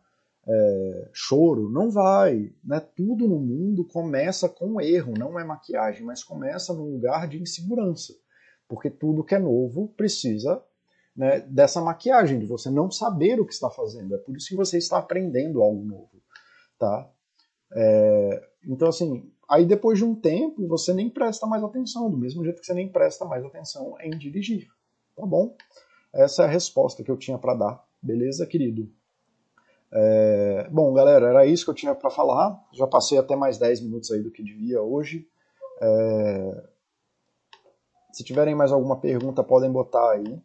é, 0.53 1.11
choro? 1.13 1.71
Não 1.71 1.91
vai. 1.91 2.53
Né? 2.65 2.81
Tudo 2.81 3.29
no 3.29 3.39
mundo 3.39 3.85
começa 3.85 4.49
com 4.49 4.81
erro, 4.81 5.15
não 5.17 5.39
é 5.39 5.45
maquiagem, 5.45 6.05
mas 6.05 6.25
começa 6.25 6.75
num 6.75 6.93
lugar 6.93 7.29
de 7.29 7.41
insegurança. 7.41 8.15
Porque 8.69 8.91
tudo 8.91 9.25
que 9.25 9.35
é 9.35 9.39
novo 9.39 9.89
precisa 9.97 10.63
né, 11.15 11.41
dessa 11.41 11.81
maquiagem, 11.81 12.39
de 12.39 12.47
você 12.47 12.71
não 12.71 12.91
saber 12.91 13.41
o 13.41 13.47
que 13.47 13.53
está 13.53 13.71
fazendo. 13.71 14.15
É 14.15 14.19
por 14.19 14.37
isso 14.37 14.49
que 14.49 14.57
você 14.57 14.79
está 14.79 14.99
aprendendo 14.99 15.63
algo 15.63 15.85
novo. 15.85 16.11
Tá? 16.79 17.09
É, 17.73 18.49
então, 18.67 18.89
assim, 18.89 19.31
aí 19.49 19.65
depois 19.65 19.99
de 19.99 20.05
um 20.05 20.15
tempo 20.15 20.67
você 20.67 20.93
nem 20.93 21.09
presta 21.09 21.47
mais 21.47 21.63
atenção, 21.63 22.11
do 22.11 22.17
mesmo 22.17 22.43
jeito 22.45 22.61
que 22.61 22.67
você 22.67 22.75
nem 22.75 22.89
presta 22.89 23.25
mais 23.25 23.45
atenção 23.45 23.97
em 24.01 24.11
dirigir. 24.11 24.69
Tá 25.15 25.25
bom? 25.25 25.55
Essa 26.13 26.43
é 26.43 26.47
a 26.47 26.49
resposta 26.49 27.05
que 27.05 27.11
eu 27.11 27.17
tinha 27.17 27.39
para 27.39 27.55
dar. 27.55 27.85
Beleza, 28.03 28.47
querido? 28.47 28.91
É, 29.93 30.69
bom, 30.71 30.93
galera, 30.93 31.29
era 31.29 31.47
isso 31.47 31.65
que 31.65 31.71
eu 31.71 31.75
tinha 31.75 31.95
para 31.95 32.11
falar. 32.11 32.61
Já 32.73 32.87
passei 32.87 33.19
até 33.19 33.35
mais 33.35 33.59
10 33.59 33.81
minutos 33.81 34.11
aí 34.11 34.23
do 34.23 34.31
que 34.31 34.43
devia 34.43 34.81
hoje. 34.83 35.27
É, 35.83 36.69
se 38.13 38.25
tiverem 38.25 38.55
mais 38.55 38.73
alguma 38.73 39.01
pergunta, 39.01 39.43
podem 39.43 39.71
botar 39.71 40.13
aí. 40.13 40.41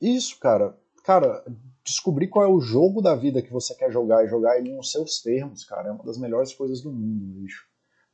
Isso, 0.00 0.38
cara. 0.38 0.78
Cara, 1.02 1.44
descobrir 1.84 2.28
qual 2.28 2.44
é 2.44 2.48
o 2.48 2.60
jogo 2.60 3.02
da 3.02 3.14
vida 3.14 3.42
que 3.42 3.52
você 3.52 3.74
quer 3.74 3.90
jogar 3.90 4.24
e 4.24 4.28
jogar 4.28 4.58
ele 4.58 4.74
nos 4.74 4.90
seus 4.90 5.20
termos, 5.20 5.64
cara, 5.64 5.88
é 5.88 5.92
uma 5.92 6.02
das 6.02 6.16
melhores 6.16 6.54
coisas 6.54 6.80
do 6.80 6.90
mundo, 6.90 7.40
bicho. 7.40 7.66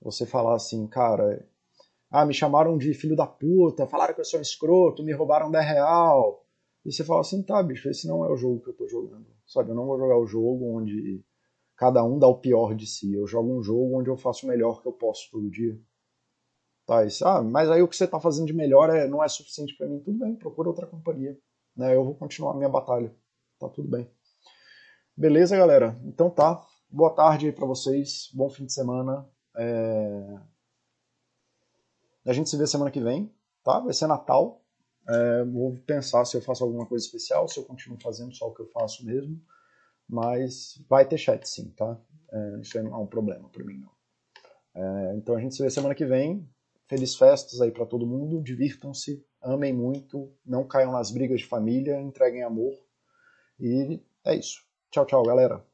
Você 0.03 0.26
falar 0.26 0.57
assim, 0.57 0.86
cara, 0.88 1.47
ah, 2.11 2.26
me 2.26 2.34
chamaram 2.34 2.76
de 2.76 2.93
filho 2.95 3.14
da 3.14 3.26
puta, 3.26 3.86
falaram 3.86 4.14
que 4.14 4.20
eu 4.20 4.24
sou 4.24 4.41
escroto, 4.41 5.05
me 5.05 5.12
roubaram 5.12 5.51
10 5.51 5.64
real. 5.64 6.45
E 6.84 6.92
você 6.92 7.04
fala 7.04 7.20
assim, 7.20 7.42
tá, 7.42 7.62
bicho, 7.62 7.88
esse 7.88 8.07
não 8.08 8.24
é 8.24 8.30
o 8.30 8.36
jogo 8.36 8.61
que 8.61 8.70
eu 8.70 8.74
tô 8.74 8.88
jogando. 8.88 9.26
Sabe, 9.46 9.70
eu 9.70 9.74
não 9.74 9.86
vou 9.86 9.98
jogar 9.98 10.18
o 10.18 10.26
jogo 10.26 10.76
onde 10.76 11.22
cada 11.76 12.04
um 12.04 12.18
dá 12.18 12.26
o 12.26 12.38
pior 12.38 12.74
de 12.74 12.86
si. 12.86 13.12
Eu 13.14 13.26
jogo 13.26 13.58
um 13.58 13.62
jogo 13.62 13.98
onde 13.98 14.08
eu 14.08 14.16
faço 14.16 14.46
o 14.46 14.48
melhor 14.48 14.80
que 14.80 14.88
eu 14.88 14.92
posso 14.92 15.30
todo 15.30 15.50
dia. 15.50 15.78
Tá, 16.86 17.04
isso, 17.04 17.26
ah, 17.26 17.42
mas 17.42 17.70
aí 17.70 17.82
o 17.82 17.88
que 17.88 17.96
você 17.96 18.07
tá 18.07 18.18
fazendo 18.18 18.46
de 18.46 18.52
melhor 18.52 18.90
é, 18.90 19.07
não 19.07 19.22
é 19.22 19.28
suficiente 19.28 19.76
para 19.76 19.86
mim. 19.86 20.00
Tudo 20.00 20.18
bem, 20.18 20.34
procura 20.34 20.68
outra 20.68 20.86
companhia. 20.86 21.38
Né? 21.76 21.94
Eu 21.94 22.04
vou 22.04 22.14
continuar 22.14 22.52
a 22.52 22.57
minha 22.57 22.68
batalha 22.68 23.14
tá 23.61 23.68
tudo 23.68 23.88
bem. 23.88 24.11
Beleza, 25.14 25.57
galera? 25.57 25.94
Então 26.04 26.30
tá. 26.30 26.66
Boa 26.88 27.14
tarde 27.14 27.46
aí 27.46 27.52
pra 27.52 27.66
vocês. 27.66 28.30
Bom 28.32 28.48
fim 28.48 28.64
de 28.64 28.72
semana. 28.72 29.28
É... 29.54 30.40
A 32.26 32.32
gente 32.32 32.48
se 32.48 32.57
vê 32.57 32.66
semana 32.66 32.90
que 32.90 33.00
vem, 33.00 33.32
tá? 33.62 33.80
Vai 33.80 33.92
ser 33.92 34.07
Natal. 34.07 34.64
É, 35.08 35.44
vou 35.44 35.76
pensar 35.86 36.24
se 36.24 36.36
eu 36.36 36.42
faço 36.42 36.64
alguma 36.64 36.86
coisa 36.86 37.04
especial, 37.04 37.48
se 37.48 37.58
eu 37.58 37.64
continuo 37.64 37.98
fazendo 38.00 38.34
só 38.34 38.48
o 38.48 38.54
que 38.54 38.62
eu 38.62 38.68
faço 38.68 39.04
mesmo. 39.04 39.40
Mas 40.08 40.82
vai 40.88 41.06
ter 41.06 41.18
chat 41.18 41.48
sim, 41.48 41.70
tá? 41.70 41.98
É, 42.32 42.60
isso 42.60 42.82
não 42.82 42.94
é 42.94 42.98
um 42.98 43.06
problema 43.06 43.48
para 43.48 43.64
mim, 43.64 43.78
não. 43.78 43.90
É, 44.74 45.16
então 45.16 45.36
a 45.36 45.40
gente 45.40 45.54
se 45.54 45.62
vê 45.62 45.70
semana 45.70 45.94
que 45.94 46.04
vem. 46.04 46.48
Feliz 46.88 47.14
festas 47.14 47.60
aí 47.60 47.70
para 47.70 47.86
todo 47.86 48.06
mundo. 48.06 48.42
Divirtam-se, 48.42 49.24
amem 49.40 49.72
muito, 49.72 50.32
não 50.44 50.66
caiam 50.66 50.92
nas 50.92 51.10
brigas 51.10 51.40
de 51.40 51.46
família, 51.46 52.00
entreguem 52.00 52.42
amor 52.42 52.74
e 53.58 54.00
é 54.24 54.34
isso. 54.34 54.64
Tchau, 54.90 55.06
tchau, 55.06 55.22
galera. 55.22 55.70